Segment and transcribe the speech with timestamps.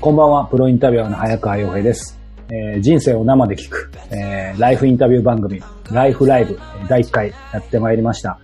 [0.00, 2.18] こんばんは、プロインタビュアーの早川洋平です。
[2.50, 6.58] えー人生を生で聞く、えーライフインタビュー番組、ライフライブ
[6.88, 8.38] 第1回やってまいりました。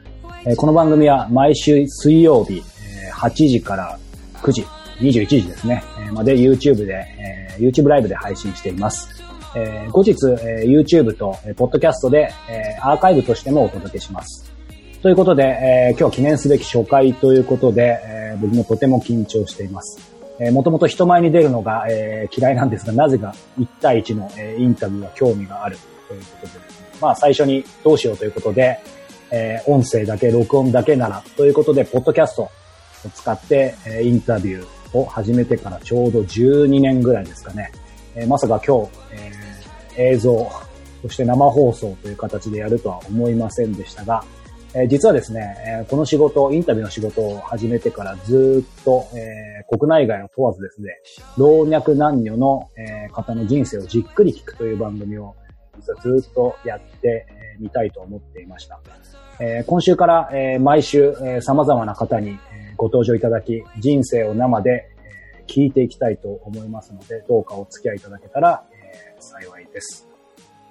[0.47, 2.63] えーこの番組は毎週水曜日、
[3.07, 3.99] え8時から
[4.43, 4.63] 9時、
[5.01, 9.09] 21時ですね、えまで YouTube で、えー YouTube ライブで配信しています。
[9.57, 14.51] えー後日、えー YouTube と、えー、Podcast で、えーアーカイブとしてもお届けします。
[15.03, 19.99] ということで、えー今日は記念すべき初回ということで、えー僕もとても緊張しています。
[20.45, 25.79] えーもともと人前に出るのが、えー嫌いなんですが、なぜか1対1の、えーインタビューは興味がある
[26.09, 26.53] ということで、
[27.01, 28.81] まあ最初にどうしようということで、
[29.31, 32.51] えー音声だけ、録音だけならということで、ポッドキャストを
[33.15, 37.71] 使って、えーインタビューを始めてからちょうど12年ぐらいですかね。
[38.15, 40.51] えーまさか今日、えー映像、
[41.03, 44.25] そして生放送という形でやるとは思いませんでしたが、
[44.75, 50.99] え実はですね、えこの仕事、インタビューの仕事を始めてからずっと、えー国内外を問わずですね、
[51.39, 55.35] 老若男女の、え方の人生をじっくり聞くという番組を
[55.79, 58.81] 実はずっとやってえみたいと思っていました。
[59.41, 64.89] え今週から、え毎週、えー様々な方に、えご登場いただき、人生を生で、
[65.41, 70.09] え聞いていきたいと思いますので、どうかお付き合いいただけたら、え幸いです。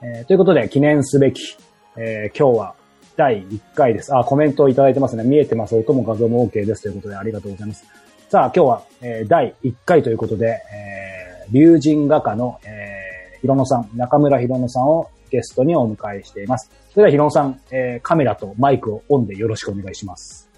[0.02, 1.56] えということで、記念すべき、
[1.98, 2.76] え今日は
[3.22, 4.16] 第1回です。
[4.16, 5.24] あ、コメントをいただいてますね。
[5.24, 5.76] 見えてます。
[5.76, 6.82] 音も画像も OK です。
[6.82, 7.86] ということで、ありがとうございます。
[8.30, 16.72] さあ、今日は、えー第1回ということで、えー、竜神画家の、えー、ひろのさん、中村ひろのさんをゲストにお迎えしています。
[16.94, 20.50] それではひろのさん、えーカメラとマイクをオンでよろしくお願いします。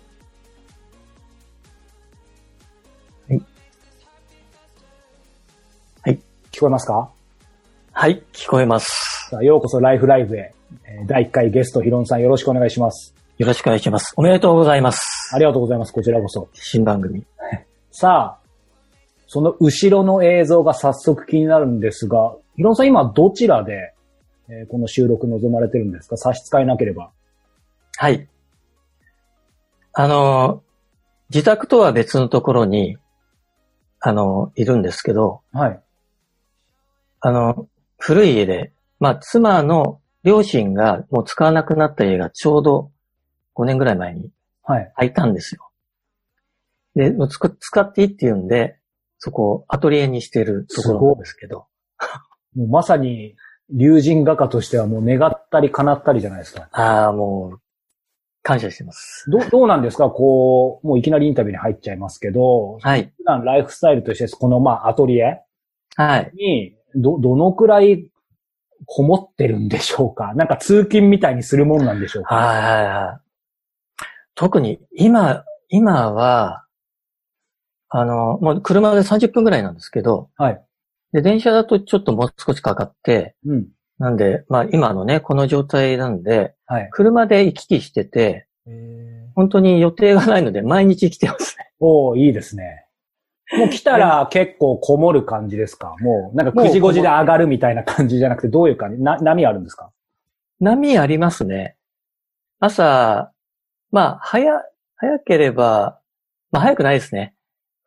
[3.28, 3.42] はい。
[6.04, 6.20] はい。
[6.54, 7.12] 聞こえますか？
[7.92, 9.28] はい、聞こえます。
[9.32, 10.54] さあ、ようこそライフライブへ。
[10.86, 13.14] えー第1回ゲストひろのさんよろしくお願いします。
[13.38, 14.14] よろしくお願いします。
[14.18, 15.32] おめでとうございます。
[15.34, 15.94] ありがとうございます。
[15.94, 16.50] こちらこそ。
[16.54, 17.26] 新番組。
[17.92, 18.48] さあ、
[19.28, 23.94] その後ろの映像が早速気になるんですが、ヒロンさん今どちらで、
[24.50, 26.18] えーこの収録望まれてるんですか？
[26.18, 27.12] 差し支えなければ。
[27.98, 28.28] はい。
[29.94, 30.64] あの、
[31.30, 32.98] 自宅とは別のところに、
[34.00, 35.80] あの、いるんですけど、はい。
[37.22, 37.68] あの、
[37.98, 42.92] 古い家で、まあ、妻の両親がもう使わなくなった家がちょうど
[43.56, 44.32] 5年ぐらい前に
[44.64, 44.92] はい。
[44.96, 45.70] 空いたんですよ。
[46.96, 48.78] で、もうつく使っていいって言うんで、
[49.18, 51.66] そこをアトリエにしてるところなんですけど、
[52.56, 53.36] もうまさに、
[53.70, 56.70] 竜神画家としてはもう願ったり叶ったりじゃないですか。
[56.72, 57.60] ああ、もう、
[58.44, 59.30] 感謝してます。
[59.30, 60.10] ど、どうなんですか？
[60.10, 63.12] こう、もういきなりインタビューに入っちゃいますけど、はい。
[63.18, 65.42] 普段ライフスタイルとして、このまあアトリエ
[65.96, 66.32] はい。
[66.36, 68.12] に、ど、どのくらい
[68.86, 70.34] こもってるんでしょうか？
[70.36, 72.36] なんか通勤みたいにするもんなんでしょうか？
[72.36, 74.06] はいはいはい。
[74.36, 76.66] 特に今、今は、
[77.90, 80.62] あの、もう車で30分ぐらいなんですけど、はい。
[81.12, 83.68] で、電車だとちょっともう少しかかって、うん。
[84.00, 86.90] なんで、まあ今のね、この状態なんで、はい。
[86.92, 88.48] 車で行き来してて、
[89.36, 91.72] 本当に予定がないので毎日来てますね。
[91.80, 92.86] おーいいですね。
[93.58, 95.96] もう来たら結構こもる感じですか？
[96.00, 99.02] もう、なんか9時もう5時で上がるみたいな感じじゃなくて、どういう感じ？
[99.02, 99.92] な、波あるんですか？
[100.60, 101.76] 波ありますね。
[102.60, 103.32] 朝、
[103.92, 104.64] まあ、早、
[104.96, 106.00] 早ければ、
[106.52, 107.36] まあ早くないですね。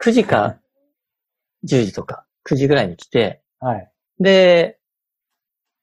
[0.05, 0.59] 9時か
[1.65, 3.91] 10時とか、9時ぐらいに来て、はい。
[4.21, 4.79] で、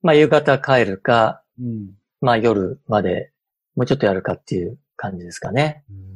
[0.02, 1.90] まあ夕方帰るか、うん。
[2.22, 3.32] まあ夜まで
[3.76, 5.84] もうちょっとやるかっていう感じですかね。
[5.90, 6.13] うん。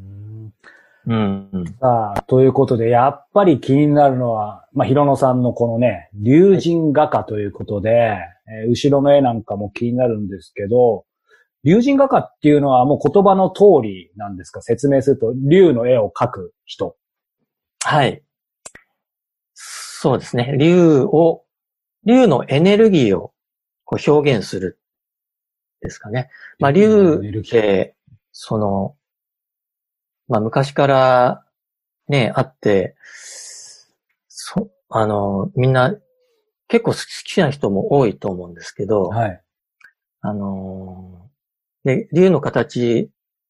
[1.09, 8.17] うんさあ、ということで、やっぱり気になるのは、まあ、ひろのさんのこのね、竜神画家ということで、
[8.49, 11.05] えー後ろの絵なんかも気になるんですけど、
[11.63, 14.61] 竜神画家っていうのはもう言葉の通りなんですか？
[14.61, 16.97] 説明すると、竜の絵を描く人。
[17.83, 18.21] はい。
[19.53, 20.55] そうですね。
[20.59, 21.43] 竜を、
[22.05, 23.33] 竜のエネルギーを
[23.85, 24.79] こう表現する
[25.81, 26.29] ですかね。
[26.59, 27.95] まあ、竜って、
[28.31, 28.95] その、
[30.27, 31.45] まあ、昔から
[32.07, 32.95] ね、あって、
[34.27, 35.95] そ、あの、みんな
[36.67, 39.41] 結構好きな人も多いと思うんですけど、はい。
[40.21, 41.27] あのー
[41.87, 43.09] で、竜の形、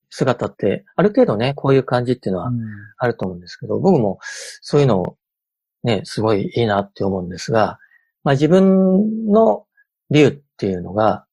[0.10, 2.52] 姿って、ある程度ね、こういう感じっていうのは
[2.98, 4.20] あると思うんですけど、僕も
[4.62, 5.18] そういうのを
[5.84, 7.80] ね、すごいいいなって思うんですが、
[8.24, 9.66] まあ自分の
[10.12, 11.26] 竜っていうのが、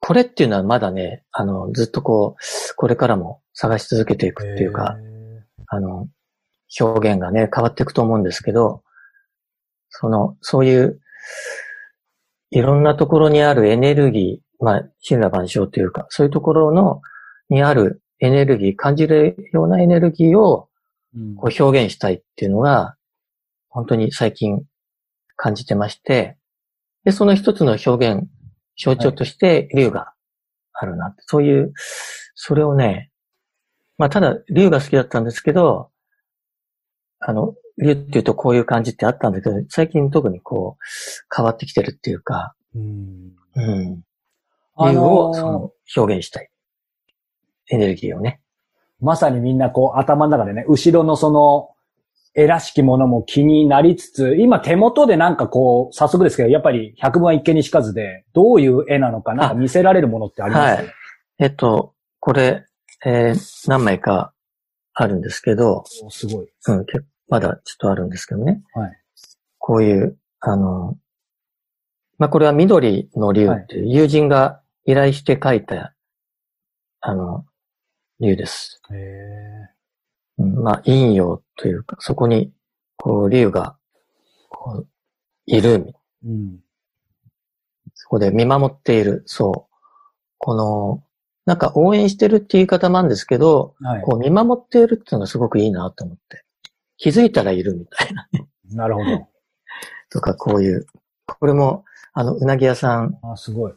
[0.00, 4.96] これっていうのはまだね、あの、ずっとこう、これからも探し続けていくっていうか、
[5.66, 6.08] あの、
[6.80, 8.82] 表現がね、変わっていくと思うんですけど、
[9.90, 11.00] その、そういう、
[12.50, 17.00] いろんなところにあるエネルギー、まあ、神羅万象というか、そういうところの、
[17.48, 20.68] にあるエネルギー、感じるようなエネルギーを
[21.16, 21.34] うん。
[21.36, 22.96] こう表現したいっていうのが、
[23.68, 24.62] 本当に最近
[25.36, 26.36] 感じてまして、
[27.04, 28.28] で、その一つの表現、
[28.76, 30.12] 象徴として竜が
[30.72, 31.72] あるなって、そういう、
[32.34, 33.10] それをね、
[33.98, 35.90] まあ、ただ竜が好きだったんですけど、
[37.18, 43.32] あの、竜っていうとこういう感じってあったんだけど、最近特にこう、変わってきてるっていうか、うん。
[43.54, 44.02] うん。
[44.76, 46.48] あ竜をそのの表現したい。
[47.70, 48.40] エネルギーをね。
[49.00, 51.70] まさにみんなこう頭の中でね、後ろのその、
[52.34, 60.76] 絵らしきものも気になりつつ、今手元でなんかこう、早速ですけど、やっぱり百分は一見にしかずで、どういう絵なのかな見せられるものってあります？
[60.76, 60.86] はい
[61.40, 62.64] えっと、これ、
[63.04, 64.32] えー何枚か
[64.94, 66.48] あるんですけど、おすごい。
[66.66, 68.62] うん、けまだちょっとあるんですけどね。
[68.74, 68.92] はい。
[69.58, 70.96] こういう、あの、
[72.18, 75.94] まあ、これは緑の竜っていう友人が依頼して描いた、
[77.00, 77.44] あの、
[78.18, 78.80] 竜です。
[78.90, 79.68] へえ。
[80.38, 82.52] うん、まあ、陰陽というか、そこに、
[82.96, 83.76] こう、竜が、
[84.48, 84.88] こう、
[85.46, 85.94] いる、
[86.24, 86.58] うん。
[87.94, 89.76] そこで見守っている、そう。
[90.38, 91.04] この、
[91.48, 94.02] なんか応援してるって言い方もあるんですけど、はい。
[94.02, 96.44] こう見守っているっていうのがすごくいいなと思って。
[96.98, 98.28] 気づいたらいるみたいな。
[98.70, 99.28] なるほど。
[100.12, 100.84] とか、こういう。
[101.26, 103.72] これも、あの、うなぎ屋さんあ、すごい。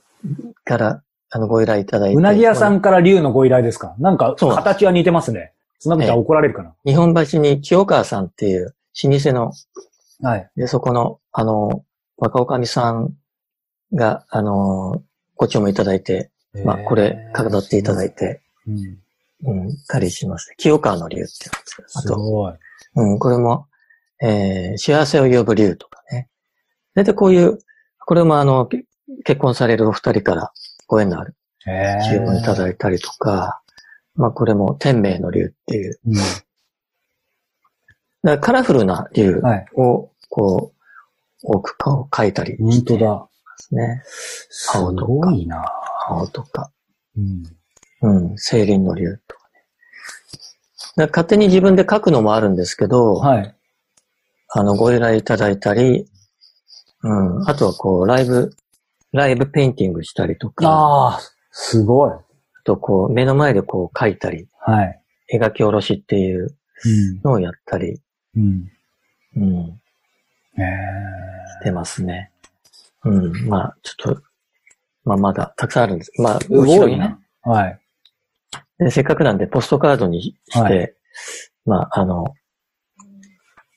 [0.65, 2.15] から、あの、ご依頼いただいて。
[2.17, 3.95] うなぎ屋さんから竜のご依頼ですか？
[3.99, 5.53] なんか、形は似てますね。
[5.79, 8.75] そんなことは怒られるかな、日本橋に清川さんっていう
[9.05, 9.53] 老舗の、
[10.21, 10.49] はい。
[10.57, 11.85] で、そこの、あの、
[12.17, 13.13] 若女将さん
[13.93, 15.01] が、あの、
[15.37, 16.30] ご注文いただいて、
[16.65, 18.97] まあ、これ、飾っていただいて、うん。
[19.43, 20.53] うん、たりします。
[20.57, 22.07] 清川の竜って言うんです。
[22.95, 23.67] うん、これも、
[24.21, 26.29] えー、幸せを呼ぶ竜とかね。
[26.93, 27.59] 大体こういう、
[27.99, 28.85] これもあの、け
[29.23, 30.51] 結婚されるお二人から
[30.87, 31.35] ご縁のある。
[32.09, 33.61] 注文いただいたりとか、
[34.15, 36.13] まあこれも天命の竜っていう、うん。
[36.13, 36.31] だか
[38.23, 39.65] らカラフルな竜はい。
[39.75, 40.81] を、こう、
[41.43, 43.27] 多く顔を描いたり本当だ。
[43.57, 44.01] ですね。
[44.05, 45.65] すごいな。
[46.11, 46.71] 青とか、
[47.17, 47.43] うん。
[48.01, 49.63] うん、青輪の竜とかね。
[50.95, 53.55] だから勝手に自分で描くのもあるんですけど、はい。
[54.49, 56.07] あの、ご依頼いただいたり、
[57.03, 58.51] うん、あとはこう、ライブ、
[59.11, 61.19] ライブペインティングしたりとか、あああ、
[61.51, 62.11] すごい。
[62.63, 65.01] とこう、目の前でこう描いたり、はい。
[65.33, 66.55] 描き下ろしっていう
[66.85, 67.21] うん。
[67.23, 68.01] のをやったり、
[68.35, 68.69] うん。
[69.35, 69.81] うん、
[70.57, 70.65] へえ。
[71.61, 72.31] してますね。
[73.03, 74.21] うん、まあ、ちょっと、
[75.03, 76.11] まあまだたくさんあるんです。
[76.21, 77.51] まあ、後ろにねな。
[77.51, 77.79] はい。
[78.79, 78.91] で。
[78.91, 80.93] せっかくなんでポストカードにして、はい
[81.65, 82.33] まあ、あの、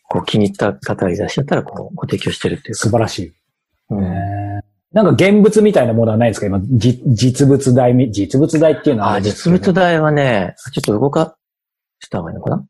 [0.08, 2.78] こう気に入った方がいらっしゃったら、こう、ご提供してるっていうか。
[2.78, 3.34] 素晴らしい。
[4.92, 6.46] なんか現物みたいなものはないですか？
[6.46, 11.36] 今、じ実物大み、実物大っていうのはああ、れですけど実物大はね、ちょっと動か
[11.98, 12.64] した方がいいのかな？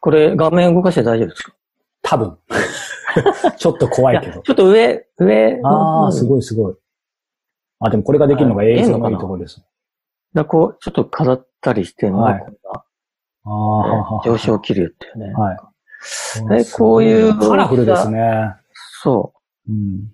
[0.00, 1.52] これ、画面動かして大丈夫ですか？
[2.02, 2.38] 多分。
[3.56, 4.36] ちょっと怖いけど。
[4.36, 6.28] やちょっと上、上のああ、すい。
[6.28, 6.74] ごいすごい。
[7.80, 9.62] あ、でもこれができるのがはい映像のいいところです。
[10.34, 12.46] だこう、ちょっと飾ったりしてるのが、はい
[13.42, 15.32] あ上昇気流っていうね。
[15.32, 15.58] はい。
[16.60, 18.54] えこういうカラフルですね。
[19.02, 19.32] そ
[19.66, 19.72] う。
[19.72, 20.12] うん。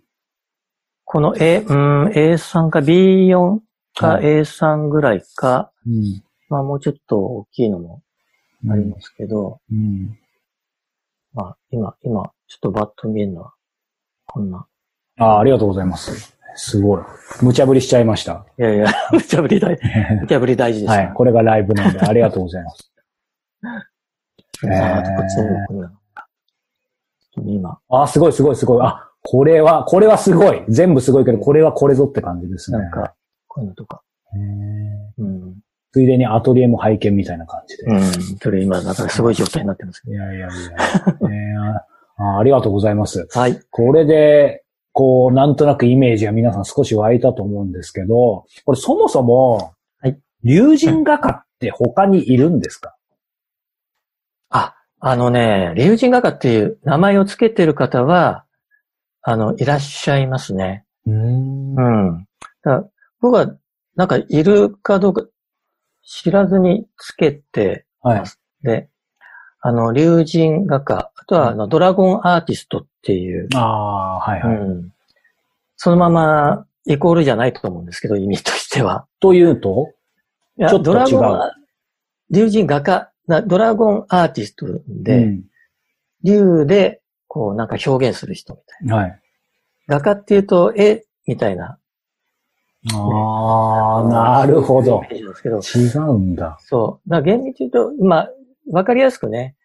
[1.04, 3.58] この A、うん、A3 か B4
[3.94, 6.22] かはい A3 ぐらいか、うん。
[6.48, 8.02] まあもうちょっと大きいのも
[8.70, 10.16] ありますけど、うん。
[11.36, 13.52] まあ今、今、ちょっとバッと見えるのは、
[14.26, 14.66] こんな。
[15.18, 16.34] ああ、ありがとうございます。
[16.54, 17.02] すごい。
[17.42, 18.46] 無茶ぶりしちゃいました。
[18.58, 19.78] いやいや、 無茶ぶり大、
[20.22, 21.12] 無茶ぶり大事ですはい。
[21.12, 22.90] これがライブなんで、ありがとうございます。
[24.62, 25.02] さ
[27.90, 28.82] あ、あすごいすごいすごい。
[28.82, 30.64] あ、これは、これはすごい。
[30.68, 32.78] 全部すごいけど、これはこれぞって感じですね。
[32.78, 33.14] なんか、
[33.46, 34.02] こういうのとか。
[34.34, 35.65] へーうん。
[35.96, 37.84] ついでにアトリエも拝見みたいな感じで。
[37.84, 38.02] うん。
[38.38, 40.48] それ今、なんかすごい状態になってますけいやいやいや。
[40.48, 43.26] えーあありがとうございます。
[43.32, 43.40] ど。
[43.40, 43.58] はい。
[43.70, 44.62] これで、
[44.92, 52.94] こう、なんとなくイメージが皆さん少し湧いたと思うんですけど、これそもそも、はい友人画家って他にいるんですか？
[54.50, 58.44] あ、あのね、竜神画家っていう名前を付けてる方は、
[59.22, 60.84] あの、いらっしゃいますね。
[61.06, 61.80] うんう
[62.12, 62.28] ん。
[62.62, 62.84] だ
[63.20, 63.56] 僕は、
[63.96, 65.24] なんか、いるかどうか
[66.06, 68.22] 知らずにつけて、はい。
[68.62, 68.88] で、
[69.60, 74.56] あの、竜神画家、あとは、あの、ドラゴンアーティストっていう、ああ、はいはい。
[74.56, 74.92] うん。
[75.76, 79.06] そのまま、イコールじゃないと思うんですけど、意味としては。
[79.18, 79.92] というと？
[80.56, 81.52] いやちょっと違うドラゴンア、
[82.30, 85.44] 竜神画家、なドラゴンアーティストで、うん
[86.24, 89.20] 竜で、こう、なんか表現する人みたいはい。
[89.86, 89.98] な。
[89.98, 91.78] 画家っていうと、絵みたいな。
[92.94, 96.58] ああ、なるほど違うんだ。
[96.60, 97.10] そう。
[97.10, 98.30] だ厳密に言うと、まあ、
[98.70, 99.56] わかりやすくね。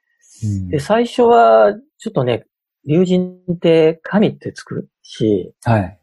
[0.43, 2.47] うんで、最初は、ちょっとね、
[2.87, 5.99] 竜神って神ってつくし、はい。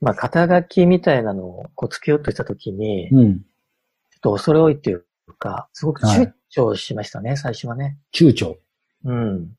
[0.00, 3.32] まあ、肩書きみたいなのをこうつけようとしたときに、ちょうん。
[3.32, 3.36] っ
[4.22, 5.04] と恐れ多いっていう
[5.38, 7.98] か、すごくはい躊躇しましたね、最初はね。
[8.14, 8.56] 躊躇。
[9.04, 9.50] うん。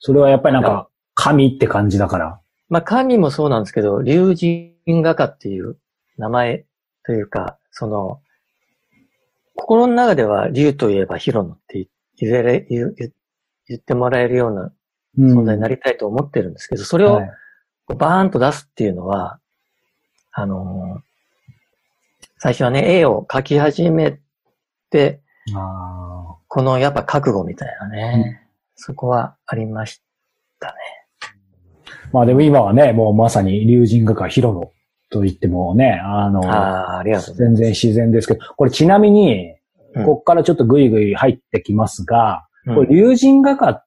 [0.00, 2.40] それはやっぱりなんか、神って感じだから。
[2.68, 5.76] まあ、神もそうなんですけど、竜神画家っていう
[6.18, 6.64] 名前
[7.04, 8.20] というか、その、
[9.56, 13.12] 心の中では竜といえばヒロノって言えれ言う言
[13.66, 14.72] 言ってもらえるような
[15.16, 15.38] うん。
[15.40, 17.22] 存在になりたいと思ってるんですけど、それを
[17.86, 19.38] バーンと出すっていうのは、
[20.32, 21.14] あのー
[22.44, 24.18] 最初はね、絵を描き始め
[24.90, 25.22] て、
[25.56, 28.42] あこのやっぱ覚悟みたいなね、
[28.76, 30.02] そこはありまし
[30.60, 30.74] たね。
[31.22, 34.72] ーまあでも今はね、もうまさに竜神画家ヒロノ
[35.14, 42.80] と言ってもね、あの、ああ、全然自然ですけど、これちなみに、うんこっからちょっとグイグイ入ってきますが、ます。
[42.80, 43.84] これ竜神画家、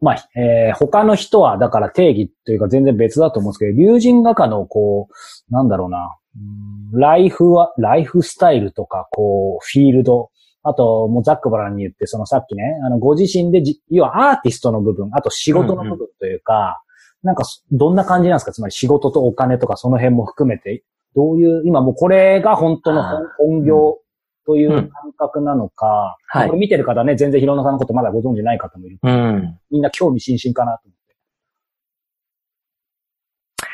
[0.00, 10.30] まあ、えー他の人はだから定義というか全然別だと思うんですけど、竜神画家のこう、なんだろうな、うんライフは、ライフスタイルとか、こう、フィールド、
[10.62, 16.80] あと、もうザックバランに言って、そのさっきね、あの、ご自身でじ、要はアーティストの部分、あと仕事の部分というか、
[17.26, 18.52] なんか、どんな感じなんですか？
[18.52, 23.98] つまり仕事とお金とかその辺も含めて、どういう、今もうこれが本当の本本業
[24.46, 28.98] という感覚なのか、はいこれ見てる方ね、全然広野さんのことまだご存知ない方もいる。
[29.02, 29.58] うん。
[29.70, 31.16] みんな興味津々かなと思って。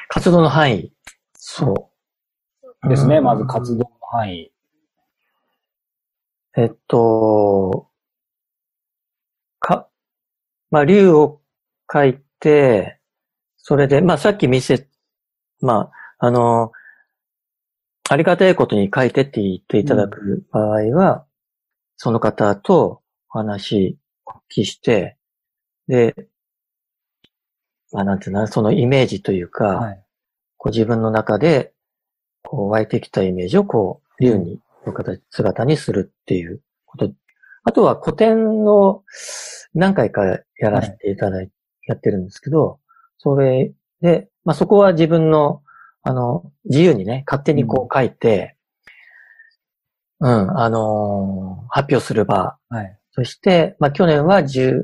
[0.09, 0.93] 活動の範囲。
[1.35, 1.91] そ
[2.85, 2.89] う。
[2.89, 4.51] ですね、うんまず活動の範囲。
[6.57, 7.89] えっと、
[9.59, 9.89] か、
[10.71, 11.41] まあ、竜を
[11.93, 12.99] 書いて、
[13.63, 14.89] それで、まあ、さっき見せ、
[15.61, 16.73] まあ、あの、
[18.11, 21.25] ありがたいことに書いてって言っていただく場合は、
[21.97, 23.01] その方と
[23.31, 25.17] お話、お聞きして、
[25.87, 26.27] で、
[27.93, 30.03] まあ、なんていうの、そのイメージというか、はい。
[30.57, 31.73] こう自分の中で、
[32.43, 37.13] こう湧いてきたイメージをこう、竜に、の形、姿にするっていうこと。
[37.63, 39.05] あとは古典の
[39.75, 40.25] 何回か
[40.59, 41.53] やらせていただいて、
[41.87, 42.79] やってるんですけど、
[43.23, 45.63] それで、まあそこは自分の、
[46.03, 48.57] あの、自由にね、勝手にこう書いて、
[50.19, 52.57] うん、あのー発表する場。
[52.69, 52.99] はい。
[53.13, 54.83] そして、まあ去年は11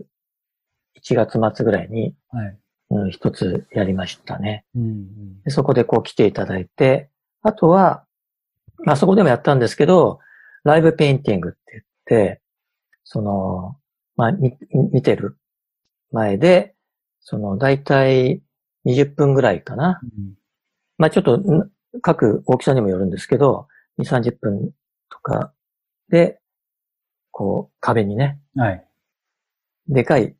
[1.10, 2.58] 月末ぐらいに、はい。
[2.90, 4.64] うん、一つやりましたね。
[4.74, 5.42] うん。
[5.42, 7.10] でそこでこう来ていただいて、
[7.42, 8.04] あとは、
[8.84, 10.20] まあそこでもやったんですけど、
[10.62, 12.40] ライブペインティングって言って、
[13.02, 13.76] その、
[14.16, 14.56] まあ見
[14.92, 15.36] 見てる
[16.12, 16.74] 前で、
[17.30, 18.40] その大体
[18.86, 20.00] 20分ぐらいかな。
[20.96, 21.70] まあちょっとん
[22.00, 23.68] 各大きさにもよるんですけど、
[23.98, 24.70] 2、30分
[25.10, 25.52] とか
[26.08, 26.40] で、
[27.30, 28.82] こう壁にね、はい。
[29.88, 30.36] でかい、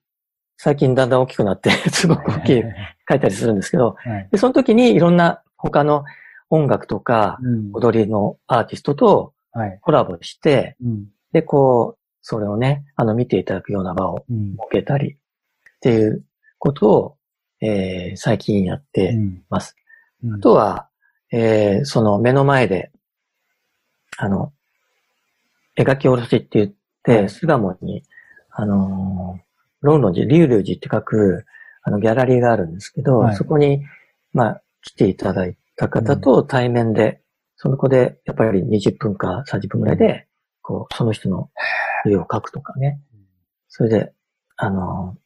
[0.57, 2.63] 最近だんだん大きくなって、 すごく大きい
[3.07, 4.29] 書いたりするんですけど、はい。
[4.31, 6.05] で、その時にいろんな他の
[6.49, 9.79] 音楽とかうん踊りのアーティストとはい。
[9.83, 11.07] コラボして、うん。
[11.33, 14.53] で、こう、それをね、あの、見ていただくような場をうん。
[14.53, 15.19] 設けたりっ
[15.81, 16.25] ていう
[16.59, 17.17] ことを、
[17.61, 19.77] えー最近やってうんます。
[20.25, 20.35] うん。
[20.37, 20.89] あとは、
[21.33, 22.91] えーその目の前で、
[24.19, 24.53] あの、
[25.77, 26.73] 描き下ろしって言っ
[27.05, 27.29] て、はい。
[27.29, 28.03] 巣鴨に、
[28.51, 29.43] あのー、
[29.83, 31.45] ロンロン寺、リュウリュウ寺って書く、
[31.83, 33.37] あの、ギャラリーがあるんですけど、はい。
[33.37, 33.85] そこに、
[34.33, 37.21] まあ、来ていただいた方と対面で、
[37.57, 40.27] その子で、やっぱり20分か30分ぐらいで、
[40.63, 41.51] こう、その人の
[42.07, 43.01] 絵を描くとかね。
[43.69, 44.13] それで、
[44.57, 45.21] あのー、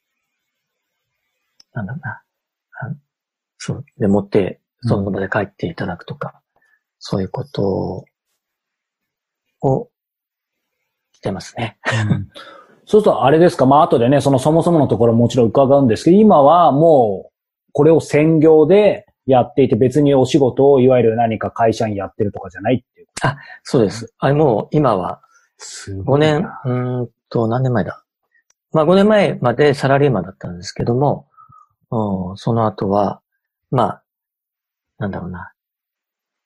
[1.74, 2.22] なんだろうな。
[2.90, 2.94] あ
[3.58, 3.84] そう。
[3.98, 6.40] で、持って、その場で帰っていただくとか、
[6.98, 8.04] そういうこと
[9.60, 9.90] を
[11.12, 11.78] してますね。
[12.10, 12.28] うん
[12.84, 17.32] そうするとあれですか、まあ後でね、そのそもそものところもちろん伺うんですけど、今はもう、
[17.72, 23.06] これを専業でやっていて、別にお仕事をいわゆる何か会社にやってるとかじゃないっていう。
[23.62, 24.12] そうです。
[24.18, 25.22] あれもう今は
[25.58, 28.04] す5年、うーんと、何年前だ？
[28.72, 31.28] まあ5年前までサラリーマンだったんですけども、
[31.92, 33.20] うんその後は、
[33.70, 34.04] まあ、
[34.98, 35.52] なんだろうな。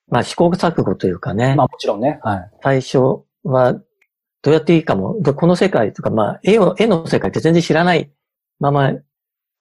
[0.08, 1.54] まあ試行錯誤というかね。
[1.54, 2.20] まあもちろんね。
[2.22, 2.50] はい。
[2.62, 2.98] 最初
[3.44, 3.74] は
[4.42, 8.12] どうやっていいかも、でこの世界とか、まあ、絵を、絵の世界って全然知らない
[8.60, 8.92] まま、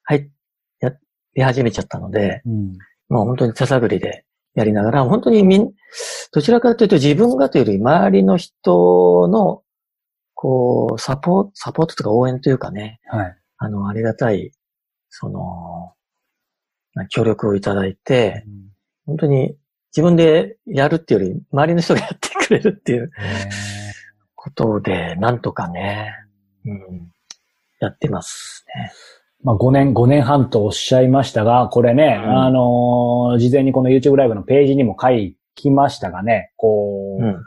[0.04, 0.30] はい、
[0.80, 0.92] や、
[1.34, 2.77] や始めちゃったので、うん。
[3.10, 5.72] もう本当に手探りでやりながら、本当にみん、
[6.32, 9.63] どちらかというと自分がというより周りの人の、
[10.34, 13.38] こう、サポート、サポートとか応援というかね、はい。
[13.58, 14.51] あの、ありがたい、
[15.17, 15.93] その、
[16.93, 18.45] まあ協力をいただいて、
[19.05, 19.55] 本当に
[19.95, 23.12] 自分でやるっていうより、周りの人がやってくれるっていう
[24.36, 26.12] ことで、なんとかね、
[26.65, 27.12] うん、
[27.79, 28.91] やってますね。
[29.41, 35.07] まあ5年、5年半とおっしゃいましたが、これね、うんあのー事前にこの YouTube ライブのページにも書
[35.55, 37.43] きましたがね、こう、うん。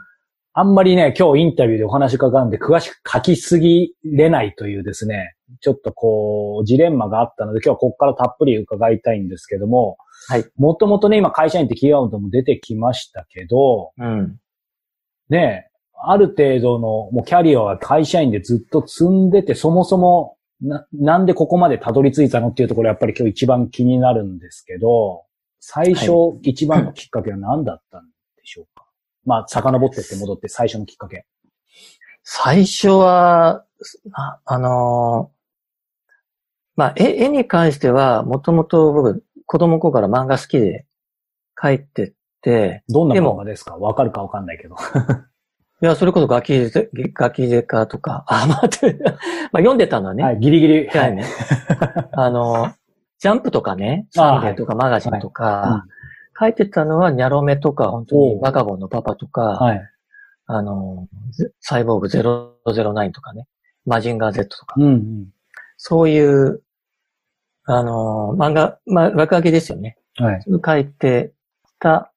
[0.53, 10.45] あんまりね、今日インタビューでお話伺うんで、詳しく書きすぎれないというですね、ちょっとこう、ジレンマがあったので、今日はここからたっぷり伺いたいんですけども、はい。
[10.57, 14.39] もともとね、今会社員ってキーワードも出てきましたけど、うん。
[15.29, 15.69] ね、
[16.01, 25.23] ある程度のもうキャリアは会社員でずっと積んでて、そもそもな、なんでここまでたどり着いたのっていうところやっぱり今日一番気になるんですけど、
[25.59, 28.09] 最初、一番のきっかけは何だったんで
[28.43, 28.85] しょうか？
[29.25, 31.25] まあ、遡ってって戻って最初のきっかけ。
[32.23, 33.65] 最初は、
[34.13, 35.38] あ、あのー
[36.79, 40.85] まあ、絵、絵に関しては、もともと僕、子供の頃から漫画好きで
[41.61, 43.75] 描いてて、どんな漫画ですか？
[43.75, 44.75] わかるかわかんないけど。
[45.81, 49.17] いや、それこそガキゼ、ガキゼカとか、あ、待って、まあ、
[49.57, 50.87] 読んでたのはね、はい、ギリギリ。
[50.87, 51.25] はいね。
[52.13, 52.71] あの、
[53.17, 55.85] ジャンプとかね、サンデーとかマガジンとか、
[56.39, 59.81] 書いてたのはニャロメとか、本当にバカボンのパパとか、はい。
[60.45, 63.47] あの、ゼサイボーグ009とかね、
[63.85, 65.27] マジンガー Z とか、うんうん。
[65.75, 66.61] そういう、
[67.71, 69.95] あの、漫画、まあ、落書きですよね。
[70.17, 70.45] はい。
[70.65, 71.33] 書いて
[71.79, 72.11] た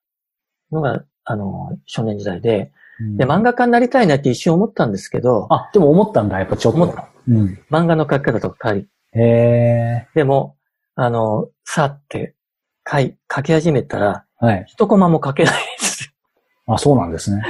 [0.70, 2.72] のが、あの、少年時代で、
[3.18, 6.82] で、ま漫画家になりたいなって一瞬思ったんですけど、あ、でも思ったんだ、やっぱちょっと。
[6.82, 7.08] 思った。
[7.28, 7.58] うん。
[7.70, 10.08] 漫画の書き方とか書いへえ。
[10.14, 10.56] でも、
[10.94, 12.34] あの、さって
[12.90, 14.64] 書い、書き始めたら、はい。
[14.68, 16.10] 一コマも書けないんですよ。
[16.74, 17.42] あ、そうなんですね。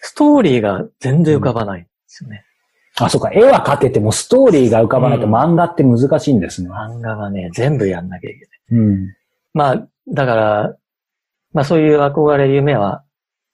[0.00, 2.44] ストーリーが全然浮かばないんですよね。
[2.98, 3.30] あ、そうか。
[3.32, 6.70] 絵は描けてもストーリーが浮かばないとうん漫画って難しいんですね。
[6.70, 8.82] 漫画はね、全部やんなきゃいけない。
[8.82, 9.14] うん。
[9.54, 10.76] まあ、だから、
[11.52, 13.04] まあそういう憧れ、夢は、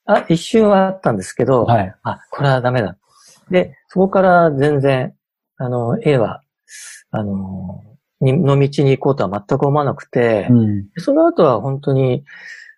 [0.07, 1.95] あ、一瞬はあったんですけど、はい。
[2.03, 2.97] あ、これはダメだ。
[3.51, 5.15] で、そこから全然、
[5.57, 6.43] あの、絵は、
[7.11, 7.83] あの、
[8.21, 10.87] にの道に行こうとは全く思わなくて、うん。
[10.97, 12.25] その後は本当に、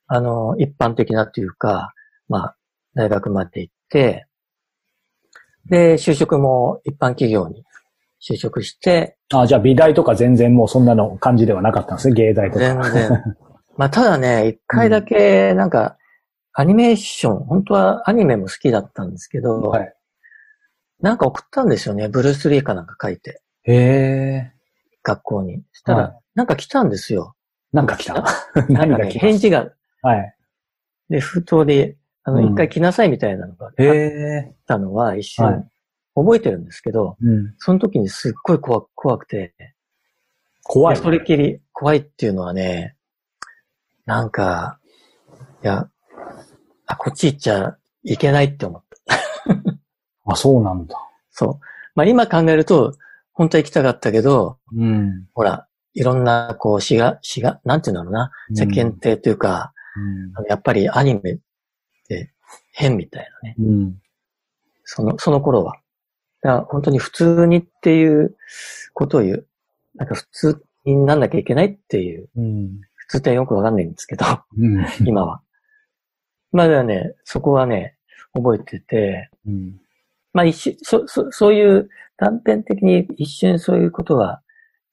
[0.07, 1.95] あの、一般的なっていうか、
[2.29, 2.57] まあ、
[2.95, 4.27] 大学まで行って、
[5.71, 7.65] で、就職も一般企業に
[8.21, 12.15] 就職して、あ、じゃあ美大とか全然もうそんなの感じではなかったんですね。
[12.15, 12.61] 芸大とか。
[12.61, 13.37] 全然。
[13.79, 15.97] まあ、ただね、一回だけ、なんか、
[16.53, 19.95] アニメーション、本当はアニメも好きだったんですけど、はい。
[21.01, 22.09] なんか送ったんですよね。
[22.09, 24.53] ブルース・リーかなんか書いて、へえ。
[25.03, 25.63] 学校に。
[25.73, 27.35] したら、はいなんか来たんですよ。
[27.73, 28.15] なんか来た？
[28.15, 29.69] な何んか 返事が、
[30.03, 30.37] はい。
[31.09, 33.75] で、封筒で、あの、うん一回来なさいみたいなのがあっ。
[34.67, 35.71] たのは一瞬、はい
[36.15, 37.55] 覚えてるんですけど、うん。
[37.59, 39.55] その時にすっごい怖怖くて、
[40.65, 40.97] 怖い。
[40.97, 42.97] でそれっきり怖いっていうのはね、
[44.07, 44.81] なんか、
[45.63, 45.89] いや、
[46.87, 49.17] あ、こっち行っちゃいけないって思った。
[50.27, 50.97] あ、そうなんだ。
[51.31, 51.61] そう。
[51.95, 52.97] まあ今考えると、
[53.33, 55.27] 本当は行きたかったけど、うん。
[55.33, 59.81] ほら、いろんな、こう、詩が、詩が、なんていうんだろうな、世間体というか、うん
[60.49, 61.39] やっぱりアニメっ
[62.11, 62.33] て
[62.73, 63.55] 変みたいなね。
[63.59, 63.99] うん。
[64.85, 65.77] その、その頃は。
[66.43, 68.37] だから本当に普通にっていう
[68.93, 69.47] ことを言う。
[69.95, 72.81] なんか普通になんなきゃいけないっていう、うん。
[72.97, 74.25] 普通ってよくわかんないんですけど、
[74.59, 74.85] うん。
[75.07, 75.43] 今は。
[76.53, 77.97] まあではね、そこはね、
[78.33, 79.81] 覚えてて、うん。
[80.33, 84.43] まあ一瞬、そ、そ、そういう断片的に一瞬そういうことは、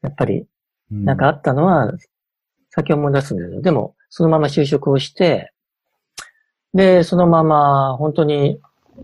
[0.03, 0.47] やっぱり
[0.91, 1.93] なんかあったのは、
[2.69, 5.51] 先思い出すんだけど、でも、そのまま就職をして、
[6.73, 8.59] で、そのまま、本当に、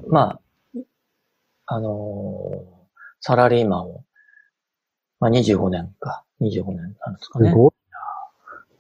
[0.07, 0.39] ま
[0.75, 0.83] あ、
[1.65, 2.73] あのー
[3.25, 4.03] サラリーマンを、
[5.21, 7.51] まあ25年か、25年なんですかね。
[7.51, 7.99] すごいな。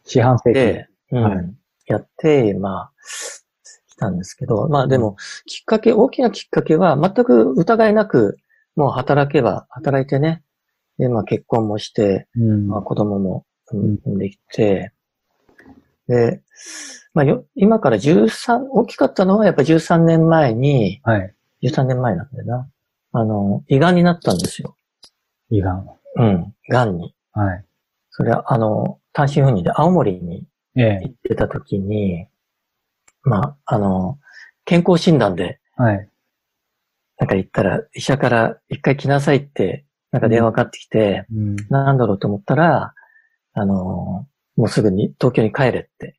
[0.03, 0.53] 四半世紀。
[0.53, 2.91] で、うん、はいやって、まあ、
[3.87, 8.37] 来たんですけど、まあでも、きっかけ、大きなきっかけは、全く疑いなく、
[8.75, 10.43] もう働けば、働いてね、
[10.97, 12.67] で、まあ結婚もして、うん。
[12.67, 14.92] まあ、子供もうん産んできて、
[16.07, 16.41] で、
[17.13, 21.33] まあよ、今から13、大きかったのはやっぱ13年前に、はい。
[21.63, 22.69] 13年前なんだよな。
[23.13, 24.75] あの、胃がんになったんですよ。
[25.49, 25.87] 胃がん。
[26.15, 27.15] うん、がんに。
[27.31, 27.65] はい。
[28.09, 30.99] それは、あの、単身赴任で青森にええ。
[31.03, 32.27] 行ってた時に、
[33.23, 34.19] まあ、あの、
[34.65, 36.09] 健康診断で、はい。
[37.19, 41.55] なんか言ったら、医者から一回来なさいって、なんか電話かかってきて、うん。
[41.69, 42.93] なんだろうと思ったら、
[43.53, 46.15] あの、もうすぐに東京に帰れって。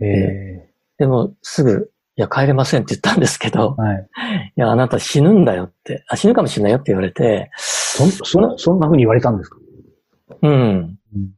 [0.00, 0.70] ええ。
[0.98, 4.08] でも、すぐ、いや、帰れませんって言ったんですけど、はい。
[4.56, 9.58] いや、あなた死ぬんだよって、あ、死ぬかもしれないよって言われて、そん、そん、そんな風に言われたんですか？
[10.42, 10.52] うん。
[10.52, 11.30] うん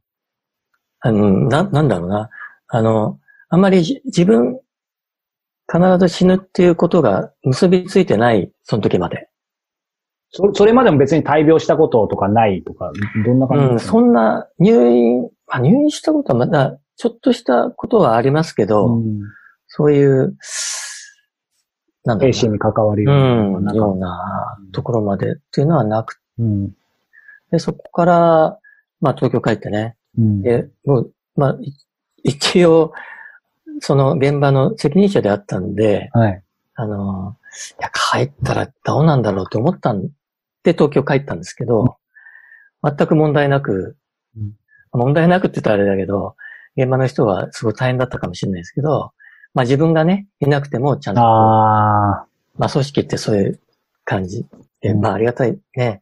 [1.03, 2.29] あの、な、なんだろうな。
[2.67, 3.19] あの、
[3.49, 4.59] あんまりじ自分、
[5.67, 9.27] 必ず死ぬっていうことが結びついてない、その時まで。
[10.29, 12.91] そそれまでも別に大病したこととかないとか、
[13.25, 19.21] どんな感じうん、ですか、そんな入院、まあ、入院したことはまだ、ちょっとしたことはありますけど、うん
[19.73, 20.35] そういう、
[22.03, 26.71] なんだろ精神に関わるうようなようなところまでっていうのはなくうん。
[27.51, 28.59] て、そこから、
[28.99, 30.41] まあ東京帰ってね、うん。
[30.41, 31.73] で、もう、まあ、い
[32.23, 32.91] 一応、
[33.79, 36.43] その現場の責任者であったんで、はい。
[36.75, 37.37] あの、
[37.79, 40.09] いや、帰ったらどうなんだろうと思ったん
[40.63, 41.95] で、東京帰ったんですけど、
[42.83, 43.95] 全く問題なく、
[44.35, 44.51] うん
[44.93, 46.35] 問題なくって言ったらあれだけど、
[46.77, 49.11] 現場の人はすごい大変だったかもしれないですけど、
[49.53, 52.25] まあ自分がね、いなくてもちゃんと、ああ。
[52.57, 53.59] まあ組織ってそういう
[54.05, 54.45] 感じ
[54.81, 56.01] で、うんまあありがたいね。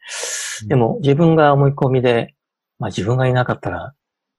[0.64, 2.36] うんでも自分が思い込みで、
[2.80, 3.94] まあ自分がいなかったら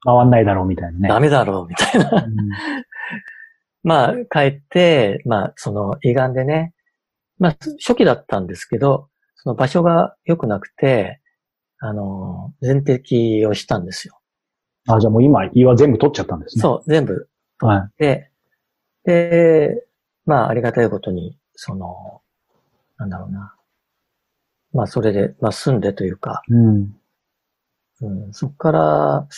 [0.04, 1.08] 変わんないだろうみたいなね。
[1.08, 2.24] ダメだろうみたいな。
[2.24, 2.34] うん
[3.82, 6.74] まあ帰って、まあその胃がんでね、
[7.38, 11.20] まあ初期だったんですけど、その場所が良くなくて、
[11.78, 14.19] あの、全摘をしたんですよ。
[14.88, 16.62] あ、じゃあもう今、胃は全部取っちゃったんですね。
[16.62, 17.28] そう、全部
[17.62, 17.66] う。
[17.66, 18.30] はで、
[19.04, 19.84] で、
[20.26, 22.22] まあ、ありがたいことに、その、
[22.98, 23.54] なんだろうな。
[24.72, 26.52] まあ、それで、まあ、住んでというか、い。
[26.52, 26.96] うん。
[28.02, 29.28] うん、そこから、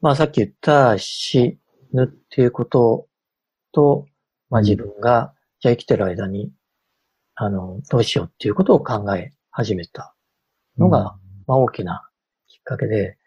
[0.00, 1.58] まあ、さっき言った死
[1.92, 3.08] ぬっていうこと
[3.72, 4.06] と、
[4.50, 6.52] まあ、自分が、じゃあ生きてる間に、
[7.34, 10.14] あの、どうしようっていうことを考え始めた
[10.76, 12.08] のが、まあ、大きな
[12.46, 13.17] きっかけで、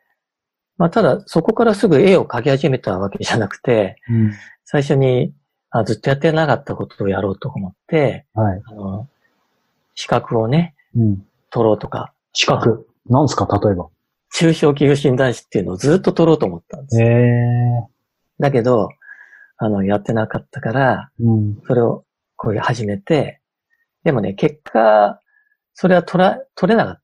[0.81, 4.31] まあ、ただ、そこからすぐ絵を描き始めたわけじゃなくて、うん。
[4.63, 5.31] 最初に
[5.69, 8.61] あずっとやってなかったことをやろうと思って、はい。
[8.65, 9.07] あの、
[9.93, 11.23] 資格をね、うん。
[11.51, 12.87] 取ろうとか、資格？
[13.07, 13.89] なんすか、例えば。
[14.33, 16.99] 中小企業診断士っていうのをずっと取ろうと思ったんです。
[16.99, 17.87] ええ
[18.39, 18.89] だけど、
[19.57, 21.61] あの、やってなかったから、うん。
[21.67, 22.05] それを
[22.37, 23.39] こういう始めて、
[24.03, 25.21] でもね、結果、
[25.75, 27.01] それは取ら、取れなかっ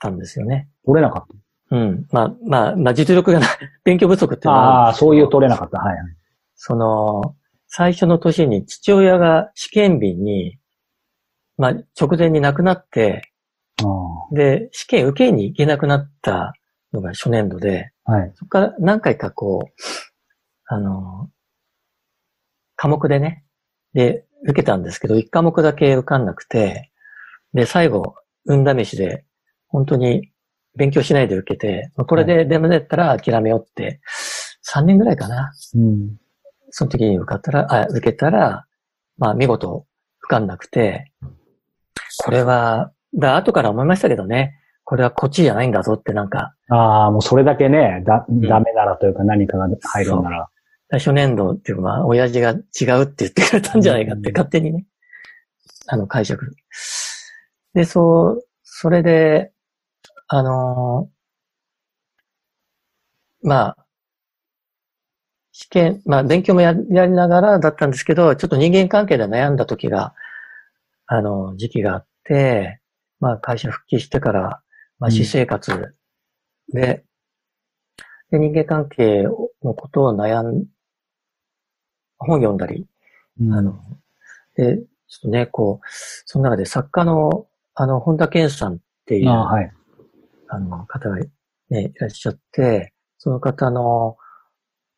[0.00, 0.68] たんですよね。
[0.84, 1.36] 取れなかっ
[1.70, 2.06] うん。
[2.10, 3.48] まあ、まあ、まあ、実力がない、
[3.84, 4.50] 勉強不足ってた。
[4.50, 5.78] いうのはああー、そういう取れなかった。
[5.78, 6.16] はいはい。
[6.54, 10.58] その、最初の年に父親が試験日に、
[11.56, 13.32] まあ、直前に亡くなって、
[13.82, 16.54] あで、試験受けに行けなくなった
[16.92, 18.12] のが初年度で、あ。
[18.12, 18.32] はい。
[18.36, 19.72] そこから何回かこう、
[20.66, 21.30] あの、
[22.76, 23.44] 科目でね、
[23.92, 26.90] で、受けたんですけど、1科目だけ受かんなくて、
[27.54, 29.24] で、最後、運試しで、
[29.68, 30.30] 本当に
[30.76, 34.00] 勉強しないで受けて、これでダメだったら諦めようって、
[34.72, 35.52] 3年ぐらいかな。
[35.74, 36.16] うん。
[36.70, 38.66] その時に受かったら、あ、受けたら、
[39.16, 39.86] まあ見事
[40.22, 41.12] 受かんなくて、
[42.24, 50.48] これは、だ、後から思いましたけどね、これはこっちじゃないんだぞってなんか、ああ、もうそれだけね、だ、んダメならというか何かが入るんなら。
[50.90, 54.86] 初年度っていうか、まあ、親父が違うって言ってくれたんじゃないかって、うん勝手にね、
[55.86, 56.54] あの、解釈。
[57.74, 59.52] で、そう、それで、
[60.28, 63.86] あのーまあ、
[65.52, 70.14] 試験、まあ、勉強もややりながらだったんですけど、ちょっと人間関係で悩んだ時が、
[71.06, 72.80] あの、時期があって、
[73.20, 74.40] まあ、会社復帰してから、
[74.98, 75.96] まあ、うん私生活
[76.72, 77.04] で、
[78.30, 79.22] で、人間関係
[79.62, 80.66] のことを悩ん、
[82.18, 82.86] 本読んだり、
[83.40, 83.78] うんあの、
[84.56, 85.86] で、ちょっとね、こう、
[86.26, 89.72] その中で作家の、あの、本田健さんっていう、はい。
[90.48, 91.16] あの、方が
[91.70, 94.16] ね、いらっしゃって、その方の、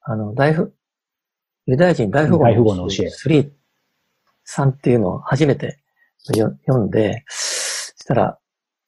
[0.02, 0.70] あの、大富、
[1.66, 3.50] ユダヤ人大富豪の教え3
[4.44, 5.80] さんっていうのを初めて
[6.34, 8.38] よ読んで、そしたら、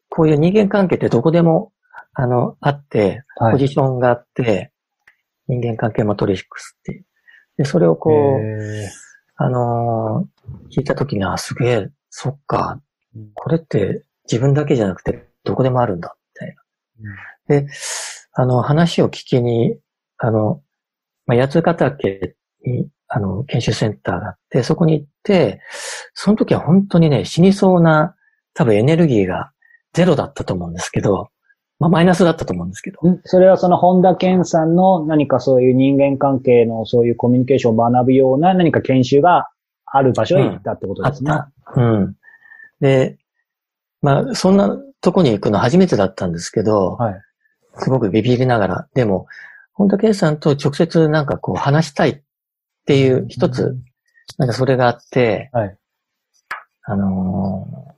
[0.08, 1.72] こういう人間関係ってどこでも、
[2.14, 3.52] あの、あって、はい。
[3.52, 4.72] ポジションがあって、
[5.46, 7.06] 人間関係マトリックスっていう。
[7.58, 8.88] で、それをこう、へ
[9.36, 10.38] あのー
[10.70, 12.80] 聞いたときに、あ、すげえ、そっか
[13.14, 16.16] うん、これって自分だけじゃなくてどこでもあるんだ。
[17.48, 17.66] で、
[18.32, 19.78] あの、話を聞きに、
[20.18, 20.62] あの、
[21.26, 25.60] まあ、八ヶ岳に、あの、研修センターがあって、そこに行って、
[26.14, 28.14] その時は本当にね、死にそうな、
[28.54, 29.52] 多分エネルギーが
[29.92, 31.30] ゼロだったと思うんですけど、
[31.78, 39.48] まあ、マイナスだったと思うんですけど、んそれはその本田健さんの何かそういう人間関係のそういうコミュニケーションを学ぶような何か研修が
[39.86, 41.30] ある場所へ行ったってことですね。
[41.30, 41.80] あった。
[41.80, 42.16] うん。
[42.80, 43.17] で、
[44.02, 47.14] まあ、そんなとこに行くの初めてだったんですけど、はい。
[47.80, 49.26] すごくビビりながら、でも、
[49.72, 52.20] 本田圭さんと直接なんかこう話したいっ
[52.86, 53.76] ていう一つ、
[54.36, 55.76] なんかそれがあって、はい。
[56.84, 57.88] あのー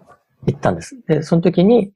[0.47, 1.01] 行ったんです。
[1.07, 1.93] で、その時に、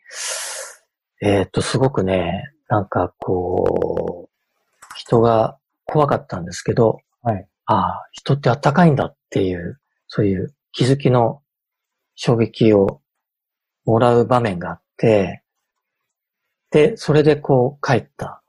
[1.23, 7.47] えーっと、すごくね、なんかこう、人が怖かったんですけど、はい。
[7.67, 11.41] ああ、人ってあったかいんだっていう、そういう気づきの
[12.15, 13.01] 衝撃を
[13.85, 15.43] もらう場面があって、
[16.71, 18.43] で、それでこう帰った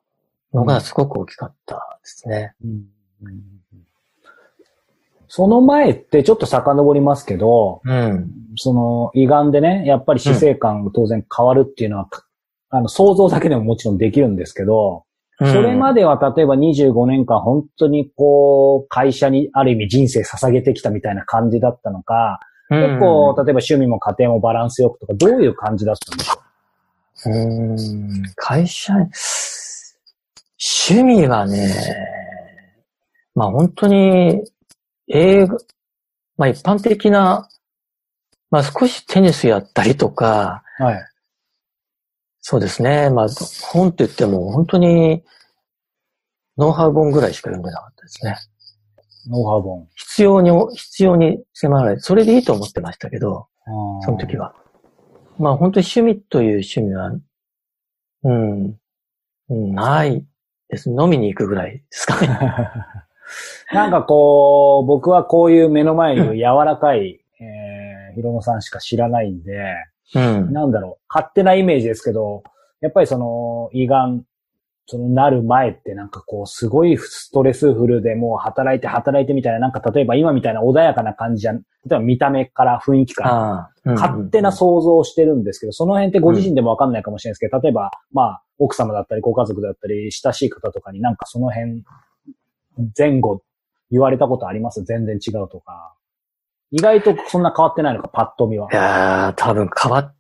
[0.54, 2.56] のがすごく大きかったですね。
[5.28, 8.32] その前ってちょっと遡りますけど、うん。
[8.56, 12.08] その胃がんでね、やっぱり死生観が当然変わるっていうのは、
[12.70, 15.04] あの、想像だけでももちろんできるんですけど、
[15.38, 26.42] それまで、では例えば25年間本当にこう、会社にある意味人生捧げてきたみたいな感じだったのか、結構、例えば趣味も家庭もバランスよくとか、どういう感じだったんでしょ
[27.28, 29.14] うん、会社、趣
[31.04, 31.74] 味はね、
[33.36, 34.44] まあ本当に、
[35.08, 35.58] 映画、
[36.38, 37.48] まあ一般的な、
[38.50, 41.06] まあ少しテニスやったりとか、うはい。
[42.42, 43.10] そうですね。
[43.10, 43.28] まあ
[43.72, 45.24] 本って言っても本当に、
[46.58, 48.38] ノウハウ本ぐらいしか読んでなかったですね。
[49.28, 49.88] ノウハウ本。
[49.96, 53.48] 必要に、必要に迫られ、それでいいと思ってましたけど、
[54.04, 54.48] その時は。
[54.48, 54.56] は。
[55.40, 57.12] まあ本当に趣味という趣味は、
[58.24, 58.80] うん、
[59.50, 60.26] うんない
[60.70, 60.90] です。
[60.90, 62.28] 飲みに行くぐらいですかね。
[63.74, 69.76] なんかこう、僕はこういう目の前に柔らかい、えー、ヒロノさんしか知らないんで、
[70.14, 70.54] うん。
[70.54, 72.44] なんだろう、勝手なイメージですけど、
[72.82, 74.24] やっぱりその、胃がん、
[74.88, 91.84] その、なる前ってなんかこう、すごいストレスフルでもう働いて働いてみたいな、なんか例えば今みたいな穏やかな感じじゃん、例えば見た目から雰囲気から、うん勝手な想像をしてるんですけど、その辺ってご自身でもわかんないかもしれないですけど、例えば、まあ、奥様だったり、ご家族だったり、親しい方とかになんかその辺、
[92.98, 93.44] 前後
[93.92, 94.84] 言われたことあります？
[94.84, 95.94] 全然違うとか。
[96.72, 98.70] 意外とそんな変わってないのか、パッと見は。
[98.72, 100.16] いやー、多分変わっ、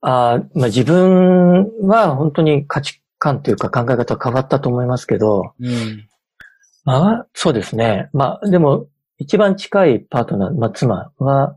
[0.00, 6.06] あーまあ、自分は本当に価値観というか考え方変わったと思いますけど、うん。
[6.84, 8.10] まあ、そうですね。
[8.12, 11.56] まあ、でも、一番近いパートナー、まあ、妻は、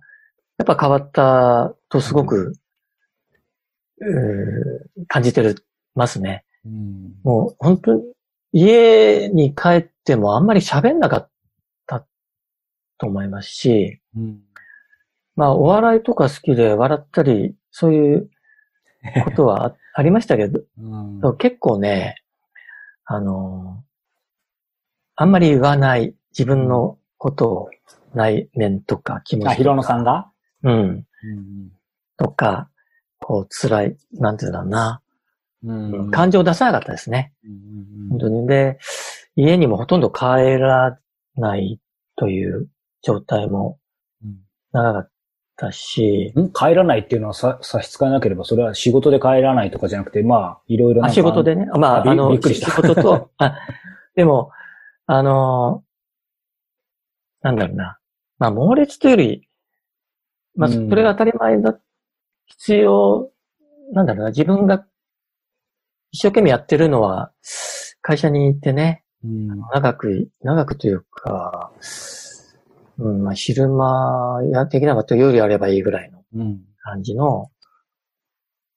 [0.58, 2.54] やっぱ変わったとすごく、
[4.00, 6.46] うー感じてるますね。
[6.66, 7.16] うん。
[7.24, 8.04] もう、本当に、
[8.54, 11.30] 家に帰ってもあんまり喋んなかっ
[11.86, 12.06] た
[12.98, 14.40] と思いますし、うん。
[15.36, 18.30] まあ、お笑いとか好きで笑ったり、そういう
[19.26, 22.16] ことはあありましたけど、うん結構ね、
[23.06, 23.84] あの、
[25.16, 27.70] あんまり言わない自分のことを
[28.14, 29.48] 内面とか気持ち。
[29.48, 30.32] あ、ヒロノさんが？
[30.64, 30.74] うん。
[30.74, 31.06] うん。
[32.18, 32.70] とか、
[33.20, 35.02] こう辛い、なんていうんだろうな。
[35.64, 35.74] う
[36.08, 37.34] ん感情を出さなかったですね。
[37.44, 38.48] うん本当に。
[38.48, 38.78] で、
[39.36, 41.00] 家にもほとんど帰ら
[41.36, 41.80] ない
[42.16, 42.70] という
[43.02, 43.80] 状態も
[44.72, 45.12] 長かっ
[45.58, 46.52] たし、ん？
[46.54, 51.66] 帰らないっていうのはさ差し支えなければ、それは仕事で帰らないとかじゃなくて、まあ、いろいろなあ仕事でね。
[51.78, 53.58] まあ、あの、びっくりした仕事と、 あ、
[54.16, 54.52] でも、
[55.08, 55.84] あの、
[57.42, 57.98] なんだろうな。
[58.40, 59.50] まあ、猛烈というより、
[60.56, 61.80] まあ、そうんれが当たり前だ、
[62.46, 63.30] 必要、
[63.94, 64.30] なんだろうな。
[64.30, 64.86] 自分が
[66.12, 67.32] 一生懸命やってるのは、
[68.02, 71.72] 会社に行ってね、うん長く、長くというか、
[73.00, 77.52] うん、まあ、昼間やできなかったら夜やればいいぐらいのうん感じの、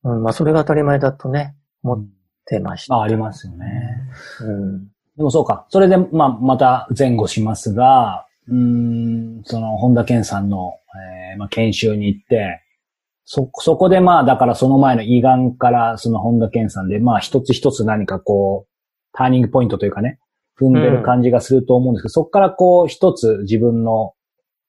[0.03, 2.07] うん、まあ、それが当たり前だとね、思っ
[2.45, 2.97] てました。
[2.97, 3.67] あ、ありますよね。
[4.41, 4.89] うん。
[5.17, 5.67] でもそうか。
[5.69, 8.57] それで、まあ、また前後しますが、うー
[9.41, 10.75] ん、その、本田健さんの、
[11.33, 12.63] えーまあ、研修に行って、
[13.25, 18.71] そ、そこでまあ、だからその前の胃がんから、その本田健さんで、まあ、一つ一つ何かこう、
[19.13, 20.19] ターニングポイントというかね、
[20.61, 24.15] 踏んでる感じがすると思うんですけど、そこからこう、一つ自分の、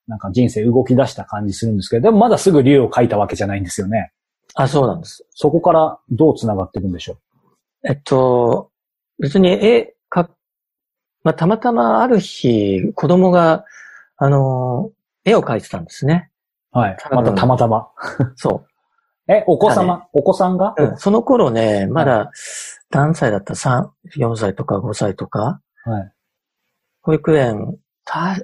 [0.08, 4.12] なんか人生動き出した感じするんですけど、でもまだすぐ竜を書いたわけじゃないんですよね。
[4.56, 5.26] あ、そうなんです。
[5.32, 7.18] そこからどう繋がっていくんでしょ
[7.84, 8.72] えっと、
[9.20, 10.30] 別に絵か、
[11.24, 13.66] まあ、たまたまある日、子供が、
[14.18, 14.92] あの、
[15.24, 16.30] 絵を描いてたんですね。
[16.74, 16.80] う。
[16.80, 16.98] はい。
[17.12, 17.90] またたまたま。
[18.36, 18.66] そ
[19.28, 20.84] え、お子だ様、お子さんが、う。
[20.84, 22.32] うん、その頃ね、まだ
[22.90, 26.12] 何歳だった ?3、4歳とか5歳とか、はい。
[27.02, 28.36] 保育園、た、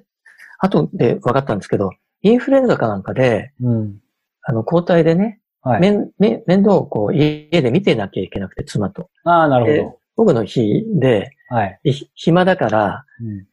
[0.60, 4.00] 後で分かったんですけど、インフルエンザかなんかで、うん。
[4.42, 5.82] あの、交代でね、はい。
[5.82, 9.10] 面、面、面倒をこう、家で見てなきゃいけなくて、妻と。
[9.24, 11.56] ああ、なるでほ僕の日で、ど。
[11.56, 11.80] はい。
[12.16, 13.46] 暇だから、うん。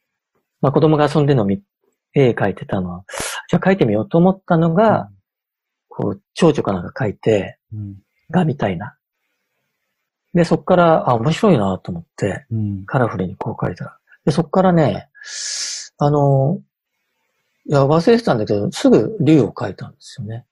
[0.61, 1.61] まあ子供が遊んでるのを見、
[2.15, 3.05] 絵描いてたの。
[3.49, 5.11] じゃあ描いてみようと思ったのが、
[5.89, 7.97] こう、蝶々かなんか描いて、うん。
[8.31, 8.97] がみたいな。
[10.35, 12.87] で、そっから、あ、面白いなと思って、うん。
[12.87, 13.99] カラフルにこう描いたら。
[14.25, 15.09] で、そっからね、
[15.99, 16.61] あの、
[17.67, 20.45] いや、忘れてたんだけど、すぐ竜を描いたんですよね。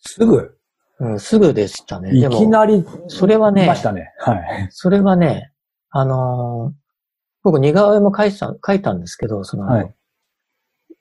[0.00, 0.56] すぐ、
[1.00, 2.16] うん、すぐでしたね。
[2.16, 4.12] いきなり、それはねましたね。
[4.18, 4.68] はい。
[4.70, 5.52] それはね、
[5.90, 6.78] あのー
[7.44, 9.94] 僕似顔絵も描いた、描いたんですけど、その、はい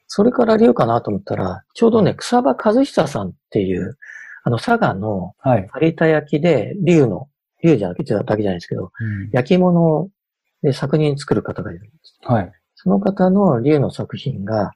[0.09, 3.97] それから竜かなと思ったら、ちょうどね、草場和久さんっていう、
[4.45, 5.69] あの、佐賀のはい。
[5.81, 7.27] 有田焼で、竜の、
[7.63, 8.91] 竜じゃなくてだけじゃないですけど、
[9.31, 10.09] 焼き物
[10.63, 12.17] で作品作る方がいるんです。
[12.21, 12.51] はい。
[12.75, 14.71] その方の竜の作品が、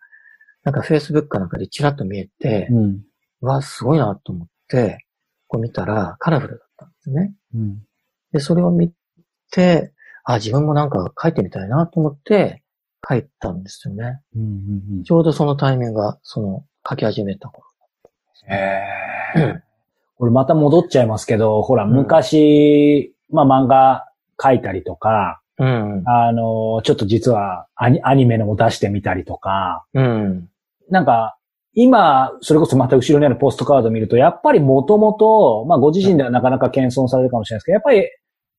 [0.64, 3.02] なんか Facebook かなんかでチラッと見えて、うん。
[3.42, 5.06] わ、すごいなと思って、
[5.48, 7.34] こう見たらカラフルだったんですね。
[7.56, 7.80] うん。
[8.32, 8.92] で、それを見
[9.52, 12.64] て、あ、自分もなんか書いてみたいなと思って
[13.08, 14.22] 書いたんですよね。
[14.36, 14.42] うん。
[14.42, 14.46] う
[15.02, 15.04] ん。
[15.04, 17.68] ちょうどそのタイミングが、その書き始めた頃。
[18.50, 18.82] へ
[19.36, 19.54] え。
[19.54, 19.60] こ
[20.26, 24.08] れまた戻っちゃいますけど、ほら、うん昔、まあ漫画
[24.42, 26.04] 書いたりとか、うん。
[26.08, 30.50] あの、ちょっと実はアニアニメのも出してみたりとか、うん。
[30.90, 31.38] なんか、
[31.74, 38.10] 今、それこそまた後ろにあるポストカードを見ると、やっぱりもともと、まあご自身ではなかなか謙遜されるかもしれないですけど、やっぱり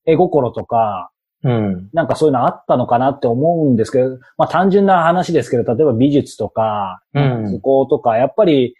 [0.05, 1.11] 絵心とか、
[1.43, 1.89] うん。
[1.91, 8.75] なんかそういうのあったのかなって思うんですけど、まあ単純な話ですけど、例えば美術とか、うん図工とか、やっぱり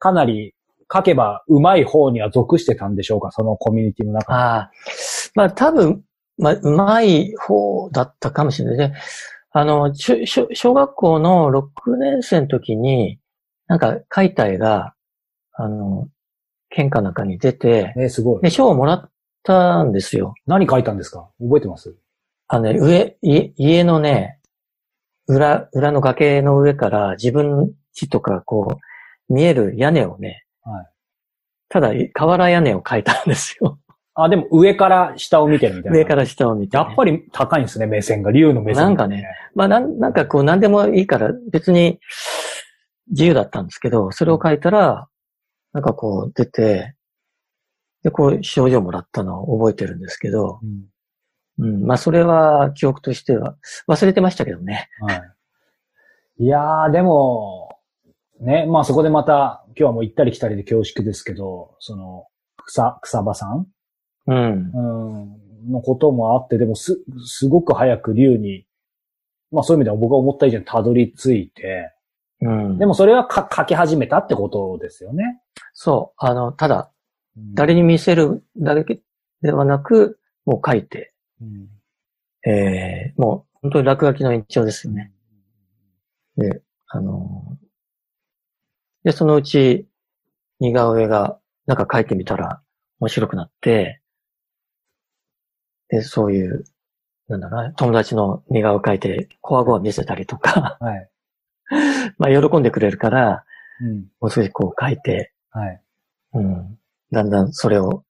[0.00, 0.54] かなり
[0.92, 4.38] 書けば上手い方には属してたんでしょうか、そのコミュニティの中で。
[4.38, 4.70] ああ。
[5.34, 6.02] まあ多分、
[6.38, 8.94] まあ、うまい方だったかもしれないね。
[9.50, 13.18] あの、しょしょ小学校の6年生の時に、
[13.66, 14.94] なんか書いた絵が、
[15.54, 16.08] あの、
[16.70, 18.42] 県かなんかに出て、えーすごい。
[18.42, 19.10] で、賞をもらっ
[19.42, 20.34] たんですよ。
[20.46, 21.28] 何書いたんですか？
[21.40, 21.96] 覚えてます？
[22.46, 24.38] あのね、上、家家のね、
[25.26, 28.78] 裏、裏の崖の上から自分家とかこ
[29.28, 30.86] う、見える屋根をね、はい
[31.70, 33.78] ただ、瓦屋根を描いたんですよ。
[34.14, 35.98] あ、でも上から下を見てるみたいな。
[35.98, 38.32] 上から下を見て、やっぱり高いんですね、目線が。
[38.32, 39.24] 竜の目線、なんかね。
[39.54, 42.00] まあなん、なんかこう何でもいいから別に
[43.10, 45.08] 自由だったんですけど、それを書いたら、
[45.72, 46.94] なんかこう出て、
[48.02, 50.86] で、こう賞状もらったのを覚えてるんですけど、うん。
[51.60, 53.56] うん、まあそれは記憶としては
[53.88, 54.88] 忘れてましたけどね。
[55.00, 55.22] はい。
[56.40, 57.67] いやー、でも、
[58.40, 62.26] ね、まあそこでまた、今日はもう行ったり来たりで恐縮ですけど、その、
[62.64, 63.66] 草、草場さん？
[64.26, 64.36] うん。
[64.36, 68.66] うん、のこともあって、でもす、すごく早く竜に、
[69.50, 71.92] まあそういう意味では僕が思った以上にたどり着いて、
[72.40, 72.78] うん。
[72.78, 75.40] でもそれはか書き始めたってことですよね。
[75.72, 76.92] そう、あの、ただ、
[77.36, 79.00] うん誰に見せるだけ
[79.42, 81.68] ではなく、もう書いて、うん
[82.50, 85.12] えー、もう本当に落書きの延長ですよね。
[86.36, 87.67] で、あのー
[89.08, 89.86] で、そのうち、
[90.60, 92.60] 似顔絵が、なんか描いてみたら
[93.00, 94.02] 面白くなって、
[95.88, 96.64] で、そういう、
[97.26, 101.08] なんだろうな、友達の似顔絵描いて、コアゴア見せたりとか、はい。
[102.18, 103.46] まあ、喜んでくれるから、
[103.80, 103.96] うん。
[104.20, 105.80] もう少しこう描いて、はい。
[106.34, 106.78] うん。
[107.10, 108.04] だんだんそれを、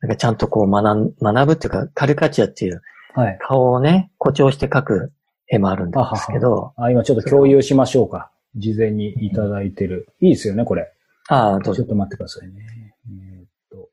[0.00, 2.82] なんかちゃんとこう学ん、学ぶっていうか、カルカチュアっていう
[3.14, 3.38] はい。
[3.40, 5.12] 顔をね、誇張して描く
[5.46, 8.31] 絵もあるんですけど、あ、今ちょっと共有しましょうか。
[8.56, 10.08] 事前にいただいてる。
[10.20, 10.92] いいですよね、これ。
[11.28, 11.88] ああ、どうぞちょっ。
[11.88, 12.94] と待ってくださいね。
[13.06, 13.90] えーっと。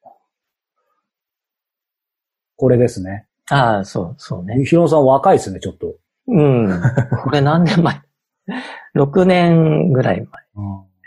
[2.55, 3.27] これですね。
[3.49, 4.63] ああ、そう、そうね。
[4.65, 5.95] ひろさん若いですね、ちょっと。
[6.27, 6.81] うん。
[7.23, 8.01] これ何年前
[8.95, 10.29] ?6 年ぐらい前で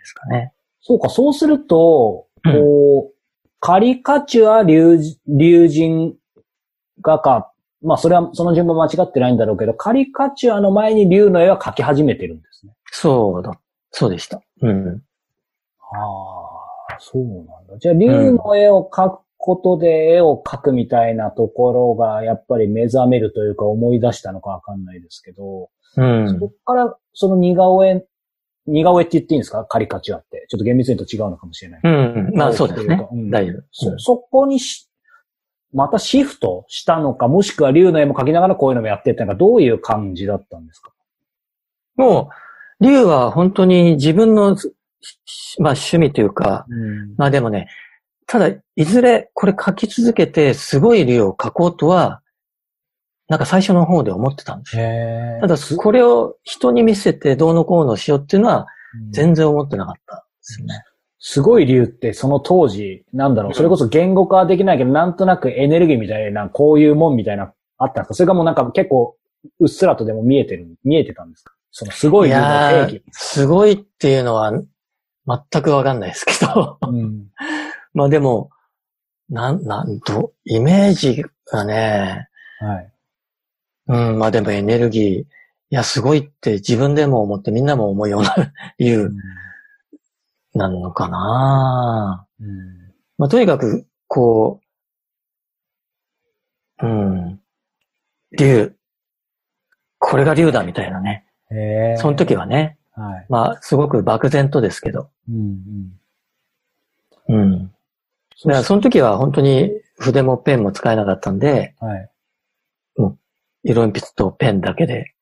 [0.05, 0.53] すかね。
[0.81, 3.15] そうか、そうすると、うんこう、
[3.61, 6.17] カリカチュア竜竜神
[7.01, 7.49] 画家。
[7.83, 12.75] まあ、それは、その順番間違ってないんだろうけど、カリカチュアの前に竜の絵は描き始めてるんですね。
[12.95, 13.59] そうだ。
[13.91, 14.43] そうでした。
[14.61, 15.03] うん。
[15.93, 17.79] ああ、そうなんだ。
[17.79, 26.37] じゃあ、竜の絵を描くことで絵を描くみたいなところが、やっぱり目覚めるというか思い出したのかわかんないですけど、うんそ。
[26.37, 28.05] こから、その似顔絵、
[28.67, 29.65] 似顔絵って言っていいんですか？
[29.65, 30.47] カリカチュアって。
[30.49, 31.81] ちょっと厳密に言うと違うのかもしれない。
[31.83, 32.35] うん。
[32.35, 33.31] まあそうですねうん。
[33.31, 33.63] 大丈夫。
[33.73, 34.89] そ、そこにし、
[35.73, 40.93] またシフトしたのか、もしくは竜の絵も描きながらこういうのもやってってのがどういう感じだったんですか？
[41.97, 42.52] もう、
[42.83, 44.71] 竜は本当に自分の、し
[45.61, 47.15] まあ趣味というか、うん。
[47.17, 47.69] まあでもね、
[48.27, 52.21] ただ、いずれこれ書き続けてすごい竜を描こうとは、
[53.29, 54.83] なんか最初の方で思ってたんですよ。
[54.85, 58.67] へただ、これを人に見せてどうのこうのしようっていうのは
[59.11, 60.83] 全然思ってなかったんですよね。
[61.19, 68.15] すごい竜ってその当時、なんだろう、それこそ言語化はできないけど、なんとなくエネルギーみたいな、こういうもんみたいな、あったんですか？
[68.15, 69.17] それがもうなんか結構、
[69.61, 71.55] うっすらとでも見えてる、見えてたんですか？
[71.73, 72.97] そのすごい竜のや定義。
[72.97, 76.79] ーすごいっていうのは全くわかんないですけど。
[76.87, 77.29] うん。
[77.95, 78.51] まあでも、
[79.31, 82.29] なん、なんと、イメージがね、
[82.61, 82.93] はい。
[83.89, 85.27] うん、まあでもエネルギー、い
[85.71, 88.35] や、すごいって自分でも思ってみんなも思うような
[88.79, 89.11] 竜
[90.55, 94.61] なのかなうんまあとにかく、こ
[96.83, 97.41] う、うん、
[98.37, 98.75] 竜、
[99.99, 101.25] これが竜だみたいなね。
[101.99, 103.27] その時はね、はい。
[103.29, 105.93] まあすごく漠然とですけど、うん
[107.29, 107.67] うんうん。
[107.67, 112.09] だからその時は本当に筆もペンも使えなかったんで、はい。
[113.65, 115.15] 色鉛筆とペンだけで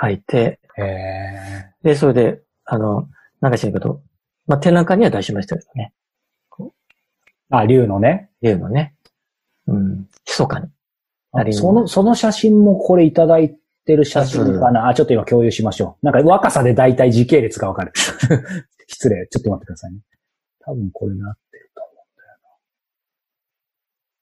[0.00, 1.70] 書いて、へえ。
[1.82, 3.08] で、それで、あの、
[3.40, 4.00] なんか知らんけど、
[4.46, 5.92] まあ、展覧会には出しましたけどね。
[7.50, 8.30] あ、竜のね。
[8.42, 8.94] いうのね。
[9.66, 10.68] うん、密かに。
[11.52, 13.56] その、その写真もこれいただい
[13.86, 14.88] てる写真かな？
[14.88, 16.06] あ、ちょっと今共有しましょう。
[16.06, 17.92] なんか若さで大体時系列がわかる。
[18.88, 19.26] 失礼。
[19.28, 20.00] ちょっと待ってくださいね。
[20.60, 22.48] 多分これなってると思うんだよな。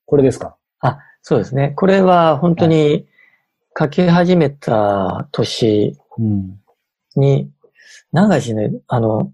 [0.07, 0.57] これですか？
[1.27, 1.71] そうですね。
[1.77, 3.09] これは本当に
[3.79, 6.61] 書き始めた年うん。
[7.17, 7.51] に、
[8.13, 9.33] なんかしね、あの、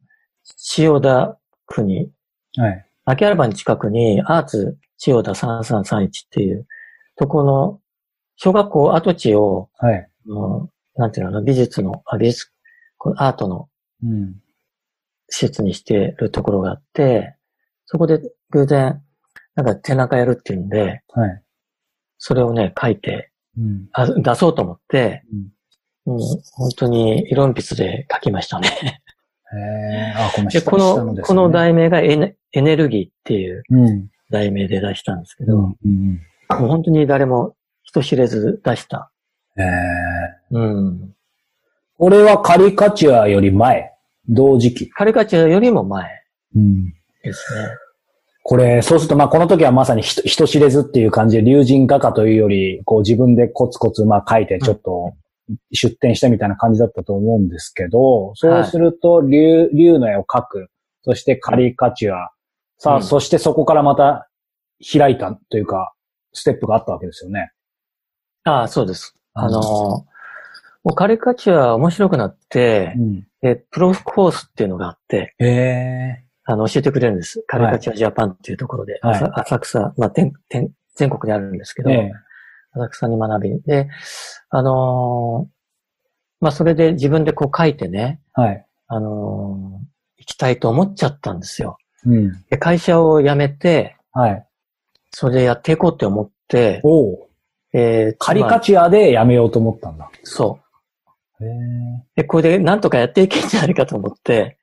[0.57, 2.13] 千代田区に、
[2.57, 2.87] はい。
[3.07, 6.67] 秋葉原の近くにアーツ千代田3331っていう
[7.17, 7.81] とこの
[8.37, 10.10] 小学校跡地を、はい。
[10.27, 12.51] あのなんていうの美術の、あ美術、
[13.17, 13.69] アートの
[14.03, 14.35] うん。
[15.29, 17.37] 施設にしてるところがあって、
[17.87, 19.01] そこで偶然、
[19.55, 21.43] なんか展覧会やるっていうんで、はい。
[22.19, 23.89] それをね、書いて、うん。
[23.93, 25.23] あ出そうと思って、
[26.05, 26.21] もう
[26.53, 28.69] 本当に色鉛筆で書きましたね。
[29.53, 30.15] へえ。
[30.17, 34.09] あ、このこの、この題名がエネエネルギーっていううん。
[34.31, 35.77] 題名で出したんですけど、うん。
[35.85, 36.21] うん。
[36.61, 39.13] もう本当に誰も人知れず出した。
[40.51, 41.15] うん。
[41.99, 43.93] これはカリカチュアより前。
[44.29, 44.91] 同時期。
[44.91, 46.09] カリカチュアよりも前
[46.57, 46.87] うん。
[47.23, 47.69] ですね。
[48.43, 55.13] これ、そうすると、まあ、この時はまさに人人知れずっていう感じで、竜神画家というより、こう自分でコツコツ、まあ、書いて、ちょっと、
[55.73, 60.69] 出展したみたいな感じだったと思うんですけど、そうすると、竜、竜の絵を描く。
[61.03, 62.31] そしてカリカチュア。
[62.79, 64.29] さあ、うんそしてそこからまた
[64.81, 65.93] 開いたというか、
[66.33, 67.51] ステップがあったわけですよね。
[68.45, 69.15] ああ、そうです。
[69.35, 70.10] あのー、
[70.83, 73.27] もうカリカチュア面白くなって、ん。
[73.43, 75.35] で、プロフコースっていうのがあって。
[76.45, 77.43] あの、教えてくれるんです。
[77.47, 82.13] カリカチュアジャパンっていうところで、はい浅浅草、まあ、天天全国にあるんですけど、ええ。
[82.73, 83.61] 浅草に学び。
[83.63, 83.89] で、
[84.49, 85.61] あのー
[86.41, 88.67] まあ、それで自分でこう書いてね、はい。
[88.89, 91.79] あのー行きたいと思っちゃったんですよ。
[92.05, 92.45] うん。
[92.51, 94.47] で、会社を辞めて、はい。
[95.13, 97.29] それでやっていこうって思って、おう
[97.73, 100.11] えーカリカチュアでやめようと思ったんだ。
[100.25, 100.70] そう。
[102.17, 104.59] で、これでなんとかやっていけんじゃないかと思って、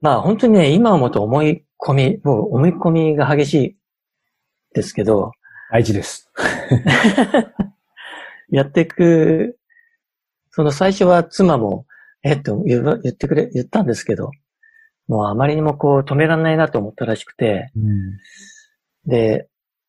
[0.00, 3.76] まあ本当にね、今思うと思い込み、もう思い込みが激しい
[4.74, 5.32] ですけど、
[5.72, 6.30] 大事です。
[8.50, 9.58] やっていく、
[10.50, 11.86] その最初は妻も、
[12.22, 14.30] えっと言ってくれ、言ったんですけど、
[15.08, 18.18] もうあまりにもこう止められないなと思ったらしくて、うん。
[19.06, 19.48] で、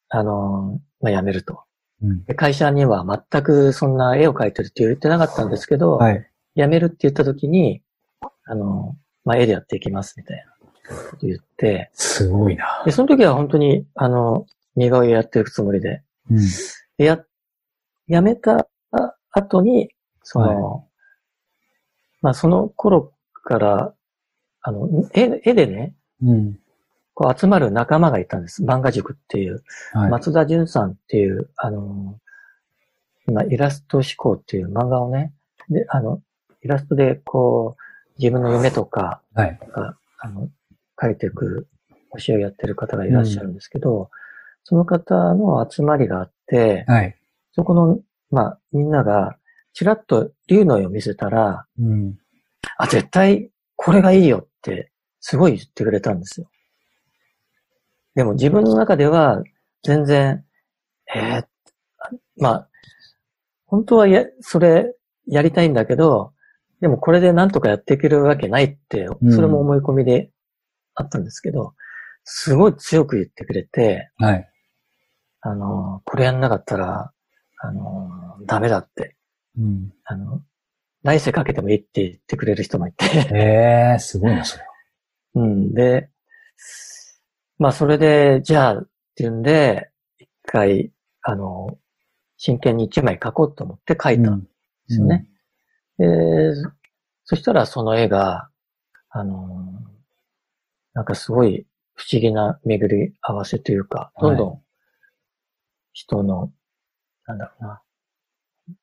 [0.10, 1.64] あの、まあ、辞めると。
[2.02, 2.24] うん。
[2.26, 6.30] で会社には全くそんな絵を描いてるって言ってなかったんですけど、はい。
[6.56, 7.82] 辞めるって言った時に、
[8.46, 12.84] あの、まあ、絵でやっていきますみたいなこと言って、すごいな。
[12.86, 16.38] で、その時は本当に、あの、似顔絵やっていくつもりで、うん。
[16.98, 17.24] でや、
[18.08, 18.68] 辞めた
[19.32, 19.90] 後に、
[20.24, 20.88] その、
[22.22, 23.94] まあ、その頃から、
[24.62, 25.94] あの、絵、絵でね、
[26.24, 26.60] うん。
[27.16, 28.64] こう集まる仲間がいたんです。
[28.64, 29.64] 漫画塾っていう。
[29.94, 30.10] はい。
[30.12, 32.20] 松田純さんっていう、あの、
[33.28, 35.34] 今、イラスト思考っていう漫画をね、
[35.70, 36.22] で、あの、
[36.62, 39.60] イラストでこう、自分の夢とかはい。
[39.74, 40.50] が、あの、
[41.02, 41.68] 書いていく
[42.18, 44.10] 教えをやってる方がいらっしゃるんですけど、
[44.66, 47.16] その方の集まりがあって、はい。
[47.54, 48.00] そこの、
[48.30, 49.38] まあ、みんなが、
[49.74, 52.18] ちらっと竜の絵を見せたら、うん。
[52.78, 54.92] あ、絶対これがいいよって、
[55.22, 56.48] すごい言ってくれたんですよ。
[58.16, 59.44] でも自分の中では、
[59.84, 60.44] 全然、
[61.14, 61.46] えー
[62.38, 62.70] まあ、
[63.66, 64.96] 本当はや、それ、
[65.28, 66.34] やりたいんだけど、
[66.82, 70.32] でもこれでなんとかやっていけるわけないって、うんそれも思い込みで
[70.94, 71.74] あったんですけど、
[72.24, 74.50] すごい強く言ってくれて、はい。
[75.42, 77.12] あの、これやんなかったら、
[77.60, 78.10] あの、
[78.46, 79.16] ダメだって、
[79.58, 79.94] うん。
[80.04, 80.42] あの、
[81.04, 84.70] 来世かけてもいいって言ってくれる人もいて、ええすごいな、それは。
[85.36, 85.74] うん。
[85.74, 86.10] で、
[87.58, 90.92] まあ、それで、じゃあ、っていうんで、一回、
[91.22, 91.78] あの、
[92.38, 94.48] 真剣に一枚描こうと思って描いたんで
[94.90, 95.28] すよね。
[95.98, 96.06] で、
[97.24, 98.50] そしたらその絵が、
[99.10, 99.74] あの、
[100.94, 104.62] なんかすごい不思議な巡り合わせというか、どんどん
[105.94, 106.52] 人の、
[107.26, 107.82] なんだろうな、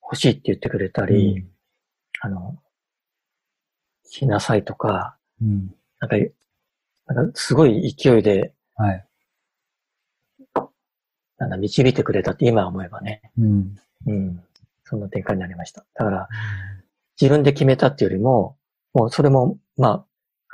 [0.02, 1.46] 欲しいって言ってくれたり、
[2.20, 2.56] あの、
[4.04, 5.74] しなさいとか、うん。
[6.00, 6.16] なんか、
[7.06, 9.06] なんかすごい勢いで、はい。
[11.38, 13.22] なんだ、導いてくれたって今思えばね。
[13.38, 13.76] うん。
[14.06, 14.42] うん。
[14.84, 15.84] そんな展開になりました。
[15.94, 16.28] だから、
[17.20, 18.56] 自分で決めたっていうよりも、
[18.92, 20.04] もうそれも、まあ、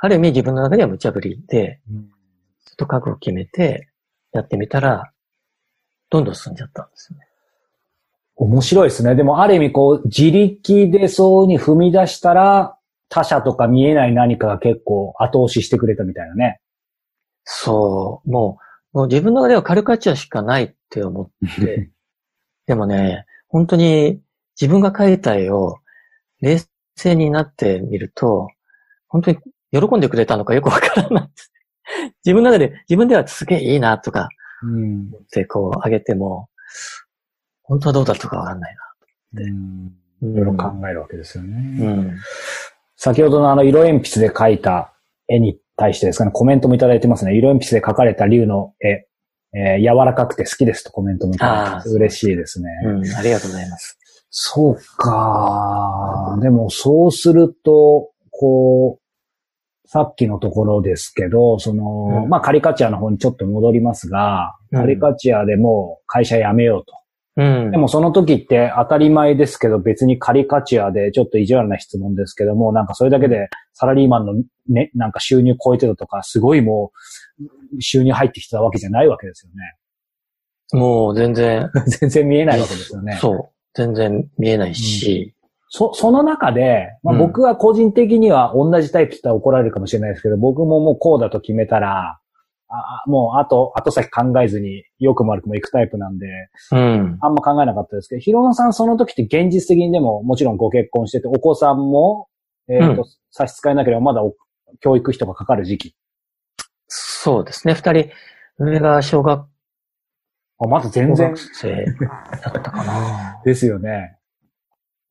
[0.01, 1.81] ある意味自分の中では無茶ぶりで、
[2.65, 3.89] ちょっと覚悟決めて
[4.31, 5.11] やってみたら、
[6.09, 7.25] どんどん進んじゃったんですよね。
[8.35, 9.15] 面白いですね。
[9.15, 12.77] でもある意味こう、自力でそうに踏み出したら、
[13.09, 16.61] 他者とか見えない何かが結構後押ししてくれたみたいなね。
[17.43, 18.29] そう。
[18.29, 18.59] も
[18.93, 21.89] う、もう自分の中ではカルカチュアしかないって思って、
[22.67, 24.21] でもね、本当に
[24.59, 25.79] 自分が描いた絵を
[26.41, 26.57] 冷
[26.95, 28.49] 静になってみると、
[29.07, 29.37] 本当に
[29.71, 31.29] 喜んでくれたのかよくわからない。
[32.25, 34.29] 自分の中で、自分ではすげえいいなとか
[34.61, 35.09] うん。
[35.09, 36.49] ってこう上げても、
[37.63, 38.75] 本当はどうだったかわかんない
[39.37, 39.85] うん。
[39.85, 39.91] な。
[40.21, 41.53] いろいろ考えるわけですようね。
[41.55, 42.17] ん。
[42.95, 44.93] 先ほどのあの色鉛筆で描いた
[45.27, 47.35] 絵に対してですかね、コメントもいただいてますね。
[47.35, 49.05] 色鉛筆で描かれた竜の絵、
[49.57, 51.89] えー柔らかくて好きですとコメントもいただいてます。
[51.89, 52.69] 嬉しいですね。
[52.83, 53.15] うん。
[53.15, 53.97] ありがとうございます。
[54.29, 56.37] そうか。
[56.41, 66.93] でもそうすると、こう、さっきのところですけど、その、うんまあカリカチュアの方にちょっと戻りますが、うんカリカチュアでもう会社辞めようと。
[67.39, 67.71] うん。
[67.71, 74.33] でもその時って当たり前ですけど別にカリカチュアでちょっと意地悪な質問ですけども、なんかそれだけでサラリーマンの
[74.67, 76.91] ね、なんか収入超えてたとか、すごいも
[77.77, 79.51] う収入入ってきたわけじゃないわけですよ
[80.71, 81.69] もう全然、ね。
[81.87, 83.17] 全然見えないわけですよね。
[83.21, 83.49] そう。
[83.73, 85.33] 全然見えないし、
[85.69, 92.19] そ、その中で、まあ、うん僕は個人的には同じタイプって言ったら怒られるかもしれないですけど、僕ももうこうだと決めたら、
[92.71, 96.27] あもう後、後先考えずに良くも悪くも行くタイプなんで、
[96.71, 97.17] うん。
[97.21, 102.27] あんま考えなかったですけど、ヒロノさんその時って現実的にでももちろんご結婚してて、お子さんも、
[102.67, 104.35] えっ、と、うん差し支えなければまだお
[104.79, 105.95] 教育費とかかかる時期。
[106.87, 107.75] そうですね。
[107.75, 108.09] 二人、
[108.57, 109.45] 上が小学
[110.61, 111.85] あまだ全然小学生
[112.41, 113.41] だったかな。
[113.45, 114.17] ですよね。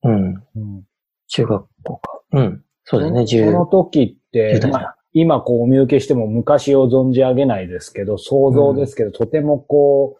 [0.03, 0.43] うん。
[0.55, 0.83] うん、
[1.27, 2.21] 中学校か。
[2.33, 2.63] うん。
[2.83, 3.27] そうですね。
[3.27, 10.17] その10、時って10、代まあ今こうお見受けしても昔を存じ上げないですけど、想像ですけど、とてもこ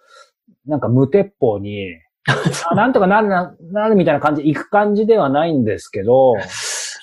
[0.67, 1.87] う、なんか無鉄砲に、
[2.69, 6.33] あなんとかなるな、なるみたいな感じ、行く感じではないんですけど、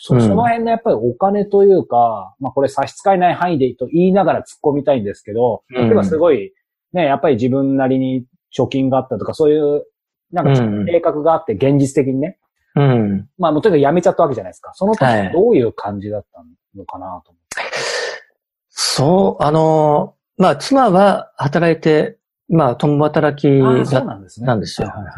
[0.01, 6.53] そうんその辺のやっぱりお金というか、まあこれ差し支えない範囲でと言いながら突っ込みたいんですけど、うん例えばすごい、
[6.93, 8.25] ね、やっぱり自分なりに
[8.57, 9.85] 貯金があったとか、そういう、
[10.33, 12.39] なんかうん計画があって現実的にね、
[12.77, 13.29] うん。
[13.39, 14.73] まあもうとにかく辞めちゃったわけじゃないですか。
[14.75, 16.45] その時はいどういう感じだった
[16.77, 17.41] のかなと思。
[18.79, 22.19] そう、あの、まあ、妻は働いて、
[22.51, 24.47] まあ、共働きああ、そうだ、なんですね。
[24.47, 25.15] なんですよはいはいはい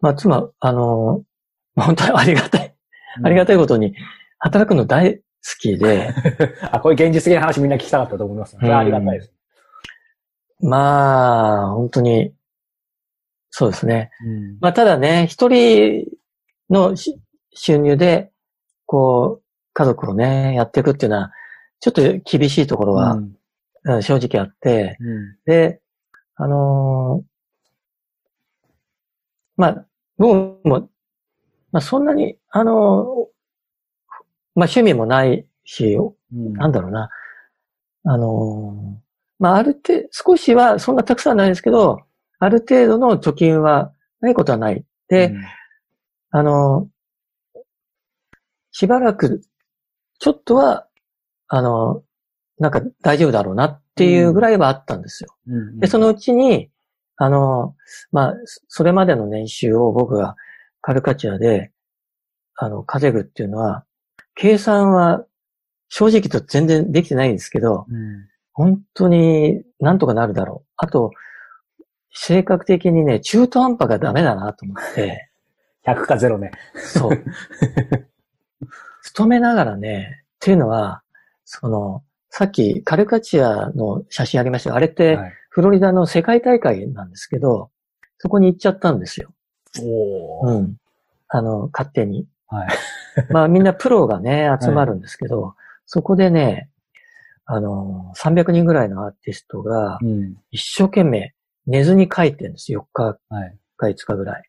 [0.00, 1.22] まあ、妻、あの、
[1.76, 2.74] 本当にありがたい、
[3.18, 3.94] うんありがたいことに、
[4.38, 5.22] 働くの大好
[5.60, 6.14] きで、
[6.72, 8.56] あ、こういう現実的な話みんな聞きたかったと思います。
[8.56, 9.34] それはありがたいです。
[10.60, 12.32] まあ、本当に、
[13.50, 14.10] そうですね。
[14.24, 16.06] うんまあ、ただね、一人
[16.70, 17.20] のし
[17.52, 18.30] 収入で、
[18.86, 21.32] こう、家族をね、やっていくっていうのは、
[21.80, 23.20] ちょっと厳しいところは、
[24.02, 25.80] 正直あって、うんで、
[26.36, 27.28] あのー
[29.56, 29.86] まあ、
[30.18, 30.88] 僕も、
[31.72, 33.04] まあ、そんなに、あのー
[34.54, 37.10] まあ、趣味もないし、うんなんだろうな。
[38.04, 39.08] あのー
[39.38, 42.00] まあ、ある程度、少しは、そんなたくさんはないですけど、
[42.40, 44.84] ある程度の貯金はないことはない。
[45.08, 45.44] で、うん
[46.30, 46.98] あのー
[48.70, 49.40] しばらく、
[50.20, 50.87] ちょっとは、
[51.48, 52.08] あのー
[52.60, 55.30] なんか大丈夫だろうなっていうぐらいはあったんですよ。
[55.46, 56.70] うんで、そのうちに、
[57.16, 57.76] あの、
[58.10, 60.34] まあ、そそれまでの年収を僕が
[60.80, 61.70] カルカチュアで、
[62.56, 63.84] あの、稼ぐっていうのは、
[64.34, 65.24] 計算は
[65.88, 70.68] 正直と全然できてないんですけど、うん本当になんとかなるだろう。
[70.78, 71.12] あと、
[72.12, 75.30] 性格的にね、中途半端がダメだなと思って、
[75.86, 76.50] 100か0ね。
[76.74, 77.24] そう。
[79.04, 81.02] 勤めながらね、っていうのは、
[81.50, 87.70] その、さっきカルカチュアの写真ありましたが、あれって、はいフロリダの世界大会なんですけど、
[88.18, 89.32] そこに行っちゃったんですよ。
[89.80, 90.76] おーうん。
[91.26, 92.28] あの、勝手に。
[92.46, 92.68] はい。
[93.32, 96.70] まあみんなプロがね、集まるんですけど、そこでね、
[97.44, 101.34] あの、300人ぐらいのアーティストがうん一生懸命
[101.66, 102.86] 寝ずに書いてるんですよ。
[102.94, 103.58] 4日はい。
[103.76, 104.48] か5日ぐらい。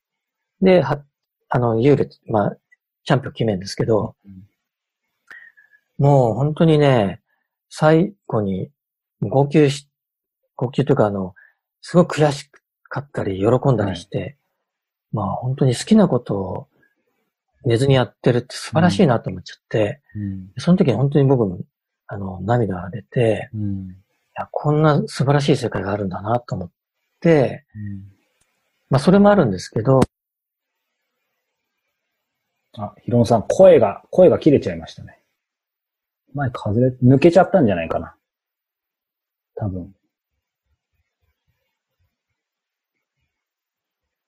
[0.61, 1.03] で、は、
[1.47, 2.57] あの、優劣、まあ、
[3.03, 4.15] チャンピオン決めるんですけど、
[5.99, 7.21] もう本当にね、
[7.69, 8.71] 最後に
[9.21, 9.87] 号泣し、
[10.55, 11.35] 号泣というかあの、
[11.81, 12.49] すごく悔し
[12.83, 14.37] かったり、喜んだりして、
[15.11, 16.67] まあ本当に好きなことを
[17.65, 20.51] 寝ずにやってるって素晴らしいなと思っちゃって、うん。
[20.57, 21.59] その時に本当に僕も、
[22.07, 23.93] あの、涙が出て、うんい
[24.35, 26.71] や、こんな素晴らしい世界があるんだなと思っ
[27.19, 27.65] て、
[28.89, 29.99] まあそれもあるんですけど、
[32.77, 35.18] あ、ヒロンさん、声が、声が切れちゃいましたね。
[36.33, 38.15] 前風で抜けちゃったんじゃないかな。
[39.55, 39.93] 多分。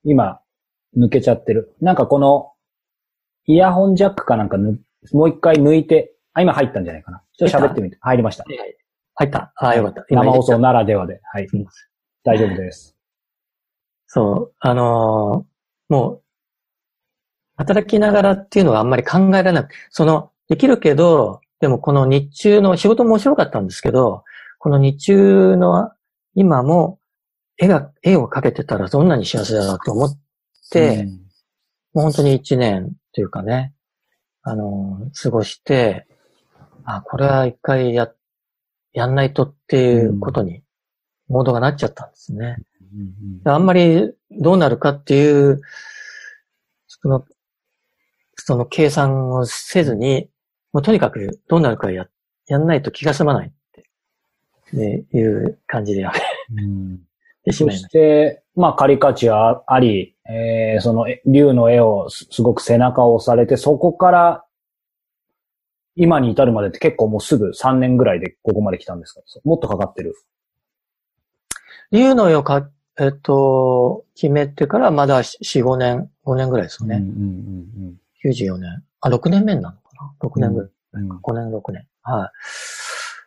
[0.03, 0.41] 今、
[0.97, 1.75] 抜けちゃってる。
[1.79, 2.51] なんかこの、
[3.45, 4.79] イヤホンジャックかなんかぬ、
[5.13, 7.21] もう一回抜いて、あ、今入ったんじゃないかな。
[7.37, 7.97] ちょっと喋ってみて。
[8.01, 8.45] 入りました。
[9.15, 9.53] 入った。
[9.55, 10.05] ああ、よかった。
[10.09, 10.59] 生放送な。
[10.59, 11.19] ならではで。
[11.23, 11.47] はい。
[12.23, 12.95] 大丈夫です。
[14.07, 16.23] そう、あのーもう、
[17.57, 24.23] 働きながらっていうのはあんまり考えられなくその、できるけど、でもこの日中の仕事も面白かったんですけど、
[24.57, 25.91] この日中の
[26.35, 26.99] 今も
[27.57, 30.19] 絵が、絵を描けてたらどんなに幸せだなと思っ
[30.71, 31.07] て、うん。
[31.07, 33.73] もう本当に一年というかね、
[34.41, 36.07] あのー過ごして、
[36.83, 38.11] あ、これは一回や、
[38.93, 40.63] やんないとっていうことに、
[41.27, 42.57] モードがなっちゃったんですね。
[43.45, 45.61] あんまりどうなるかっていう、
[46.87, 47.23] その、
[48.35, 50.30] その計算をせずに、
[50.73, 52.07] もうとにかくどうなるかや、
[52.47, 53.89] やんないと気が済まないって、
[54.73, 56.11] ね、いう感じでや
[56.57, 57.89] うんってしそしまいました。
[57.89, 64.45] て、まあ、カリカチュアあり、えーその、え竜の絵をすすごく背中を押されて、そこから、
[65.95, 69.21] 今に至るまでって結構もうすぐ3年ぐらいでここまで来たんですか？
[69.43, 70.13] もっとかかってる。
[71.91, 76.97] 竜の絵をか、えっと、決めてからまだ4、5年、5年ぐらいですよね。
[76.97, 77.07] うんう
[77.89, 78.83] ん94年。
[79.01, 79.77] あ、6年目になる
[80.21, 80.69] な ?6 年ぐらい。
[80.93, 81.87] うんうん5年、6年。
[82.03, 82.31] は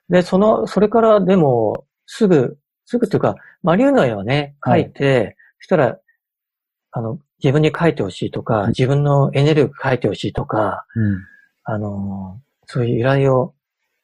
[0.08, 0.12] い。
[0.12, 5.98] で、その、それからでも、すぐ、すぐっていうか、マリューの絵をね、描いて、そしたら、
[6.92, 11.18] あの、自分に描いてほしいとか、うん自分のエネルギー描いてほしいとか、うん
[11.64, 13.54] あの、そういう依頼を、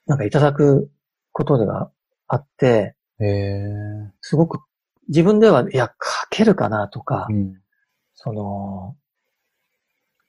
[0.07, 0.91] なんかいただく
[1.33, 1.91] ことが
[2.27, 2.95] あって。
[4.23, 4.61] すごく、
[5.09, 5.91] 自分では、いや、描
[6.31, 7.61] けるかなとか、うん
[8.14, 8.97] その、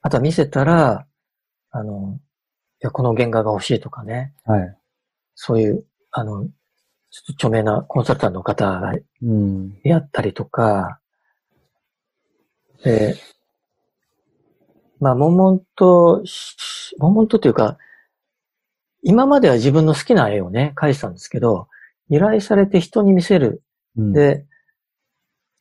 [0.01, 1.05] あとは見せたら、
[1.71, 2.19] あの、
[2.81, 4.77] いや、この原画が欲しいとかね、はい。
[5.35, 6.45] そういう、あの、
[7.11, 9.77] ちょっと著名なコンサルタントの方がうん。
[9.83, 10.99] やったりとか、
[12.83, 13.15] で、
[14.99, 17.77] まあ、悶々とし、悶々とというか、
[19.03, 21.67] 今までは自分の好きな絵をね、描いてたんですけど、
[22.09, 23.63] 依頼されて人に見せる。
[23.97, 24.45] うん、で、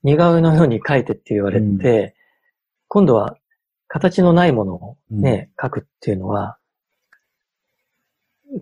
[0.02, 2.14] 似顔絵のように描いてって言われて、
[2.88, 3.36] 今度は
[3.88, 6.58] 形のないものをね、描くっていうのは、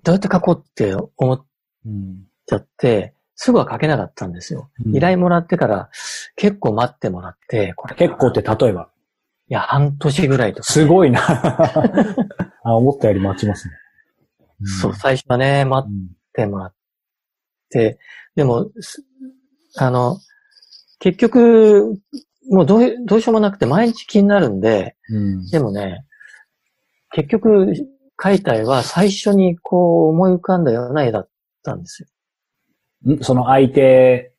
[0.03, 1.45] どうやって描こうって思っ
[1.87, 4.71] うん、ちゃって、すぐは描けなかったんですよ。
[4.85, 5.91] うん依頼もらってから
[6.37, 8.91] 結構待ってもらって、これ結構って例えば？
[9.51, 10.65] いや、半年ぐらいとか。
[10.73, 11.21] すごいな。
[12.65, 13.75] あ、思ったより待ちますね。
[14.81, 16.05] そう、最初はね、待うん。
[16.05, 16.75] ってもらっ
[17.71, 17.99] て、
[18.35, 19.03] でも、す
[19.77, 20.19] あの、
[20.99, 21.95] 結局、
[22.51, 25.47] もうどういどうしようもなくて毎日気になるんで、うん。
[25.47, 26.05] でもね、
[27.13, 27.73] 結局、
[28.19, 31.29] 描いた絵は最初にこう思い浮かんだような絵だっ
[31.63, 32.09] たんですよ。
[33.15, 33.23] ん？
[33.23, 34.33] その相手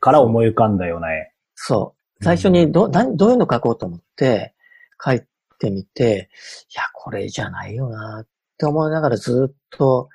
[0.00, 1.32] から思い浮かんだような絵。
[1.54, 2.24] そう。
[2.24, 4.54] 最初にど、なんどういうの描こうと思って
[4.98, 5.22] 描い
[5.58, 6.30] てみて、
[6.72, 10.08] いや、これじゃないよなって思いながらずっと、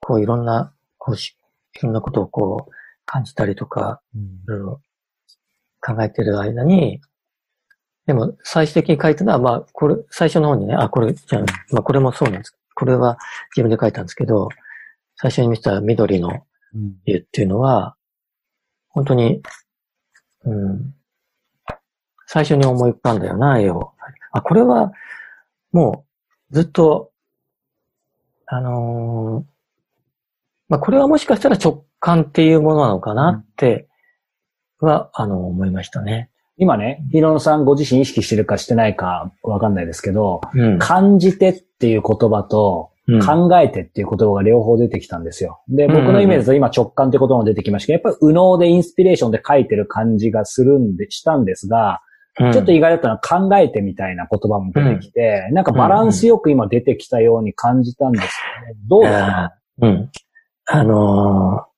[0.00, 1.36] こういろんな、こうし、
[1.80, 2.72] いろんなことをこう
[3.06, 4.80] 感じたりとか、いろいろ
[5.80, 7.00] 考えてる間に、
[8.06, 12.56] でも最終的に書いたのは、まあ、これ、最初の方にね、あ、これ、じゃあ、まあ、これもそうなんです。
[12.74, 13.18] これは
[13.54, 14.48] 自分で書いたんですけど、
[15.16, 16.44] 最初に見た緑の
[16.74, 16.94] うん。
[17.04, 17.96] 湯っていうのは、
[18.88, 19.42] 本当に、
[20.44, 20.94] うん、
[22.26, 23.92] 最初に思い浮かんだよな、絵を。
[24.32, 24.92] あ、これは、
[25.70, 26.06] も
[26.50, 27.12] う、ずっと、
[28.46, 29.52] あのー
[30.68, 33.88] まあ、これはもしかしたら直感っていうものなのかなって、
[34.80, 36.30] は、あの、思いましたね。
[36.56, 40.78] 今ね、ヒロノさんご自身意識してるかしてないかわかんないですけど、うん。
[40.78, 45.60] 感じてっていう言葉と、うん考えてっていう言葉が両方出てきたんですよ。
[45.68, 52.00] で、うんうんうん僕のイメージだと今直感って言葉も出てきましたけど、やっぱり右脳でインスピレーションで書いてる感じがするんで、したんですが、
[52.40, 58.74] うんちょっと意外だったのは考えてみたいな言葉も出てきて、なんかバランスよく今出てきたように感じたんですよね。
[58.88, 60.10] どうですか、うん。
[60.66, 61.72] あのー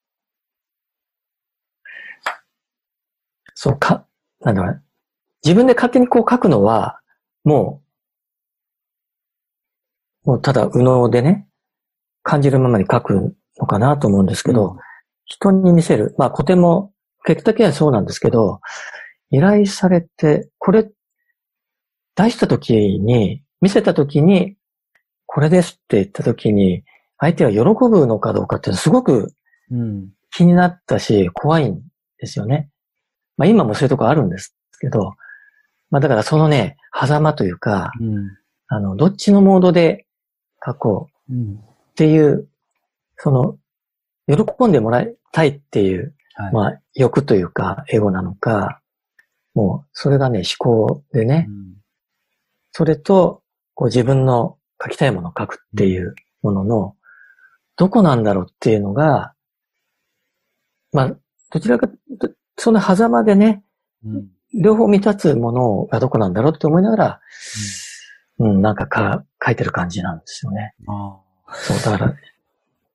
[3.55, 4.05] そうか、
[4.45, 4.81] なんだろうね。
[5.45, 7.01] 自分で勝手にこう書くのは、
[7.45, 7.83] も
[10.25, 11.47] う、もうただ右脳でね、
[12.23, 14.79] 感じるままに書くのかなと思うんですけど、うん
[15.27, 16.15] 人に見せる。
[16.19, 16.93] まあ古典も
[17.25, 18.61] 結果的にはそうなんですけど、
[19.31, 20.91] 依頼されて、これ、
[22.15, 24.57] 出した時に、見せた時に、
[25.25, 26.85] これですって言った時に、
[27.17, 29.33] 相手は喜ぶのかどうかってすごく
[29.71, 30.11] うん。
[30.31, 31.81] 気になったし、怖いん
[32.19, 32.69] ですよね。
[33.37, 35.15] まあ今もそういうとこあるんですけど、
[35.91, 38.31] まあだからそのね、狭間というか、うん。
[38.69, 40.07] あの、どっちのモードで
[40.65, 41.55] 書こううん。
[41.57, 42.49] っていう、
[43.17, 43.59] その、
[44.27, 46.53] 喜んでもらいたいっていう、はい。
[46.53, 48.81] まあ、欲というか、エゴなのか、
[49.55, 51.75] もう、それがね、思考でね、うん
[52.77, 53.41] それと、
[53.75, 56.97] こう自分の書きたいものを書くっていうものの、
[57.77, 59.33] どこなんだろうっていうのが、
[60.93, 61.17] まあ、
[61.53, 63.63] どちらか、どその狭間でね、
[64.05, 67.21] うん両方満たつものがどこなんだろうって思いながら、
[68.39, 70.75] うん、なんかか書いてる感じなんですよね。
[70.87, 72.15] ああそう、だか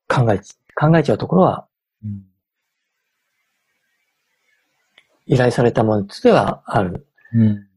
[0.07, 1.67] ら、考えち、考えちゃうところは、
[2.03, 2.25] うん
[5.31, 7.05] 依頼されたものとしてはある。
[7.33, 7.67] うん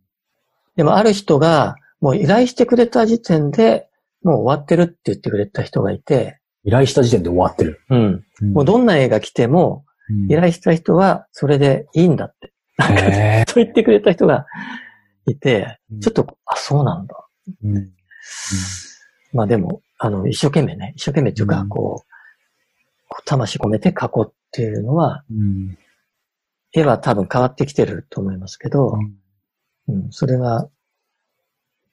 [0.75, 3.89] でもある人が、もう依頼してくれた時点で、
[4.23, 7.83] もう終わってるって言ってくれた人がいて、依頼した時点で終わってる。
[7.91, 8.25] うん。
[8.55, 9.85] もうどんな絵が来ても、
[10.29, 12.53] 依頼した人はそれでいいんだって。
[12.79, 14.47] なんか、へそう言ってくれた人が
[15.27, 17.15] いてうん、ちょっと、あ、そうなんだ。
[17.65, 17.91] ーうん
[19.35, 25.79] まあでも、あの、一生懸命ね、一生懸命っていうか、うんこう、魂込めて書こうっていうのは、うん
[26.75, 28.95] 絵は多分変わってきてると思いますけど、
[29.89, 30.69] うんうん、それは、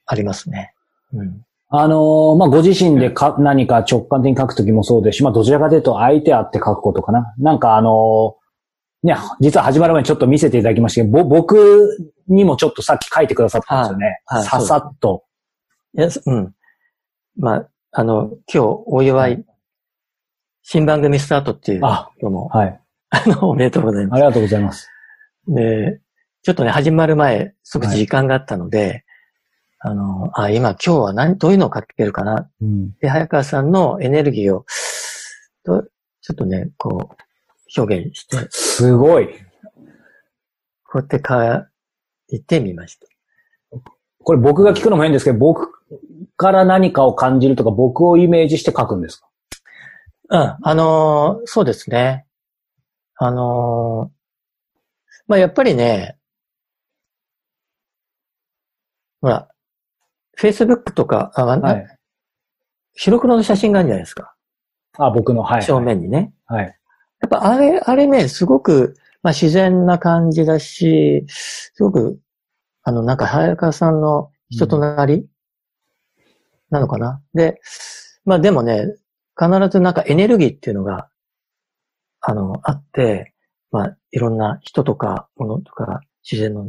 [0.06, 0.74] ありますね。
[1.12, 1.44] うん。
[1.72, 7.32] あのーまあ、ご自身でか何か直感的に書くときもそうですし、まあ、どちらかというと相手あって書くことかな。
[7.38, 8.40] なんかあのー
[9.02, 14.06] ね、実は始まる前にちょっと見せていただきましたけど、ぼ僕にもちょっとさっき書いてくださったんですよね。
[14.26, 15.24] はいはいささっと。
[15.96, 16.54] いや、すうん。
[17.38, 19.44] まあ、あの、今日お祝い、
[20.62, 22.80] 新番組スタートっていうあのも、はい。
[23.10, 24.82] あの、おめでとうございまありがとうございます。
[24.82, 24.90] す。
[25.48, 26.00] で、
[26.42, 29.04] ちょっとね、始まる前、すごく時間があったので、
[29.82, 32.50] あの、あ、今今日は何、どういうのを書けるかな？
[32.60, 32.92] うん。
[32.98, 34.66] で、早川さんのエネルギーを、
[35.64, 35.84] と
[36.20, 39.28] ちょっとね、こう、表現して、すごい。
[40.84, 43.06] こうやって書いてみました。
[44.22, 45.70] これ僕が聞くのも変ですけど、僕
[46.36, 49.28] から何かを感じるとか、僕をイメージして書くんですか？
[50.28, 52.26] うん、あのーそうですね。
[53.16, 54.14] あのー
[55.26, 56.18] まあ、やっぱりね、
[59.22, 59.48] ほら、
[60.40, 61.98] Facebook とか、あ、はい。
[62.94, 64.34] 白黒の写真があるじゃないですか。
[64.98, 65.62] あ、僕の、はい。
[65.62, 66.32] 正面にね。
[66.46, 66.64] はい。
[66.64, 72.18] やっぱあれ、あれね、すごく、まあ、自然な感じだし、すごく、
[72.82, 75.28] あの、なんか、早川さんの人となり、
[76.70, 77.20] なのかな。
[77.34, 77.60] で、
[78.24, 78.86] まあでもね、
[79.38, 81.08] 必ずなんかエネルギーっていうのが、
[82.20, 83.34] あの、あって、
[83.70, 86.66] まあ、いろんな人とか、物とか、自然の、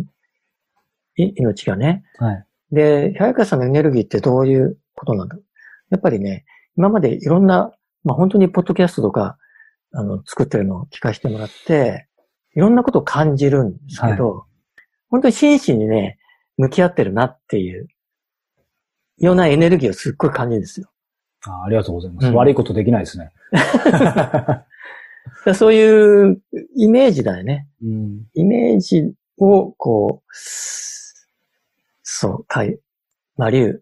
[1.18, 2.04] い命がね。
[2.18, 2.46] はい。
[2.72, 5.38] で、早川さんのエネルギーってどういうことなんだ？
[5.90, 6.46] やっぱりね、
[6.78, 7.72] 今までいろんな、
[8.04, 9.38] まあ本当にポッドキャストとか、
[9.92, 12.08] あの、作ってるのを聞かせてもらって、
[12.56, 14.46] いろんなことを感じるんですけど、
[15.10, 16.18] 本当に真摯にね、
[16.58, 17.88] 向き合ってるなっていう、
[19.18, 20.90] ようなエネルギーをすっごい感じるんですよ。
[21.46, 22.28] あありがとうございます。
[22.28, 23.32] うん悪いことできないですね。
[25.56, 26.42] そういう
[26.76, 27.68] イメージだよね。
[27.84, 28.26] うん。
[28.34, 30.36] イメージを、こう、
[32.04, 32.78] そう、かい、
[33.38, 33.82] まあ、竜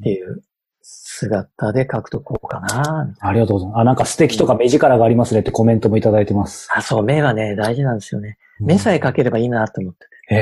[0.00, 0.42] っていう
[0.82, 3.14] 姿で書くとこうかな。
[3.20, 3.80] ありがとうございます。
[3.80, 6.68] あ、なんか素敵とか目力がありますねってコメントもいただいてます。
[6.74, 8.38] あ、そう、目はね、大事なんですよね。
[8.60, 10.36] 目さえ描ければいいなと思ってへ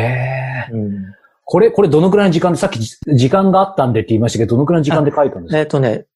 [0.68, 0.70] え。
[0.70, 0.76] て。
[0.76, 1.14] うん。
[1.44, 5.58] これ、これどのくらいの時間で、さっきじ時間があったんでって言いましたけど、どのくらいの時間で書いたんですか？
[5.58, 6.06] えっ、とね、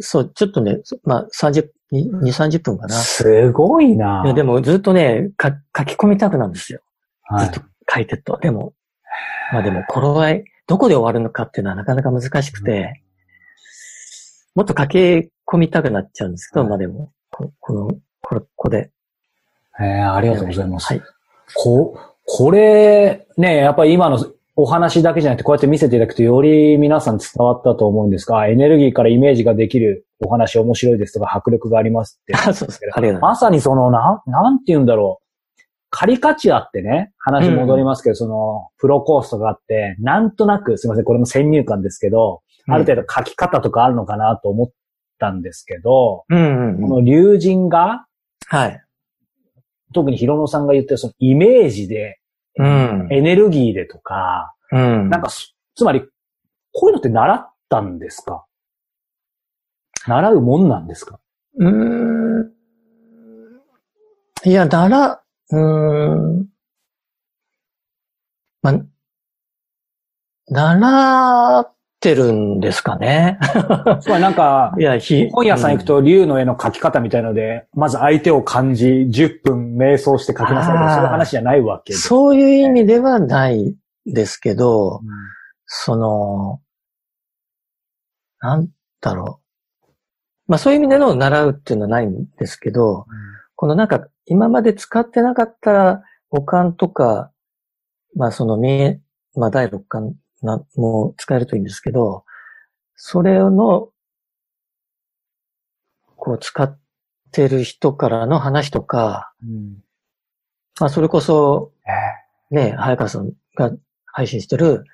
[0.00, 2.94] そう、ちょっとね、まあ、30、2、30分かな。
[2.94, 6.80] すごいないやでもずっとね、か書き込みたくなんですよ。
[7.24, 7.60] はいずっと
[7.92, 8.38] 書いてると。
[8.38, 8.72] でも、
[9.52, 13.02] まあでも、頃合い、どこで終わるのかっていうのはなかなか難しくて、
[14.54, 17.90] もっと書き込みたくなっちゃうんですけど、はいまあでも、ここの、
[18.20, 18.90] これ、ここで。
[19.80, 20.86] へえ、ありがとうございます。
[20.86, 21.02] はい。
[21.54, 24.24] こ、これ、ね、やっぱり今の
[24.56, 32.34] お話だけじゃなくて、こうやって見せていただくと、より皆さん伝わったと思うんですが、エネルギーからイメージができるお話面白いですとか、迫力がありますって。
[32.34, 32.80] あ、 そうです。
[32.82, 35.29] ありがとうございままさにその、なん、なんて言うんだろう。
[35.90, 42.72] カリカチュアってね、話戻りますけど、その、プロコースとかあって、なんとなく、すいません、これも先入観ですけど、す。
[42.72, 44.70] ある程度書き方とかあるのかなと思っ
[45.18, 46.82] たんですけど、うんうんうん。
[46.82, 48.06] この竜神が、
[48.46, 48.80] はい。
[49.92, 52.20] 特にヒロノさんが言ってるそのイメージで、
[52.56, 53.08] うん。
[53.10, 55.10] エネルギーでとか、うん。
[55.10, 56.02] なんかす、つまり、
[56.72, 58.44] こういうのって習ったんですか？
[60.06, 61.18] 習うもんなんですか？
[61.58, 62.52] うーん。
[64.44, 65.19] いや、だら、
[65.50, 66.46] うーん。
[68.62, 68.84] まあ、
[70.52, 73.38] 習ってるんですかね。
[74.00, 81.98] つ まりなんか、いや、ひ、本屋さん行くと竜の絵の描き方みたいので、まず相手を感じ、10分瞑想して描きなさいとか、そういう話じゃないわけで。
[81.98, 83.76] そういう意味ではない
[84.06, 85.06] ですけど、うん
[85.72, 86.60] その、
[88.40, 88.68] なん
[89.00, 89.40] だろ
[89.88, 89.92] う。
[90.48, 93.06] まあそういう意味での習うっていうのはないんですけど、
[93.60, 97.30] このなんか今まで使ってなかったら五感とか、
[98.16, 99.02] まあその見え、
[99.34, 102.24] まあ第六感なも使えるといいんですけど、
[102.96, 103.90] それの、
[106.16, 106.78] こう使っ
[107.32, 109.84] てる人からの話とか、うん。
[110.80, 111.70] まあそれこそ、
[112.50, 113.72] えね、早川さんが
[114.06, 114.84] 配信してる、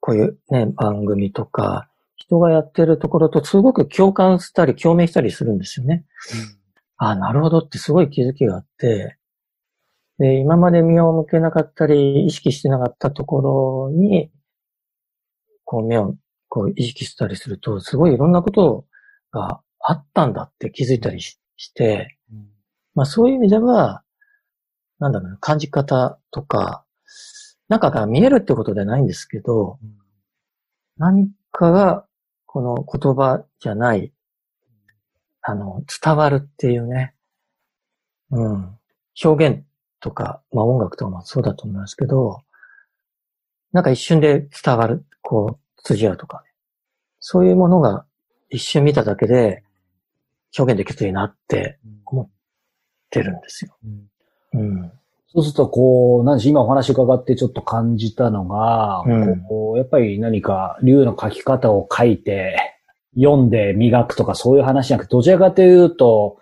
[0.00, 6.04] こういうね、番組とか、人がやってるところとすごく共感したり共鳴したりするんですよね。
[6.98, 9.16] ああ、なるほどってすごい気づきがあって、
[10.18, 14.30] で、今まで目を向けなかったり、意識してなかったところに、
[15.64, 16.14] こう目を
[16.48, 18.86] こう意識したりすると、すごいいろんなこと
[19.30, 22.46] があったんだって気づいたりしして、うん。
[22.94, 24.02] まあそういう意味では、
[24.98, 26.84] なんだろうな、感じ方とか、
[27.68, 29.78] 中が見えるってことではないんですけど、
[30.98, 32.06] 何かが
[32.46, 34.12] この言葉じゃない、
[35.48, 37.14] あの、伝わるっていうね、
[38.32, 38.76] うん、
[39.24, 39.62] 表現
[40.00, 42.42] とか、まあ音楽とかもそうだと思いますけど、
[43.72, 46.50] なんか一瞬で伝わる、こう、辻合うとかね。
[47.20, 48.04] そういうものが
[48.50, 49.62] 一瞬見ただけで
[50.58, 52.28] 表現できるといいなって思っ
[53.10, 53.76] てるんですよ。
[53.84, 54.10] うん
[54.54, 54.92] うん。
[55.28, 62.75] そうすると、こう、何でし今お話伺ってちょっと感じたのが、うんこうやっぱり何か竜の書き方を書いて、
[63.16, 66.38] 読んで磨くとかそういう話じゃなくて、どちらかというと、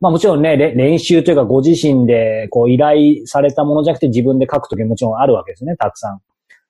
[0.00, 6.20] まあもちろんね、れ練習というかご自身でこう依頼されたものじゃなくて自分で書くときもちろんあるわけですね、たくさん。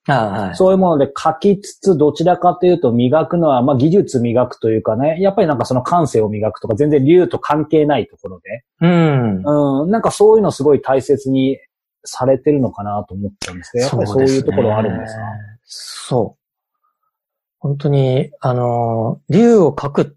[0.05, 0.57] はい。
[0.57, 9.83] そういうもので書きつつ、どちらかというと磨くのは、まあ技術磨くというかね、やっぱりなんかその感性を磨くとか、全然竜と関係ないところで、うん。
[9.83, 11.59] うん、なんかそういうのすごい大切に
[12.05, 15.23] されてるのかなと思ったんですけど、やっぱりそういうところはあるんですか？
[15.65, 16.42] そう。
[17.63, 20.17] 本当に、あの、竜を描く。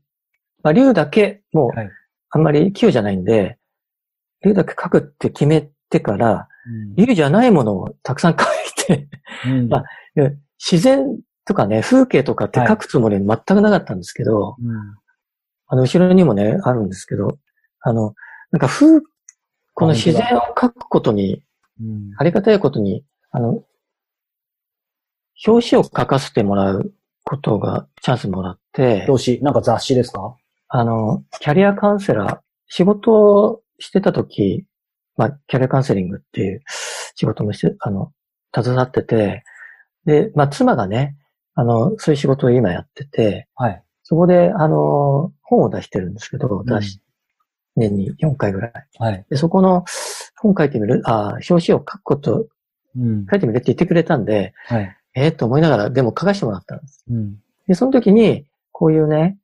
[0.64, 1.90] まあ、竜だけ、もうはい、
[2.32, 3.60] あんまり器用じゃないんで、
[4.44, 6.48] 竜だけ描くって決めてから、
[6.96, 8.48] 竜じゃないものをたくさん描い
[8.88, 9.08] て、
[9.46, 9.70] うん。
[9.70, 9.86] まあ
[10.60, 14.76] 自然とかね、風景とかって描くつもり全くなかったんですけど、うん。
[15.68, 17.38] あの、後ろにもね、あるんですけど、
[17.82, 18.16] あの、
[18.50, 19.02] なんか風、
[19.76, 21.44] この自然を描くことに、
[21.80, 22.12] うん。
[22.18, 23.64] ありがたいことに、あの、
[25.46, 26.92] 表紙を書かせてもらう
[27.26, 30.36] ことがチャンスもらって、表紙、なんか雑誌ですか？
[30.68, 34.66] あの、キャリアカウンセラー、仕事をしてた時、
[35.18, 36.62] まあ、キャリアカウンセリングっていう
[37.16, 38.12] 仕事もして、あの、
[38.54, 39.44] 携わってて、
[40.06, 41.16] で、まあ、妻がね、
[41.56, 43.84] あの、そういう仕事を今やってて、はい。
[44.04, 47.00] そこで、あの、本を出してるんですけど、ん出し、
[47.76, 48.72] 年に4回ぐらい。
[49.00, 49.26] はい。
[49.30, 49.86] で、そこの
[50.38, 52.48] 本書いてみる、あ表紙を書くこと、
[52.98, 53.26] うん。
[53.30, 54.95] 書いてみるって言ってくれたんで、はい。
[55.16, 57.04] ええと思いながら、でも書かせてもらったんです。
[57.10, 57.36] うん。
[57.68, 59.38] で、その時に、こういうね、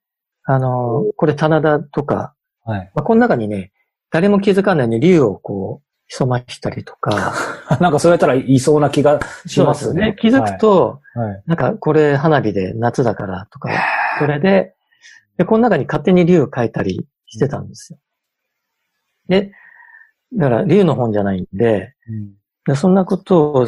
[0.43, 2.91] あの、これ棚田とか、はい。
[2.93, 3.72] まあ、この中にね、
[4.11, 7.34] 誰も気づかないように竜をこう、潜ましたりとか、
[7.80, 10.17] なんかそれやったらいそうな気がしますね。
[10.19, 11.30] 気づくと、はい。
[11.30, 11.43] はい。
[11.45, 13.69] なんかこれ花火で夏だからとか、
[14.19, 14.76] それで、
[15.38, 17.99] で、この中に勝手に竜を描いたりしてたんですよ。
[19.30, 19.53] で、
[20.34, 22.34] だから竜の本じゃないんで、うん
[22.65, 23.67] でそんなことを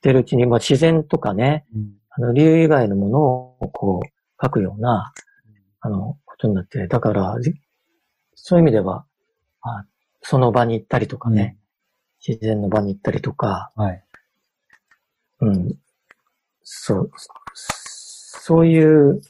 [0.00, 1.92] ししてるうちに、まあ、自然とかね、うん。
[2.10, 4.08] あの、竜以外のものをこう、
[4.42, 5.12] 書くような、
[5.80, 7.54] あの、ことになって、だから、じ
[8.34, 9.04] そういう意味では、
[9.62, 9.84] あ
[10.22, 11.58] その場に行ったりとかね、
[12.26, 14.04] 自然の場に行ったりとか、はい。
[15.40, 15.74] うん、
[16.62, 17.10] そう、
[17.54, 19.20] そういう、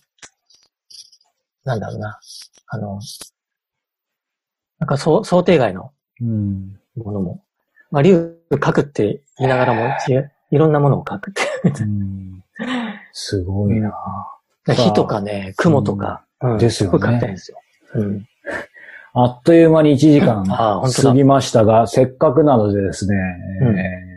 [1.64, 2.20] なんだろうな、
[2.68, 3.00] あの、
[4.78, 6.80] なんかそう想定外のうん。
[6.96, 7.44] ものも、
[7.90, 10.14] まあ、竜書くって言いながらも、ち
[10.50, 11.32] いろんなものを書く
[13.12, 13.92] すごいな。
[14.66, 16.58] 火とかね、雲とか、うん。
[16.58, 16.98] ですよね。
[16.98, 17.58] すごい書きたいんですよ。
[17.94, 18.26] うん。
[19.12, 23.16] あっという間に1時間過ぎましたが、せっかくなのでですね、
[23.62, 23.78] うん。
[23.78, 24.10] えー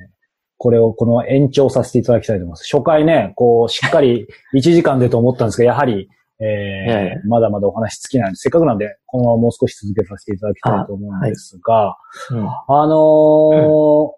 [0.60, 2.64] これをこの延長させていただきたいと思います。
[2.74, 6.08] 初回ね、こう、しっかり 1時間でと思ったんですが、やはり、
[6.40, 7.28] えーええ。
[7.28, 11.98] まだまだお話尽きないので、せっかくなんで、このままもう少し続けさせていただきたいと思うんですが、
[12.32, 12.48] うん。
[12.48, 14.10] あのー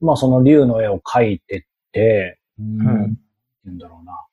[0.00, 3.18] まあ、その竜の絵を描いてって、うん、
[3.66, 4.26] うんだろうな。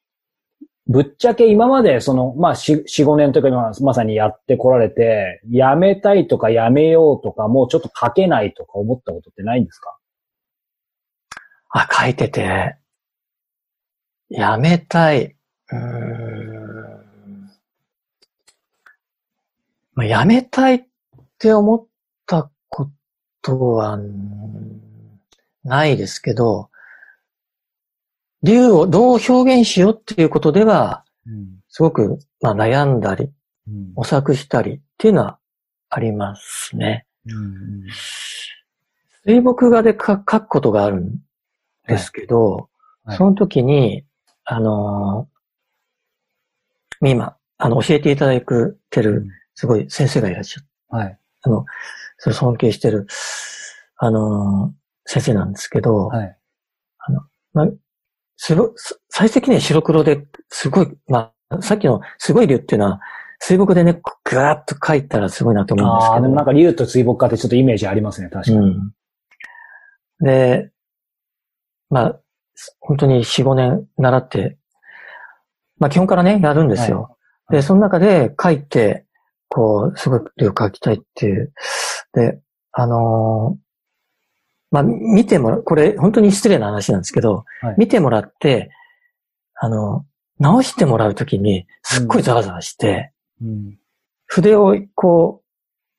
[0.87, 9.97] ぶっちゃけ今まで、その、まあ、4、4 5年というか今まさにやってこられて、やめたいとかやめようとか、もうちょっと描けないとか思ったことってないんですか？
[11.71, 12.77] あ、書いてて、
[14.29, 15.35] やめたい。
[15.71, 17.51] うーん。
[19.93, 20.85] まあ、やめたいっ
[21.37, 21.85] て思っ
[22.25, 22.89] たこ
[23.41, 24.86] とは、うん
[25.67, 26.69] ないですけど、
[28.43, 31.59] 竜をどう表現しようっていうことでは、うん。
[31.69, 33.31] すごく、まあ、悩んだり
[33.67, 35.39] うん模索したりっていうのは
[35.89, 37.05] ありますね。
[37.25, 37.83] うん
[39.25, 41.19] 水墨画でか描くことがあるん
[41.87, 42.69] ですけど、
[43.03, 44.03] はいその時に、
[44.43, 51.19] あのー今、あの、教えていただくてる、すごい先生がいらっしゃって、はい。
[51.43, 51.65] あの、
[52.17, 53.07] それ尊敬してる、
[53.97, 56.37] あのー先生なんですけど、はい。
[57.53, 57.67] まあ、
[58.35, 62.99] すご、す最終的には白黒ですごい、まあ、さっきのすごい竜っていうのは、
[63.39, 66.23] 水墨でね、ぐわーっと描いたらすごいなと思うんですああ、けど。
[66.23, 68.57] でもなんか竜と水墨画ってちょっとイメージありますね、確かに。
[68.57, 68.91] うん。
[70.21, 70.71] で、
[71.89, 72.19] まあ、
[72.79, 74.57] 本当に4、5年習って、
[75.79, 77.01] まあ基本からね、やるんですよ。
[77.03, 77.17] はい
[77.49, 79.05] で、その中で書いて、
[79.47, 81.53] こう、すごい量書きたいっていう。
[82.13, 82.41] で、
[82.73, 83.66] あのー
[84.71, 88.71] まあ見てもらう、これ本当に失礼な話なんですけど、はい見てもらって、
[89.55, 90.05] あの、
[90.39, 93.11] 直してもらうときに、すっごいざわざわして、
[93.41, 93.77] うん。
[94.25, 95.41] 筆をこ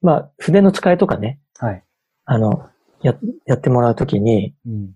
[0.02, 1.84] う、まあ筆の使いとかね、はい。
[2.24, 2.68] あの、
[3.02, 3.16] や、
[3.46, 4.92] やってもらうときに、うん。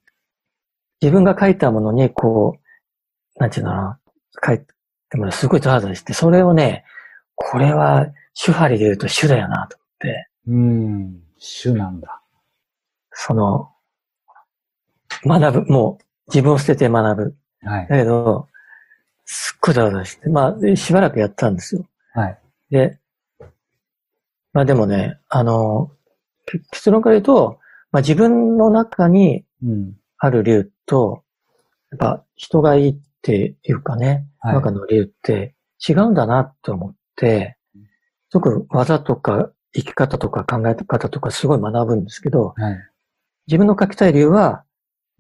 [1.01, 3.99] 自分が書いたものに、こう、なんていうのかな、
[4.47, 4.61] 書い
[5.11, 6.85] てもらうすごいザワザワして、それをね、
[7.35, 11.21] これは、手張りで言うと手だよな、と思って、うん。
[11.63, 12.22] 種なんだ。
[13.13, 13.71] その、
[15.25, 17.37] 学ぶ、もう、自分を捨てて学ぶ。
[17.63, 17.89] はい。
[17.89, 18.49] だけど、
[19.25, 21.87] すっごいザワザワして、まあ、でしばらくやったんですよ。
[22.15, 22.39] はい。
[22.71, 22.99] で、
[24.53, 25.91] まあでもね、あの、
[26.47, 27.59] け結論から言うと、
[27.93, 29.97] まあ自分の中にうん。
[30.25, 31.25] ある竜と、
[31.91, 35.55] やっぱ人がいいっていうかね、はい中の竜って
[35.87, 37.57] 違うんだなって思って、
[38.31, 42.92] すごく技とか生き方とか考え方とかすごい学ぶんですけど、はい。
[43.47, 44.65] 自分の描きたい竜は、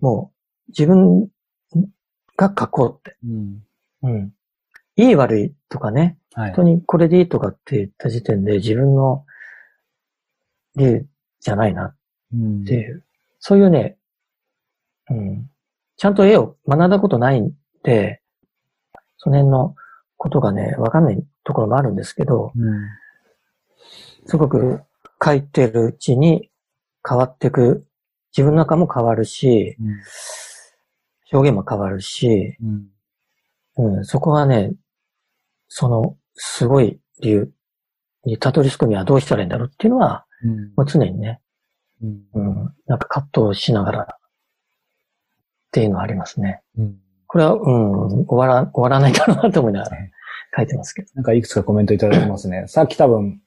[0.01, 0.33] も
[0.68, 1.29] う自分
[2.37, 3.16] が描こうって。
[3.25, 3.62] うん。
[4.03, 4.33] うん。
[4.97, 6.62] いい悪いとかね、はい本当。
[6.62, 9.25] にこれでいいとかって言った時点で自分の
[10.77, 11.07] 竜
[11.41, 11.97] じゃないなっ
[12.35, 13.05] うんていう、
[13.39, 13.97] そういうね、
[15.11, 15.51] うん、
[15.97, 17.53] ちゃんと絵を学んだことないん
[17.83, 18.20] で、
[19.18, 19.75] その辺の
[20.16, 22.89] ことがね、わかんないところもあるんですけど、うん。
[24.27, 24.81] すごく
[25.20, 26.51] 描いてるうちに
[27.07, 27.85] 変わっていく、
[28.37, 29.76] 自分の中も変わるし、
[31.33, 33.95] 表現も変わるし、うん。
[33.97, 34.72] うん、そこはね、
[35.68, 37.53] その、すごい理由
[38.24, 40.72] にたどり着くにはどうしたらいいんだろうっていうのは、うん。
[40.76, 41.41] もう常にね、
[42.03, 42.22] うん。
[42.35, 44.07] うん、なんか葛藤しながらっ
[45.70, 46.62] ていうのはありますね。
[46.76, 46.97] うん。
[47.26, 49.97] これは、うん、終わら、終わらないだろうなと思いながら
[50.57, 51.09] 書いてますけど。
[51.14, 52.64] なんかいくつかコメントいただいてますね。
[52.66, 53.41] さっき多分、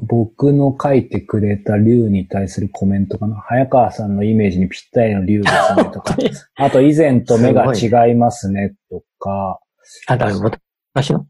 [0.00, 3.36] 僕の書いてくれた竜に対するコメントかな？
[3.36, 6.16] 早川さんのイメージにぴったりの竜ですねとか。
[6.56, 8.74] あと以前と目が違いますね。
[8.90, 9.60] とか。
[10.06, 10.52] あ、だから
[10.94, 11.26] 私の？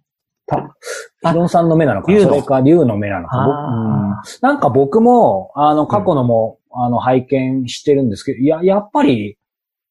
[0.46, 0.76] た、
[1.28, 2.20] ヒロンさんの目なのかな？
[2.20, 3.44] それか竜の目なのかうん。
[4.12, 9.38] あなんか僕も、あの、過去のも、あの、拝見してるんですけど、いや、やっぱり、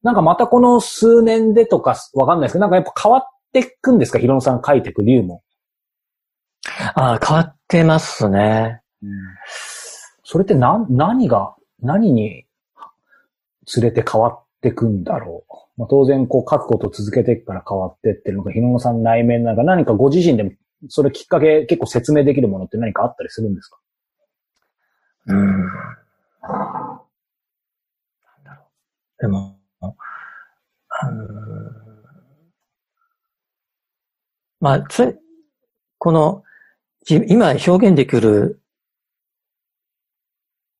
[0.03, 4.19] なんかまたこの数年でとかわかんないですけど、なんかやっぱ変わっていくんですか？
[4.19, 5.43] ヒロンさんが書いてく竜も。
[6.95, 8.81] あ変わってますね。
[10.23, 12.45] それってな、何が、何に
[13.75, 15.53] 連れて変わってくんだろう。
[15.77, 20.51] まあ、当然、こう書くことを続けていくから変わってってるのか、日野さん内面なのか、何かご自身でも、
[20.87, 23.77] それきっかけ結構説明できるものって何かあったりするんですか？
[25.27, 25.37] うん。
[25.37, 25.67] なん
[28.43, 28.63] だろ
[29.19, 29.21] う。
[29.21, 31.27] でも、あの
[34.59, 35.19] まあ、つ、
[35.97, 36.50] この、じ
[37.07, 38.61] 今表現できる、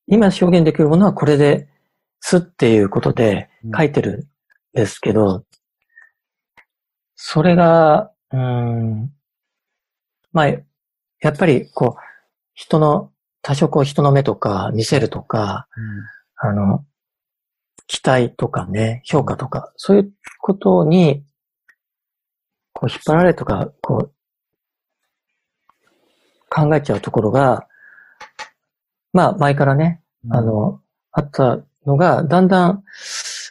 [0.06, 1.68] 今表現できるものはこれで
[2.20, 4.28] すっていうことで書いてる
[4.74, 5.44] んですけど、
[7.16, 9.12] それが、うん、
[10.32, 10.60] まあ、や
[11.28, 12.02] っぱりこう、
[12.54, 13.10] 人の、
[13.42, 15.66] 多少こう人の目とか見せるとか、
[16.36, 16.84] あの、
[17.88, 21.24] 期待とかね、評価とか、そういうことに、
[22.72, 24.14] こう引っ張られるとか、こう、
[26.52, 27.66] 考えちゃうところが、
[29.12, 30.80] まあ前からね、あ、の、
[31.10, 32.84] あったのが、だんだん、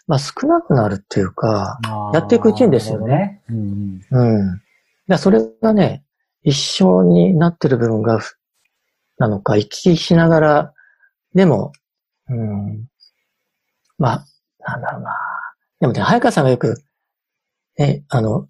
[0.07, 1.79] まあ少なくなるっていうか、
[2.13, 3.15] やっていくうちにですよね。
[3.15, 3.41] ね。
[3.49, 5.17] うんうん。
[5.17, 6.03] それがね、
[6.43, 8.37] 一緒になってる部分がふ、
[9.17, 10.73] なのか、行き来しながら、
[11.33, 11.71] でも、
[12.29, 12.87] うん。
[13.97, 14.25] まあ、
[14.59, 15.17] なんだろうな。
[15.79, 16.83] でもね、早川さんがよく、
[17.77, 18.47] ね、あの、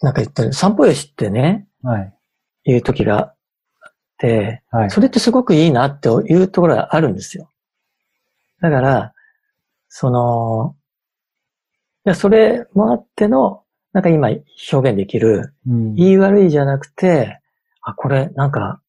[0.00, 2.14] なんか言ってる、散歩よしってね、はい。
[2.64, 4.90] いう時があって、はい。
[4.90, 7.50] それってすごくいいなっていうところがあるんですよ。
[8.60, 9.12] だから、
[9.88, 10.76] その、
[12.06, 17.40] いやそれもあっての、なんか今表現できる、うん言い悪いじゃなくて、
[17.82, 18.80] あ、これなんか、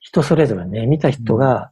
[0.00, 1.70] 人それぞれね、見た人が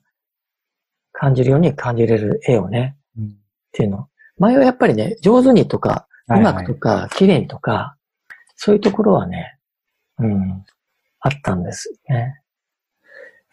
[1.12, 3.28] 感じるように感じれる絵をね、うん、っ
[3.72, 4.08] ていうの。
[4.38, 7.96] 前はやっぱりね、上手にとか、うまくとか、綺麗にとか、
[8.56, 9.58] そういうところはね、
[10.18, 10.64] うん、
[11.24, 12.38] あったんですね。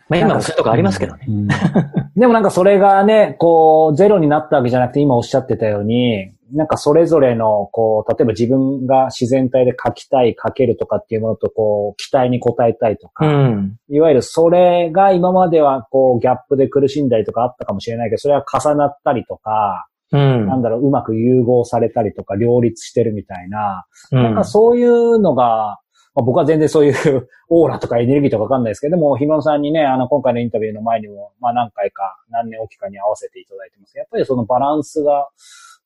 [0.10, 1.26] まあ今もそういうとこありますけどね。
[2.18, 25.80] でもなんかそれがね、こう、ゼロになったわけじゃなくて、今おっしゃってたように、なんかそれぞれの、こう、例えば自分が自然体で描きたい、描けるとかっていうものと、こう、期待に応えたいとか、うん、いわゆるそれが今までは、こう、ギャップで苦しんだりとかあったかもしれないけど、それは重なったりとか、うん、なんだろう、うまく融合されたりとか、両立してるみたいな、うん、なんかそういうのが、
[26.14, 35.30] まあ、僕は全然そういう オーラとかエネルギーとかわかんないですけども、日野さんにね、あの、今回のインタビューの前にも、まあ何回か、何年おきかに合わせていただいてますやっぱりそのバランスが、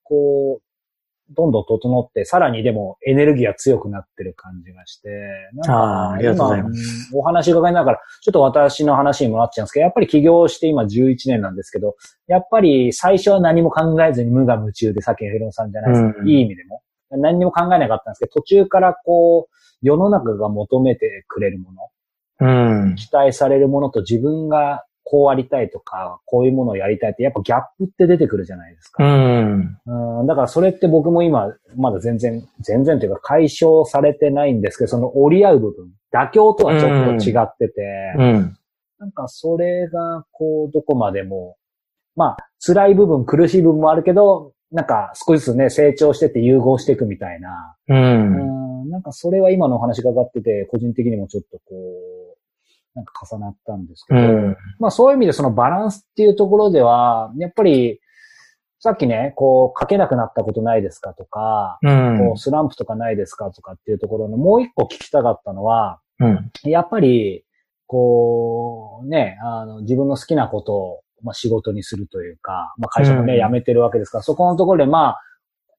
[0.03, 0.65] こう、
[1.31, 5.09] どんどん整って、さらにでもエネルギーが強くなってる感じがして、
[5.53, 7.15] なんか、あありがとうございます。
[7.15, 11.95] お話伺いながら、ちょっと私の話にもなっちゃうんですけど、やっぱり起業して今11年なんですけど、
[12.27, 16.81] やっぱり最初は何も考えずに無我夢中で、さっきのヒロさんじゃないですか、うん、いい意味でも。
[17.09, 19.55] 何にも考えなかったんですけど、途中からこう、
[19.85, 21.71] 世の中が求めてくれるも
[22.39, 29.05] の、うん、期待されるものと自分がこうありたいとか、こういうものをやりたいって、やっぱギャップって出てくるじゃないですか。
[29.05, 29.77] うん。
[29.85, 37.83] うん、だからそれって僕も今、まだ全然、全然というか解消されてないんですけど、その折り合う部分、妥協とはちょっと違ってて、
[38.17, 38.57] うん、
[38.97, 41.57] なんかそれが、こう、どこまでも、
[42.15, 47.75] まあ、辛い部分、苦しい部分もあるけど、なんか少しずつね、成長してって融合していくみたいな。
[47.89, 48.59] うん。
[48.59, 57.99] うんなんかそれは今のお話が上がってて、個人的にもちょっとこう、なんか重なったんですけど、うん、まあそういう意味でそのバランスっていうところでは、やっぱり、
[58.79, 67.45] さっきね、こう、書けなくなったことないですかとか、うん、こうスランプとかないですかとかっていうところのもう一個聞きたかったのは、うん、やっぱり、
[67.87, 75.21] こう、ね、あの、自分の好きなことを、まあ、仕事にするというか、まあ、会社もね、辞めてるわけですから、そこのところで、まあ、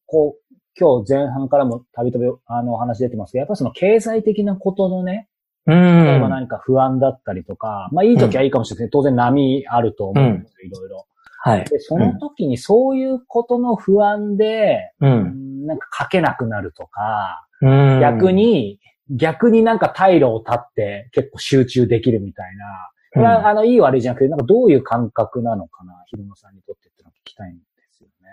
[0.07, 5.29] こう、今日前半からもたびたびあのお話出てますけど、やっぱりその経済的なことのね、
[5.67, 8.91] 例えば何か不安だったりとか、まあいい時はいいかもしれない。
[8.91, 11.07] 当然波あると思うんですよ、いろいろ。
[11.41, 11.65] はい。
[11.65, 22.65] で、その時にそういうことの不安で、うん、なんか書けなくなるとか、うん、逆に、逆になんか退路を立って結構集中できるみたいな。
[23.13, 27.63] これは、あの、いい悪いじゃなくて、なんかどういう感覚なのかな、ひろのさんにとってってのを聞きたいんで
[27.93, 28.29] すよね。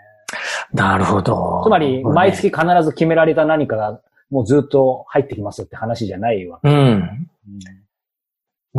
[0.72, 1.64] なるほど。
[1.66, 6.70] つまり、毎月必ず決められた何かがもうずっと入ってきますって話じゃないわけ。
[6.70, 6.76] うん。
[6.76, 6.80] う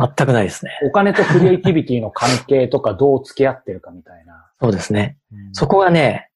[0.03, 0.71] ん、全くないですね。
[0.83, 4.47] お金とクリエイティビティの関係とかどう付き合ってるかみたいな。
[4.61, 5.17] そうですね。
[5.31, 6.29] うん、そこがね、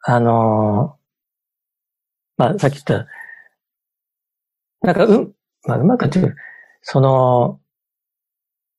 [0.00, 3.06] あのー、まあ、さっき言った、
[4.82, 5.32] なんか、うん、
[5.64, 6.34] まあ、うまく言って
[6.82, 7.60] その、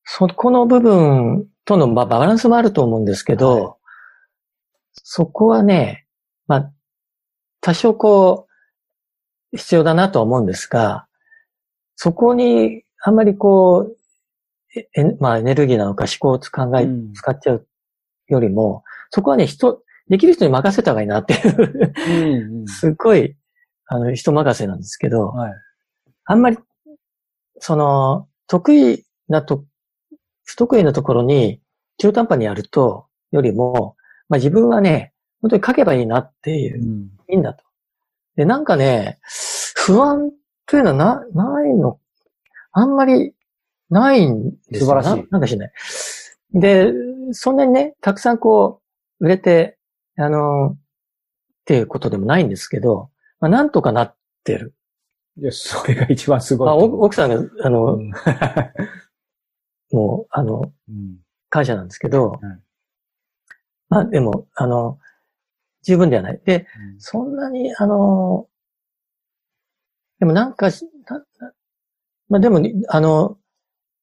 [0.04, 3.75] そこの部分との、まあ、バランスもあると思うんですけど、はい、
[5.04, 6.06] そこはね、
[6.48, 6.72] まあ、
[7.62, 8.48] 多少こ
[9.54, 11.08] う、必要だなと思うんですが、
[11.96, 13.98] そこにあんまりこう、
[14.76, 17.68] えまあエネルギーなのか思考を考え、うん、使っちゃう
[18.28, 23.36] よりも、そこはね、人、できる人に任せた方がいいなっていううん、 すっごい、
[23.88, 25.54] あの、人任せなんですけど、はい、
[26.26, 26.58] あんまり、
[27.60, 29.64] その、得意なと、
[30.44, 31.62] 不得意なところに
[31.98, 33.96] 中途半端にやると、よりも、
[34.30, 37.64] まあ自分はね、本当に書けばいいなっていう、うん、いいんだと。
[38.36, 39.20] で、なんかね、
[39.76, 40.32] 不安
[40.66, 42.00] というのはな、ないの、
[42.72, 43.34] あんまり
[43.90, 44.80] ないんですよ。
[44.82, 45.28] 素晴らしい。
[45.30, 45.72] なんかしない。
[46.54, 46.92] で、
[47.32, 48.82] そんなにね、たくさんこ
[49.20, 49.78] う、売れて、
[50.18, 50.78] あの、っ
[51.66, 54.74] ていうことでもないんですけど、まあ、なんとかなってる。
[55.38, 56.68] いや、それが一番すごい。
[56.68, 58.12] まあ、奥さんが、あの、うん、
[59.92, 61.18] もう、あの、うん、
[61.50, 62.62] 感謝なんですけど、うん、
[63.90, 65.00] まあ、でも、あの、
[65.84, 66.42] 十分ではない。
[66.44, 66.68] で、
[66.98, 68.48] そんなに、あの、
[70.20, 70.70] でもなんか、
[72.30, 72.60] まあでも、
[72.90, 73.38] あの、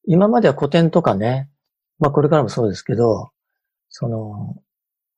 [0.05, 1.51] 今までは古典とかね、
[1.99, 3.33] まあこれからもそうですけど、
[3.89, 4.57] その、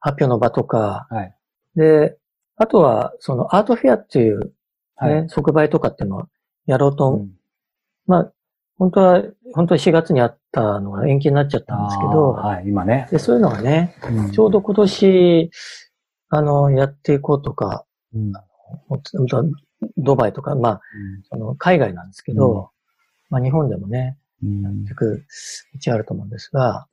[0.01, 1.35] 発表の場とか、はい、
[1.77, 2.17] で、
[2.57, 4.51] あとは、そのアートフェアっていう、ね、
[4.97, 6.29] はい、即売とかっていうのを
[6.67, 7.31] やろうと、うん、
[8.07, 8.33] まあ、
[8.79, 9.23] 本当は、
[9.55, 13.09] 本当は4月にあったのが延期になっちゃったんですけど、はい、今ね。
[13.11, 15.51] で、そういうのがね、うん、ちょうど今年、
[16.31, 18.33] あの、やっていこうとか、うん、
[19.97, 20.81] ドバイとか、まあ、
[21.31, 22.71] その海外なんですけど、
[23.31, 25.25] まあ日本でもね、やっていく
[25.85, 26.87] 道あると思うんですが、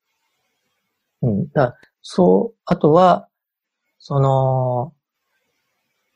[1.22, 1.50] うん。
[1.52, 3.28] だそう、あとは、
[4.00, 4.94] その、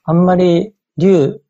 [0.04, 1.42] あんまり竜好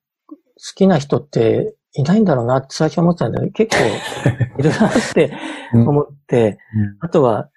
[0.76, 5.34] きな人っていないんだろうなって最初思ってたんだけど、結構いるなって
[5.74, 6.58] 思って、
[7.00, 7.50] あとは、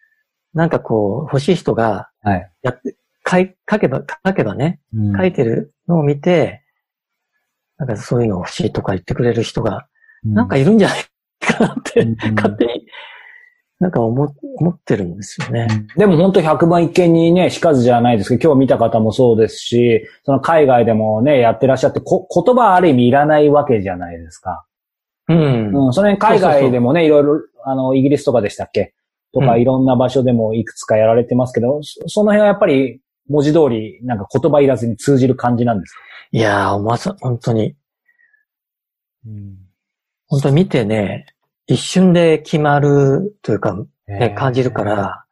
[0.55, 2.51] なんかこう、欲しい人が、はい。
[2.63, 2.97] やって、
[3.29, 5.17] 書い、書けば、書けばね、うん。
[5.17, 6.63] 書いてるのを見て、
[7.77, 9.87] なんかそういうの欲しいとか言ってくれる人が、
[10.25, 11.05] なんかいるんじゃない
[11.41, 12.35] かなって、うん。
[12.35, 12.87] 勝手に、
[13.81, 15.69] なんか思、思ってるんですよね。
[15.97, 24.67] でも本当100万一見にね、しかずじゃないですけど、今日見た方もそうですし、その海外でもね、やってらっしゃって、こ言葉ある意味いらないわけじゃないですか。
[25.29, 25.87] うん。
[25.87, 28.95] うん、その辺海外でもね、いろいろ、あの、イギリスとかでしたっけ？
[29.33, 29.61] とか、うん。
[29.61, 36.01] いろんな場所でもいくつかやられてますけど、そその辺はやっぱり文字通り、なんか言葉いらずに通じる感じなんですか？
[36.33, 37.77] いやー、まさ、本当に、
[40.27, 41.27] 本当に見てね、
[41.69, 43.77] 一瞬で決まるというか、
[44.09, 44.85] ね、感じるか。
[44.85, 45.25] ら、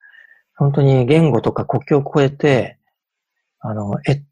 [0.54, 2.78] 本当に言語とか国境を越えて、
[3.58, 4.22] あの、絵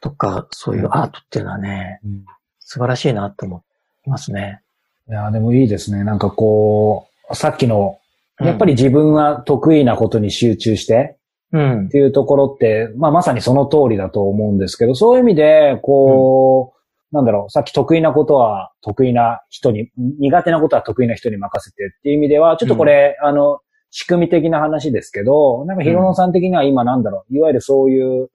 [0.00, 2.24] とかそういうアートっていうのはね、うん
[2.68, 3.62] 素晴らしいなと思
[4.08, 4.60] いますね。
[5.08, 6.02] いや、でもいいですね。
[6.02, 7.98] なんかこう、さっきの、
[8.40, 11.16] うんやっぱり自分が得意なことに集中して、
[11.52, 11.88] うんっ。
[11.88, 16.75] ていうところって、まあまさにその通りだと思うんですけど、そういう意味で、こう、
[17.12, 23.60] なんだろう、さっき得意なことは得意な人に、苦手なことは得意な人に任せてっていう意味では、ちょっとこれ、あの、
[23.90, 28.28] 仕組み的な話ですけど、なんかヒロノさん的には今なんだろう、いわゆるそういう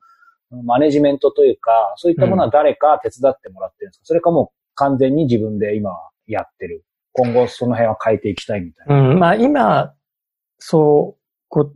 [0.64, 5.92] マネジメントというか、そういったものは誰か手伝ってもらってるんですか、それかもう完全に自分で今
[6.28, 6.84] やってる。
[7.14, 9.10] 今後その辺は変えていきたいみたいな。
[9.12, 9.20] うん。
[9.20, 9.94] まあ今、
[10.58, 11.76] そう、こう、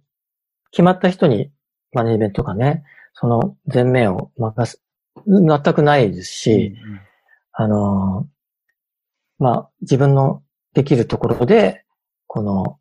[0.72, 1.52] 決まった人に
[1.94, 4.82] マネジメントがね、その前面を任す、
[5.28, 6.76] 全くないですし、
[7.54, 8.36] あのー
[9.38, 10.44] まあ、自分の
[10.74, 11.84] できるところで、
[12.28, 12.80] この、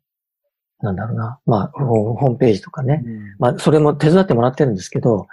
[0.79, 5.27] なんだろうな、まあ、ホホームページとかね、うんまあ、それも手伝ってもらってるんですけど、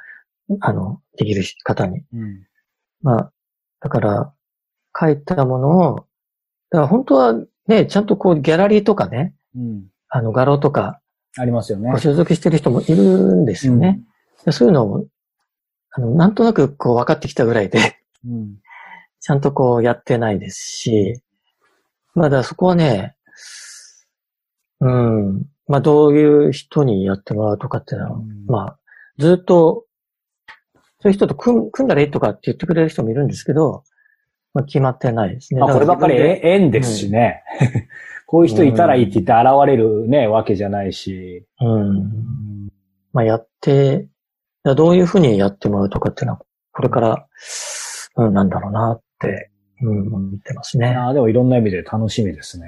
[0.61, 2.03] あの、できる方に。
[2.13, 2.47] うん
[3.03, 3.33] まあ、
[3.81, 4.33] だから、
[4.99, 6.07] 書いたものを、
[6.71, 7.35] だから本当は
[7.67, 11.01] ね、ちゃんとこう、ギャラリーとかね、うんあの、画廊とか、
[11.39, 11.99] ありますよねご。
[11.99, 13.03] 所属してる人もいる
[13.37, 14.01] んですよね。
[14.45, 15.07] でそういうのを、
[15.93, 18.57] あの、なんとなくこう分かってきたぐらいで、うん。
[19.21, 21.23] ちゃんとこうやってないですし、
[22.15, 23.17] まあだそこはね、
[24.81, 28.79] うん、まあどういう人にやってもらうとかっていうのは、うんまあ
[29.19, 29.85] ずっと、
[31.01, 33.85] そういう人と組ん組んだらいいとかって言ってくれる人もいるんですけど、
[34.55, 35.61] まあ決まってないですね。
[35.61, 37.43] まあこればっかり縁ですしね。
[38.27, 41.47] こういう人いたらいいって言って現れるね、わけじゃないし。
[41.61, 42.69] うん。
[43.13, 44.09] まあやって、
[44.71, 46.41] らどういうふうにやってもらうとかっていうのは、
[46.73, 47.27] これから、
[48.17, 50.95] うん、なんだろうなって、うん、思ってますね。
[50.95, 52.67] ああでもいろんな意味で楽しみですね。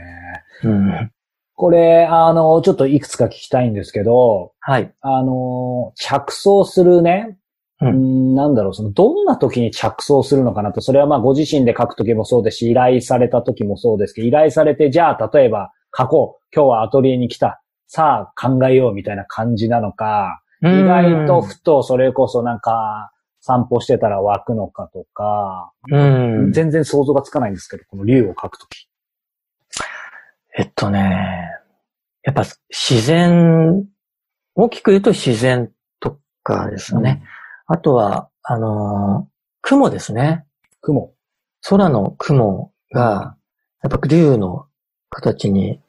[0.65, 1.11] うん。
[1.57, 4.93] これ、あの、ちょっといくつか聞きたいんですけど、はい。
[5.01, 7.39] あの、着想するね、
[7.81, 16.45] うんうんなんだろう、その、どんな時に着想するのかなと、それはまあご自身で書く時もそうですし、依頼された時もそうですけど、依頼されて、じゃあ、例えば、書こう。
[16.55, 17.61] 今日はアトリエに来た。
[17.87, 23.11] さあ、考えようみたいな感じなのか、意外とふとそれこそなんか、
[23.41, 25.99] 散歩してたら湧くのかとか、う
[26.49, 26.53] ん。
[26.53, 28.89] 全然想像がつかないんですけど、この竜を書くとき。
[30.57, 31.51] えっとね、
[32.23, 33.85] やっぱ自然、
[34.55, 35.71] 大きく言うと自然
[36.01, 37.23] とかですよね。
[37.67, 39.35] あとは、あのー
[39.67, 40.45] 雲ですね。
[40.83, 41.15] 雲。
[41.63, 43.35] 空の雲が、
[43.83, 44.67] やっぱ竜の
[45.09, 45.81] 形に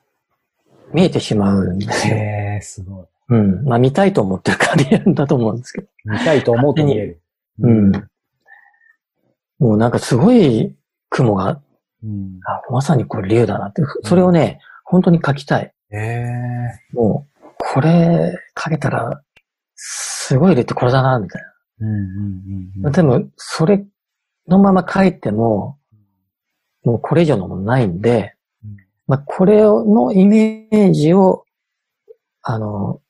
[0.93, 2.15] 見えてしまうんですよ。
[2.15, 3.05] へえ、すごい。
[3.29, 3.63] うん。
[3.65, 5.87] まあ見たいと思ってるからリアルだと思うんですけど。
[6.05, 7.21] 見たいと思うと見える。
[7.59, 7.91] うん。
[9.59, 10.75] もうなんかすごい
[11.09, 11.61] 雲が、
[12.03, 12.39] うん。
[12.45, 13.81] あまさにこれ竜だなって。
[14.03, 15.73] それをね、本当に描きたい。
[15.91, 16.25] へえ。
[16.93, 19.21] もう、これ描けたら、
[19.75, 21.41] すごい竜ってこれだな、みたい
[21.81, 22.91] うんうんな。
[22.91, 23.85] でも、それ
[24.47, 25.77] のまま描いても、
[26.83, 28.77] もうこれ以上のものないんで、うん
[29.07, 31.45] まあ、これのイメージを、
[32.41, 33.01] あの、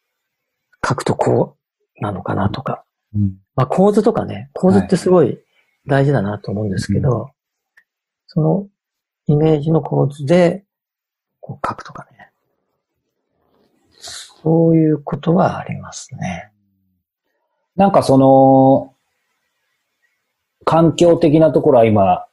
[0.88, 1.57] 書くとこ
[1.99, 2.84] うなのかなとか。
[3.16, 3.38] うん。
[3.56, 5.40] まあ、構図とかね、構図ってすごい
[5.88, 7.32] 大事だなと思うんですけど、
[8.28, 8.68] その
[9.28, 10.64] イメージの構図で、
[11.40, 12.32] こう書くとかね。
[13.98, 16.52] そういうことはありますね。
[17.76, 18.94] なんかその、
[20.66, 22.26] 環境的なところは今、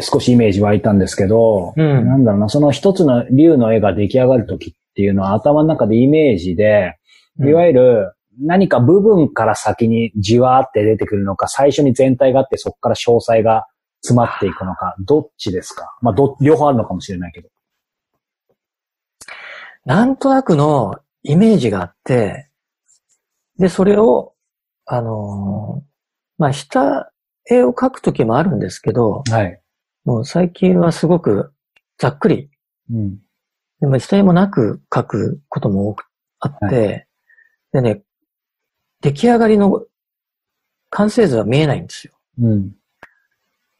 [0.00, 6.98] 少しイメージ湧いたんですけど、うんなんだろうな、その一つの竜の絵が出来上がるときっていうのは頭の中でイメージで、
[7.40, 13.66] いわゆる何か部分から先にじわーって出てくるのか、最初に全体があってそこから詳細が
[14.02, 15.96] 詰まっていくのか、どっちですか？
[16.00, 17.48] まあ、ど、両方あるのかもしれないけど。
[19.84, 22.50] なんとなくのイメージがあって、
[23.58, 24.34] で、それを、
[24.84, 25.86] あのー
[26.38, 27.10] まあ、下
[27.48, 29.60] 絵を描くときもあるんですけど、はい。
[30.04, 31.52] もう最近はすごく
[31.98, 32.50] ざっくり、
[32.90, 33.18] うん。
[33.80, 36.04] でも下絵もなく書くことも多く
[36.40, 37.05] あって、
[37.76, 38.02] でね、
[39.02, 39.84] 出来上がりの
[40.88, 42.14] 完成図は見えないんですよ。
[42.40, 42.72] うん。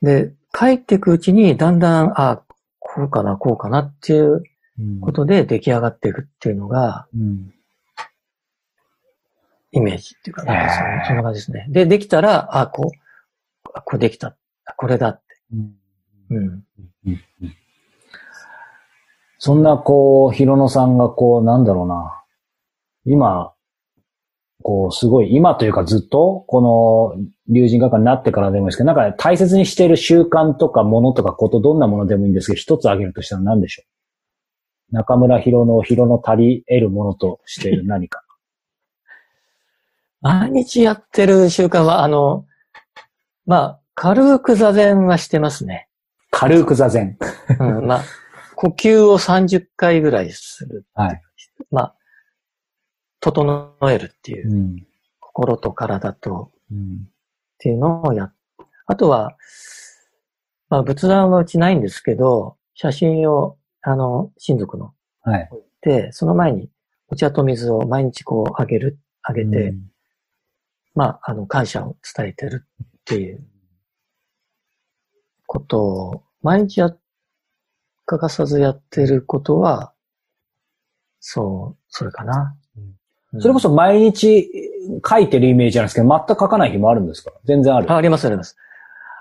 [0.02, 2.42] で、書いていくうちにだんだん、あ
[2.78, 4.42] こうかな、こうかなっていう
[4.78, 7.54] うんことで出来上がっていくっていうのが、うん。
[9.72, 11.66] イメージっていうか、なんかそんそんな感じですね。
[11.70, 14.36] で、できたら、あ、こう、あこれできた。
[14.66, 15.24] あこれだって。
[15.54, 15.74] うん
[16.30, 16.64] うん。
[17.06, 17.20] うん
[19.38, 22.22] そんな、こう、ヒロノさんが、こう、なんだろうな。
[23.04, 23.52] 今、
[24.62, 33.84] こう、すごい、今というかずっと、この、竜神画家になってからでもいいですけど、なんか大切にしている習慣とかものとかこと、どんなものでもいいんですけど、一つ挙げるとしたら何でしょ
[34.90, 34.94] う？
[34.94, 38.22] 中村ヒロノ、ヒロノ足り得るものとしている何か。
[40.22, 42.46] 毎日やってる習慣は、あの、
[43.46, 45.88] まあ、軽く座禅はしてますね。
[46.30, 47.16] 軽く座禅。
[47.60, 48.02] うん、まあ、
[48.56, 50.84] 呼吸を30回ぐらいする。
[50.94, 51.22] はい。
[51.70, 51.94] まあ、
[53.20, 54.86] 整えるっていうう、ん。
[55.20, 57.06] 心と体とうん。
[57.06, 57.10] っ
[57.58, 58.34] ていうのをやっ、
[58.86, 59.36] あとは、
[60.68, 65.48] まあ、仏壇はうちないんですけど、写真を、あの、親族のはい。
[65.50, 66.70] 置いて、その前に
[67.08, 69.90] お茶と水を毎日こうあげる、あげて、うん
[70.94, 73.44] まあ、あの、感謝を伝えてるっていう
[75.46, 76.96] ことを、毎日や、
[78.06, 79.92] 欠かさずやってることは、
[81.20, 82.56] そう、それかな。
[83.36, 84.50] うんそれこそ毎日
[85.08, 87.32] 書いてるイメージなんですけど、全く書かない日もあるんですか？
[87.44, 87.90] 全然ある。
[87.92, 88.56] あ、あります、あります。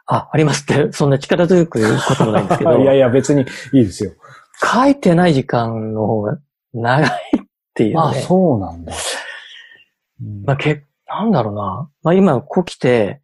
[0.07, 3.41] あ、ありますって、そんな力強く言うこともないんですけど、 いやいや、別に
[3.73, 4.11] いいですよ。
[4.63, 6.37] 書いてない時間の方が
[6.73, 7.99] 長いっていうね。
[7.99, 8.93] あ、そうなんだ。
[10.21, 11.89] うんまあ、け、なんだろうな。
[12.03, 13.21] まあ、今、こう来て、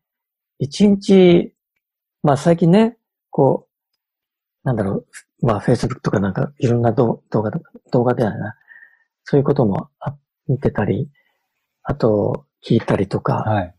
[0.60, 1.54] 一日、
[2.24, 2.98] まあ、最近ね、
[3.30, 5.06] こう、なんだろ
[5.42, 7.52] う、まあ、Facebook とかなんか、いろんな動動画
[7.92, 8.56] 動画ではな。
[9.24, 10.16] そういうこともあ
[10.52, 11.10] 見てたり、
[11.84, 13.76] あと、聞いたりとか、はい。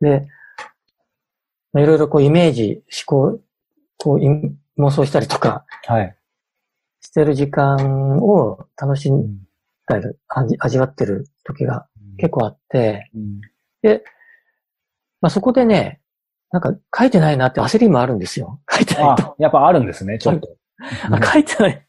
[0.00, 0.26] で、
[1.72, 3.40] まあ、いろいろこう、イメージ、思考、
[3.98, 4.28] こう、い
[4.78, 6.16] 妄想したりとか、はい。
[7.00, 9.38] してる時間を楽しん
[9.86, 11.86] だり、味味わってる時が
[12.16, 13.40] 結構あって、うん
[15.20, 16.00] まあ、そこでね、
[16.50, 18.60] なんか書いてないなって焦りもあるんですよ。
[18.70, 19.22] 書いてないと。
[19.30, 20.56] あ、やっぱあるんですね、ちょっと。
[21.10, 21.86] あ、書いてない。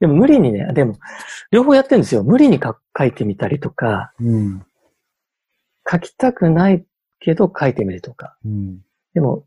[0.00, 0.96] でも無理にね、でも、
[1.50, 2.22] 両方やってるんですよ。
[2.22, 4.64] 無理にか書いてみたりとか、うん。
[5.90, 6.84] 書きたくない
[7.20, 8.36] けど書いてみるとか。
[8.44, 8.78] うん。
[9.14, 9.44] でも、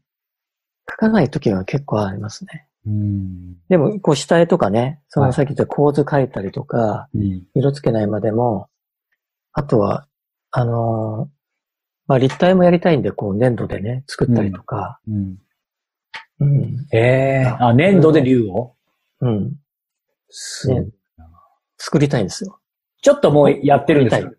[0.89, 2.67] 書かない時は結構ありますね。
[2.85, 3.55] うん。
[3.69, 7.43] でも、こう下絵とかね、そはいのさっき言った構図書いたりとか、うん。
[7.53, 8.67] 色つけないまでも、
[9.53, 10.07] あとは、
[10.49, 11.29] あのー
[12.07, 15.37] まあ、立体もやりたいんで、こう粘土でね、作ったりとか、うん。
[16.39, 18.75] うん、ええあ、粘土で竜を？
[19.21, 19.60] うん、
[20.67, 20.87] ね
[21.77, 22.59] 作りたいんですよ。
[23.01, 24.31] ちょっともうやってるんですか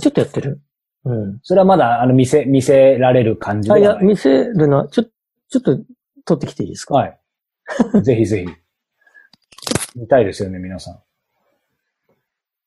[0.00, 0.60] ちょっとやってる？
[1.04, 1.40] うん。
[1.44, 4.04] それはまだ、あの、見せ、見せられる感じでいない。
[4.04, 5.78] 見せるのは、ちょ、ちょっと、
[6.24, 6.94] 撮ってきていいですか？
[6.96, 7.20] はい。
[8.02, 9.98] ぜひぜひ。
[9.98, 10.98] 見たいですよね、皆さん。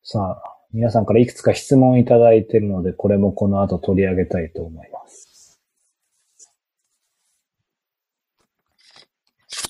[0.03, 5.59] さあ、皆さんからいくつか質問いただいているので、これもこの後取り上げたいと思います。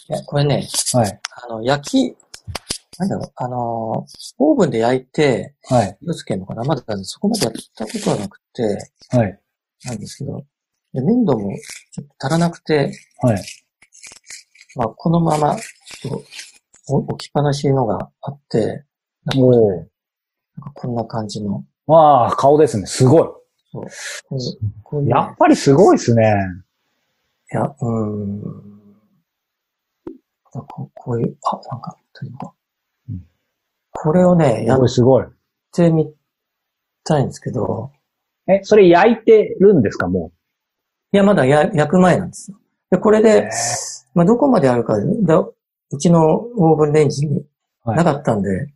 [0.08, 1.22] いや、これね、はい。
[1.44, 2.18] あの、焼き、
[3.00, 5.98] なんだろう、あのー、オーブンで焼いて、はい。
[6.02, 6.64] 色つけるのかな？
[6.66, 8.78] まだねそこまでやったことはなくて、
[9.10, 9.40] はい。
[9.86, 10.46] なんですけど、
[10.94, 11.50] で粘土も
[11.92, 13.42] ちょっと足らなくて、はい。
[14.76, 16.24] まあ、このまま、ちょっ
[16.88, 18.84] とお置きっぱなしのがあって、
[19.26, 22.86] なんかおなんかこんな感じの、わあ、顔ですね。
[22.86, 23.24] すごい。
[23.72, 23.86] こう
[24.84, 26.24] こういうやっぱりすごいですね。
[27.54, 28.42] いや、うーん。
[30.52, 32.59] ここういう、あ、なんか、というかうん
[34.02, 35.26] これをね、やっすごい、すごい。
[35.74, 36.14] てみ
[37.04, 37.92] たいんですけど、
[38.48, 40.32] え、それ焼いてるんですか、も
[41.12, 42.58] いや、まだや焼く前なんですよ。
[42.92, 43.24] で、これう。
[43.24, 43.50] で、
[44.14, 47.44] まあ、どこまであるか、だうちのオーブンレンジに
[47.84, 48.72] はいなかったんで、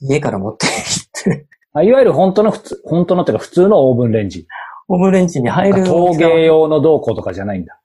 [0.00, 4.46] 家から持ってきて、あいわゆる本当の普通、本当のっていうか普通のオーブンレンジ。
[4.88, 7.80] オーブンレンジに入る陶芸用の銅工とかじゃないんだ。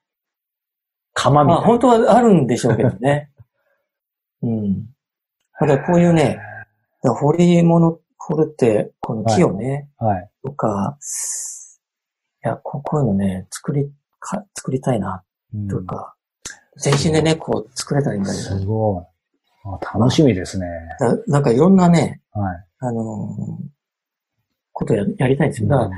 [1.14, 1.68] 釜みまあ、たいな。
[1.68, 3.30] 本当はあるんでしょうけどね。
[4.41, 4.86] うん。
[5.60, 6.40] ただこういうね、
[7.03, 10.30] 掘り物、掘るって、この木をね、はい。
[10.43, 10.97] とか、
[12.43, 15.23] いや、ここういうのね、作り、か、作りたいな、
[15.53, 16.15] うんというか、
[16.77, 19.05] 全身でね、こう作れたらいいんだけすど、ごい。
[19.65, 20.67] あ楽しみですね。
[20.99, 22.65] だなんかいろんなね、はい。
[22.80, 23.69] あのー
[24.71, 25.67] ことややりたいんですよ。
[25.67, 25.89] だから、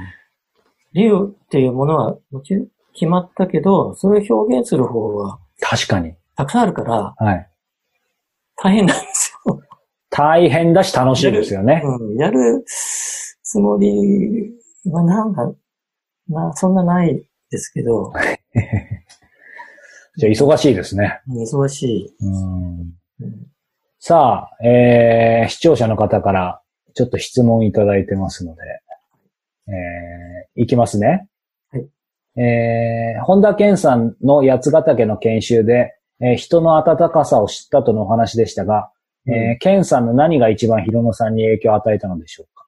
[0.93, 6.15] 竜っていうものはもちろん決まったけど、それを表現する方は、確かに。
[6.35, 7.47] たくさんあるから、はい。
[8.55, 9.61] 大変なんですよ。
[10.11, 11.81] 大変だし楽しいですよね。
[11.83, 14.53] うん、やるつもり
[14.85, 15.51] はなんか、
[16.27, 18.11] な、そんなないですけど、
[20.17, 21.21] じゃあ忙しいですね。
[21.29, 22.13] 忙しい。
[23.99, 26.61] さあ、えー、視聴者の方から
[26.93, 28.61] ちょっと質問いただいてますので、
[29.67, 31.29] えー、いきますね。
[31.71, 31.87] はい。
[32.41, 38.91] えー、本田健さんの八ヶ岳の研修で、えー人の温かさを知ったとのお話でしたが、
[39.27, 42.67] えー、健さんの何が一番広野さんに影響を与えたのでしょうか？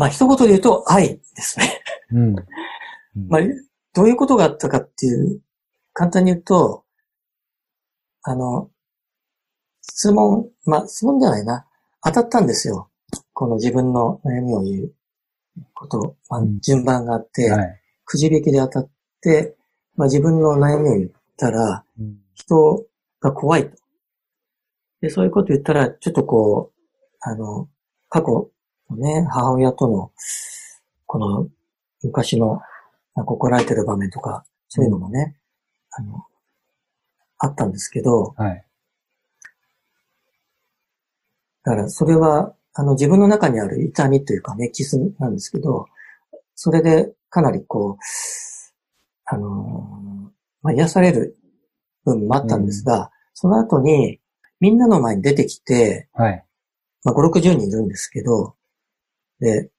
[0.00, 1.82] まあ、一言で言うと愛ですね。
[2.12, 2.34] うん。
[3.28, 3.40] まあ、
[3.92, 5.42] どういうことがあったかっていう、
[5.92, 6.86] 簡単に言うと、
[8.22, 8.70] あの、
[9.82, 11.66] 質問、まあ、質問じゃないな。
[12.02, 12.88] 当たったんですよ。
[13.34, 14.94] この自分の悩みを言う
[15.74, 17.79] こと、まあうん順番があって、はい。
[18.10, 19.54] くじ引きで当たって、
[19.94, 22.86] まあ、自分の悩みを言ったら、うん人
[23.20, 23.76] が怖いと。
[25.02, 27.68] で、そういうこと言ったら、ちょっとこう、あの、
[28.08, 28.50] 過去
[28.88, 30.10] のね、母親との、
[31.06, 31.48] この、
[32.02, 32.60] 昔の、
[33.14, 35.36] なんか怒られてる場面とか、そういうのもね、
[35.92, 36.24] あの、
[37.38, 38.64] あったんですけど、はい。
[41.62, 45.86] だからそれは、あの、自分の中にある痛みというかね、傷なんですけど、
[46.62, 48.02] それでかなりこう、
[49.24, 50.30] あのー
[50.60, 51.38] まあ、癒される
[52.04, 54.20] 部分もあったんですが、その後に、
[54.60, 56.44] みんなの前に出てきて、はい。
[57.02, 58.56] まあ、5、60人いるんですけど、
[59.40, 59.70] で、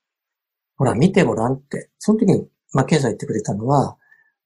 [0.75, 3.97] ほら、見てごらんって、その時に、まあ、ケンさん言ってくれたのは、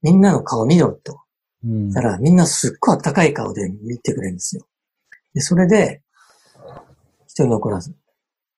[0.01, 1.21] みんなの顔見ろと。
[1.63, 4.67] うんだからみんなすっごい温かい顔で見てくれるんですよ。
[5.33, 6.01] で、それで、
[7.27, 7.95] 一人残らず。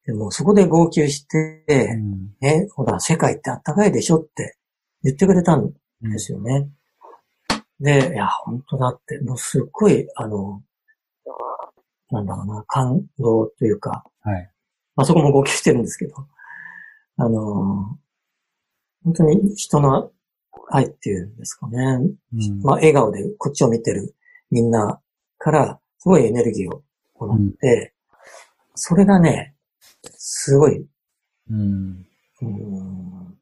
[0.08, 4.58] でもうそこで号泣して、うんね、ほら、世界って暖かいでしょって
[5.04, 6.70] 言ってくれたんですよね。
[7.82, 10.64] で、いや、本当だって、もうすっごい、あの、
[12.10, 14.50] なんだろうな、感動というか、はい。
[14.96, 16.16] まあそこも号泣してるんですけど、
[17.18, 18.00] あの、
[19.04, 20.12] 本当に人の
[20.70, 21.78] 愛っていうんですかね。
[22.34, 24.16] うんまあ、笑顔でこっちを見てる
[24.52, 25.02] みんな
[25.38, 26.82] から、すごいエネルギーを
[27.20, 27.94] もらって、
[28.76, 29.54] それがね、
[30.04, 30.86] すごい、
[31.50, 32.06] うん
[32.42, 33.38] うーん、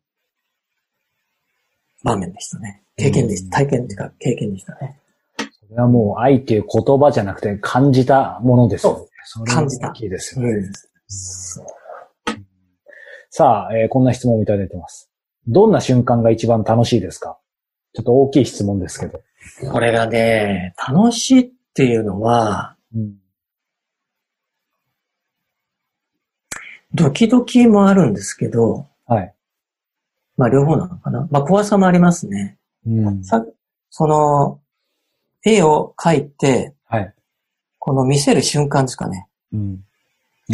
[2.04, 2.84] 場面でしたね。
[2.98, 3.58] 経験でしうんた。
[3.58, 5.00] 体験っていうか経験でしたね。
[5.38, 9.06] それはもう愛っていう言葉じゃなくて感じたものですよね。
[9.26, 10.52] それが感じた大きいですよね。
[10.54, 10.72] うん。
[11.08, 11.66] そう
[13.30, 15.10] さあ、えーこんな質問をいただいてます。
[15.48, 17.38] どんな瞬間が一番楽しいですか？
[17.94, 19.22] ちょっと大きい質問ですけど。
[19.72, 23.16] これがね、楽しいっていうのは、うん。
[26.96, 29.34] ドキドキもあるんですけど、はい。
[30.38, 31.28] まあ両方なのかな？
[31.30, 32.58] まあ怖さもありますね。
[32.88, 33.24] うん。
[33.24, 33.46] さ、
[33.90, 34.60] その、
[35.44, 37.14] 絵を描いて、はい。
[37.80, 39.28] この見せる瞬間ですかね。
[39.54, 39.84] うん。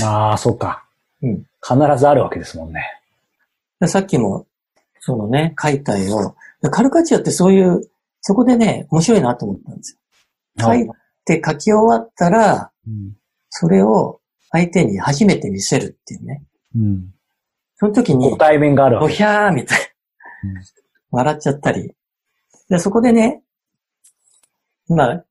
[0.02, 0.86] ああ、そっか。
[1.22, 1.46] うん。
[1.62, 2.84] 必ずあるわけですもんね。
[3.80, 4.48] でさっきも、
[5.00, 7.90] そのね、描いた絵を、でカルカチュアってそういう、
[8.22, 9.98] そこでね、面白いなと思ったんです
[10.58, 10.66] よ。
[10.68, 10.90] 描い
[11.26, 13.18] て描き終わったら、うん。
[13.50, 14.21] それを
[14.52, 16.44] 相手に初めて見せるっていうね。
[16.76, 17.14] うん。
[17.76, 19.14] その時にご、対面があるわおけ。
[19.16, 20.62] ひゃーみたいな。
[21.12, 21.94] 笑っちゃったり。
[22.70, 23.42] で、そこでね、
[24.88, 25.26] まあ、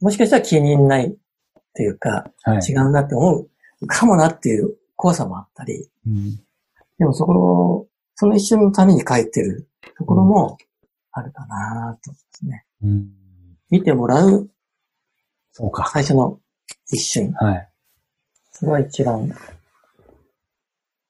[0.00, 1.14] もしかしたら気に入んないっ
[1.74, 2.58] ていうか、はい。
[2.58, 3.46] 違うなって思
[3.80, 6.40] うかもなっていう怖さもあったり、うん
[6.98, 9.66] でもそこを、その一瞬のために書いてる
[9.96, 10.58] ところも
[11.12, 12.66] あるかなと思いますね。
[12.82, 13.08] うん。
[13.70, 14.50] 見てもらう
[15.52, 15.88] そうか。
[15.90, 16.38] 最初の
[16.92, 17.32] 一瞬。
[17.32, 17.69] はい。
[18.60, 19.34] それは一番、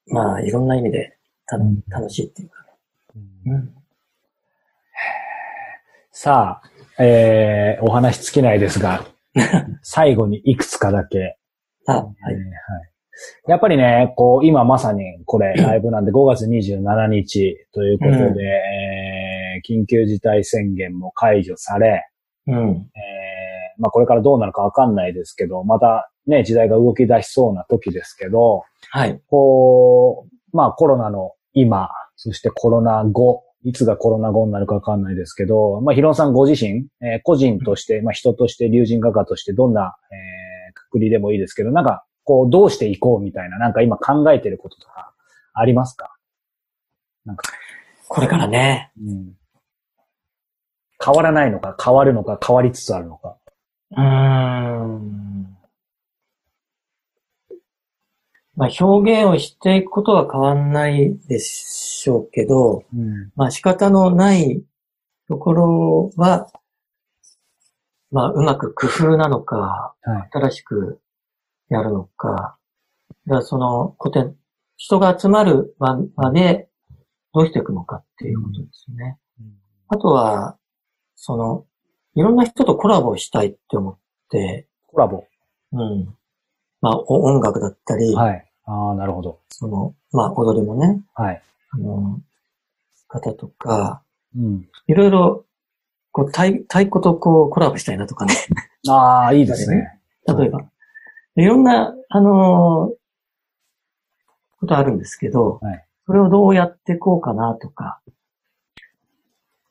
[0.07, 2.55] まあ、いろんな意味でたうん楽しいっていうか。
[3.45, 3.73] うんうん。
[6.11, 9.05] さあ、えー、お話尽きないですが、
[9.83, 11.35] 最後にいくつかだけ
[11.87, 12.05] あ、はい。
[12.05, 12.41] えーはい。
[13.47, 22.05] やっぱりね、こう、今まさにこれ、ライブなんで5月27日ということで、うんえー緊急事態宣言も解除され、
[22.47, 22.55] うん。
[22.55, 29.19] えーまあこれからどうなるかわかんないですけど、またね、時代が動き出しそうな時ですけど、はい。
[29.27, 45.13] こう、まあコロナの今、そしてコロナ後、いつがコロナ後になるかわかんないですけど、まあヒロンさんご自身、えー個人として、まあ人として、竜神画家としてどんな、えー、くくりでもいいですけど、なんか、こう、どうしていこうみたいな、なんか今考えてることとか、
[45.53, 46.15] ありますか？
[47.25, 47.43] なんか、
[48.07, 49.33] これからね、うん。
[51.03, 53.37] 変わらないのか、変わるのか、変わりつつあるのか。
[53.91, 55.57] うーん。
[58.55, 63.31] まあ表現をしていくことは変わんないでしょうけど、うん。
[63.35, 64.63] まあ仕方のない
[65.27, 66.51] ところは、
[68.11, 70.29] まあうまく工夫なのか、はい。
[70.31, 70.99] 新しく
[71.69, 72.57] やるのか、
[73.27, 74.35] だからその古典、
[74.77, 76.67] 人が集まる場場で
[77.33, 79.17] どうしていくのかっていうことですよね。
[79.87, 80.57] あとは、
[81.15, 81.65] その、
[82.15, 83.97] いろんな人とコラボしたいって思っ
[84.29, 85.25] て、コラボ。
[85.73, 86.15] うん。
[86.81, 88.45] まあ、お音楽だったり、はい。
[88.65, 89.39] ああ、なるほど。
[89.49, 91.41] その、まあ、踊りもね、はい。
[91.71, 92.19] あの、
[93.07, 94.01] 方とか、
[94.35, 94.67] うん。
[94.87, 95.45] いろいろ、
[96.11, 98.33] こう、太太鼓とこう、コラボしたいなとかね。
[98.89, 99.99] ああ、いいですね。
[100.27, 100.61] 例えば。
[101.35, 103.01] いろんな、あのー
[104.59, 108.01] ことあるんですけど、はいそれをどうやっていこうかなとか。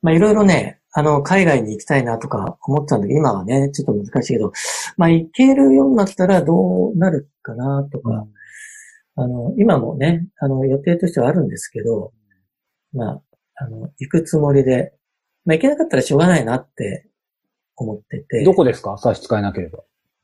[0.03, 4.53] まあ、いろいろね、あの、海外に行きたいなとか思ってたんだけど、今はね、ちょっと難しいけど、
[4.97, 8.27] まあ、行けるようになったらどうなるかなとか、
[9.17, 12.13] あの、今もね、あの、予定としてはあるんですけど、
[12.93, 13.23] まあ、
[13.57, 14.95] あの、行くつもりで、
[15.45, 17.09] まあ、行けなかったらしょうがないなって
[17.77, 18.45] 思ってて。
[18.45, 18.97] どこですか？
[18.99, 19.81] 差し支えなければ。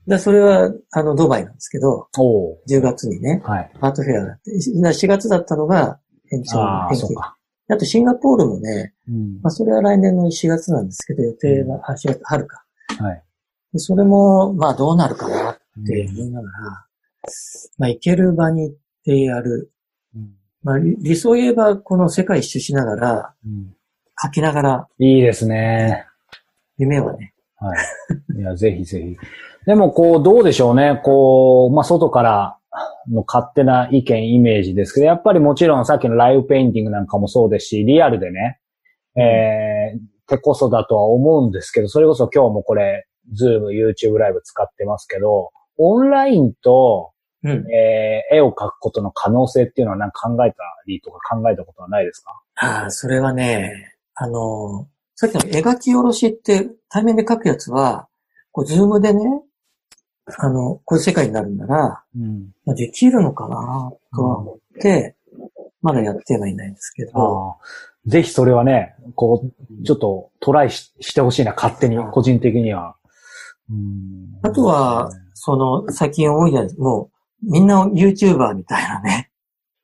[0.08, 2.58] だそれは、あの、ドバイなんですけど、おお。
[2.68, 3.72] 10月にね、はい。
[3.80, 5.98] アートフェアがあって、し4月だったのが
[6.32, 6.58] 延長
[6.92, 7.14] 延期。
[7.68, 12.64] あとシンガポールもね、うんまあ、それは来年の4月なんですけど、予定は、あ、4月、春か。
[13.00, 13.22] はい。
[13.72, 16.86] でそれも、まあ、どうなるかなって思いながら、
[17.78, 19.72] まあ、行ける場に行ってやる。
[20.14, 20.30] うん
[20.62, 23.72] まあ、理理想を言えば、この世界一周しながら、うん
[24.18, 26.06] 描きながら、いいですね。
[26.78, 28.40] 夢はね、はい。
[28.40, 29.16] いや、ぜひぜひ。
[29.66, 31.00] でも、こう、どうでしょうね。
[31.04, 32.58] こう、まあ、外から
[33.10, 38.60] の勝手な意見、イメージですけど、やっぱりもちろんさっきのライブペインティングなんかもそうですし、リアルでね、
[39.16, 47.12] えー、ってこそだとは思うんですけど、それこそ今日もこれ、ズーム、YouTube ライブ使ってますけど、オンラインと、
[47.44, 47.70] うん。
[47.70, 50.56] えー、絵を描くことの可能性っていうのはなんか考えた
[50.86, 52.42] りとか考えたことはないですか？
[52.56, 58.08] ああ、それはね、あの、さっきの描き下ろしって対面で描くやつは、
[58.50, 59.20] こう、 Zoom でね、
[60.38, 62.52] あの、こういう世界になるんなら、うん。
[62.64, 65.16] まあできるのかなとは思って、
[65.82, 67.56] まだやってはいないんですけど、
[68.06, 72.96] ぜひそれはね、こう、ちょっとトライししてほしいな、勝手に、個人的には。
[73.70, 76.82] うんあとは、その、最近多いじゃないですか。
[76.82, 77.10] も
[77.42, 79.30] う、みんな YouTuber みたいなね。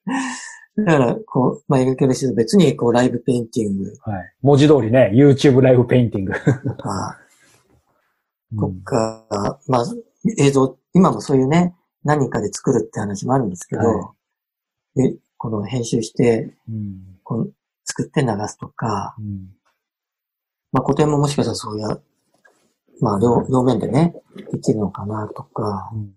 [0.77, 4.35] だから、こう、まあ、描き下ろしと別に、こう、ライブペインティングはい。
[4.41, 6.33] 文字通りね、YouTube ライブペインティング。
[6.33, 7.19] とか、
[8.59, 9.85] とか、まあ、
[10.39, 11.75] 映像、今もそういうね、
[12.05, 14.13] 何人かで作るって話もあるんですけど、は
[14.95, 17.19] で、この編集して、うん。
[17.25, 17.47] この
[17.85, 19.49] 作って流すとか、うん。
[20.73, 22.03] まあ、古典ももしかしたらそういう、
[23.01, 24.15] まあ両、両面でね、
[24.53, 26.15] できるのかなとか、うん。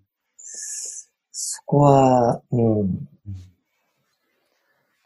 [1.32, 3.08] そこは、うん、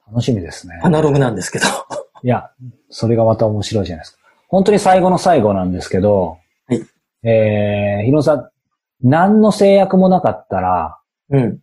[0.08, 0.80] 楽しみですね。
[0.84, 1.66] アナログなんですけど。
[2.24, 2.52] いや、
[2.90, 4.20] それがまた面白いじゃないですか。
[4.48, 6.86] 本当に最後の最後なんですけど、はい。
[7.24, 8.50] えー、ひろさん、
[9.02, 11.00] 何の制約もなかったら、
[11.30, 11.60] うん、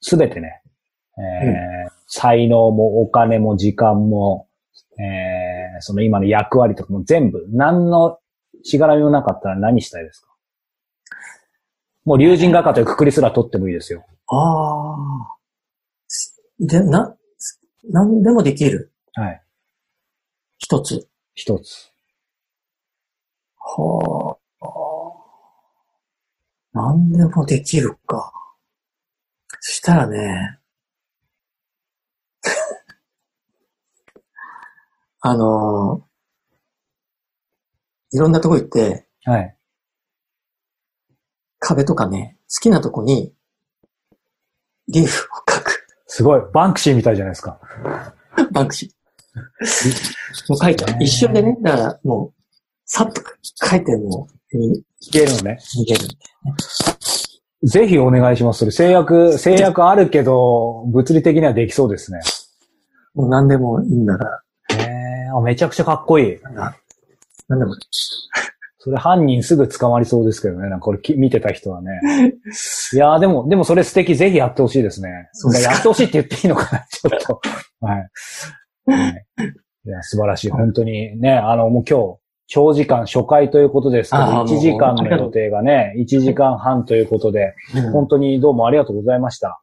[0.00, 0.62] すべてね、
[1.18, 4.46] えー才能もお金も時間も、
[4.98, 8.18] えー、その今の役割とかも全部、何の
[8.62, 10.28] しがらみもなかったら何したいですか？
[12.04, 14.04] もう竜神画家というくくりすら取ってもいいですよ。
[14.26, 15.36] ああ。
[16.60, 17.16] で、な、
[17.88, 18.92] なんでもできる。
[19.14, 19.42] はい。
[20.58, 21.08] 一つ。
[21.34, 21.92] 一つ。
[23.56, 24.41] はあ。
[26.72, 28.32] なんでもできるか。
[29.60, 30.58] そしたらね、
[35.20, 36.06] あの
[38.12, 39.56] いろんなとこ行って、はい。
[41.58, 43.34] 壁とかね、好きなとこに、
[44.88, 45.86] リーフを描く。
[46.06, 46.40] すごい。
[46.52, 47.58] バンクシーみたいじゃないですか。
[48.50, 48.90] バンクシー。
[50.50, 50.86] もう書いた。
[50.98, 52.42] 一瞬でね、だからもう、
[52.84, 53.22] さっと
[53.66, 55.58] 書いてもう、に消えるのね。
[55.80, 56.00] 逃げる。
[57.64, 58.60] ぜひお願いします。
[58.60, 62.20] それ制約、制約あるけど、物理的にはできそうですね。
[63.14, 64.42] もう何でもいいんだから、
[64.78, 66.38] へーあめちゃくちゃかっこいい。
[67.48, 67.74] 何でも。
[68.78, 70.68] それ犯人すぐ捕まりそうですけどね。
[70.68, 71.90] なんかこれき見てた人はね。
[72.92, 74.16] いやーでも、でもそれ素敵。
[74.16, 75.28] ぜひやってほしいですね。
[75.32, 77.40] そうやってほしいって言っていいのかな ちょっと。
[77.80, 78.10] はい。
[78.90, 79.26] はい
[79.84, 80.50] いや、素晴らしい。
[80.50, 82.21] 本当にね、あの、もう今日、
[82.54, 87.54] 長時間初回ということですけど、あー1時間の予定がね、1時間半ということで、
[87.94, 89.62] 本当にどうもありがとうございました。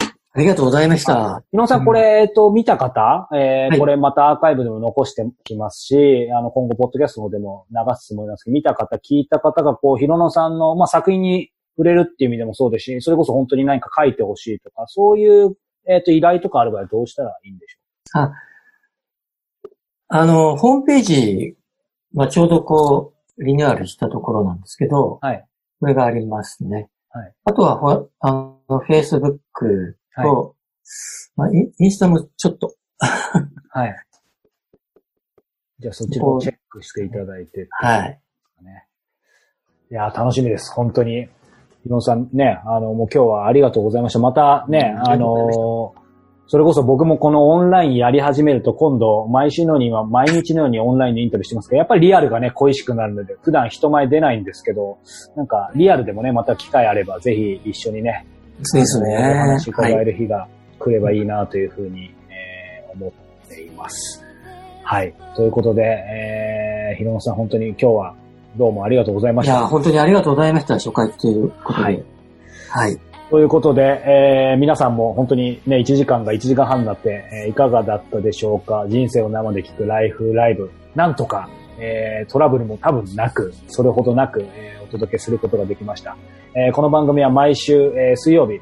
[0.00, 1.44] ありがとうございました。
[1.52, 3.78] 井野さん、これ、えっと、見た方、えーはい。
[3.78, 15.56] これまたアーカイブでも残してきますし、あの、今後、ポッドキャストの方でも流すつもりなんですけど、見た方、聞いた方が、こう、ひろのさんの、まあ、作品に触れるっていう意味でもそうですし、それこそ本当に何か書いてほしいとか、そういう、
[15.88, 18.22] えっ、ー、と、依頼とかある場合どうしたらいいんでしょう？
[18.22, 18.32] あ、
[20.08, 21.56] あの、ホームページ、
[22.14, 25.44] まあ、ちょうどこう、リニューアルしたところなんですけど、はい。
[25.80, 26.88] これがありますね。
[27.10, 27.34] はい。
[27.44, 29.42] あとは、あの、Facebook
[30.22, 30.54] と、はい、
[31.36, 32.74] まあ、インスタもちょっと
[33.74, 33.94] はい。
[35.80, 38.20] じゃあそっちもチェックしていただいて、はい。
[39.90, 40.72] いや、楽しみです。
[40.72, 41.28] 本当に。
[41.82, 44.18] ひろさんね、あの、もう今日はありがとうございました。
[44.18, 45.94] またね、あの、
[46.46, 54.98] それこそ僕もこのオンラインやり始めると今度、毎週のようには毎日のようにオンラインでインタビューしてますけど、やっぱりリアルがね、恋しくなるので、普段人前出ないんですけど、
[55.36, 58.26] なんかリアルでもね、また機会あれば、ぜひ一緒にね、
[58.62, 59.16] そうですね。
[59.16, 60.46] お話伺える日が
[60.78, 64.22] 来ればいいなというふうに、えー、思っています。
[64.82, 65.14] はい。
[65.34, 68.14] ということで、えー、ひろのさん本当に今日は
[68.56, 69.52] どうもありがとうございました。
[69.52, 70.74] いや、本当にありがとうございました。
[70.74, 71.84] 初回ということで。
[71.84, 72.04] はい。
[72.68, 73.13] はい。
[73.34, 78.84] ということで、えー、皆さんも本当にね、1時間が1時間半になって、えー、いかがだったでしょうか？
[78.86, 80.70] 人生を生で聞くライフライブ。
[80.94, 81.48] なんとか、
[81.80, 86.16] えー、トラブルも多分なく、それほどなく、えー、お届けすることができました。
[86.54, 88.58] えー、この番組は毎週、えー、水曜日、え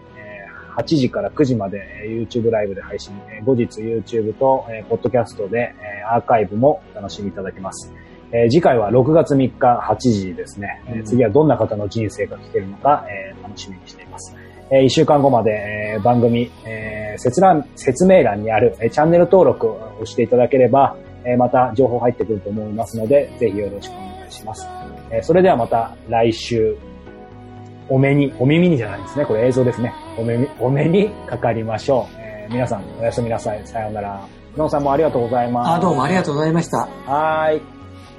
[0.75, 7.93] ー、8時から9時まで、えー、YouTube ライブで配信、えー、後日 YouTube と、えー、ポッドキャストで、えー、アーカイブもお楽しみいただけます。
[8.33, 10.83] えー、次回は6月3日8時ですね。
[10.87, 14.35] えー、次はどんな方の人生が聞けるのか、えー、楽しみにしています。
[14.73, 15.51] えー、1週間後まで、
[15.95, 24.67] えー、番組、えー、説覧説明欄にある、えー、チャンネル登録を押していただければ、えー、また情報入ってくると思いますので、ぜひよろしくお願いします。
[25.11, 26.77] えー、それではまた来週、
[27.91, 29.27] お目に、お耳にじゃないですね。
[29.27, 29.93] これ映像ですね。
[30.17, 32.17] お目に、お目にかかりましょう。
[32.19, 33.61] えー、皆さんおやすみなさい。
[33.67, 34.27] さようなら。
[34.57, 35.71] ノンさんもありがとうございます。
[35.71, 36.89] あ、どうもありがとうございました。
[37.07, 37.61] はい。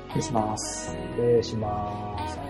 [0.09, 0.95] 失礼します。
[1.15, 2.42] 失礼します。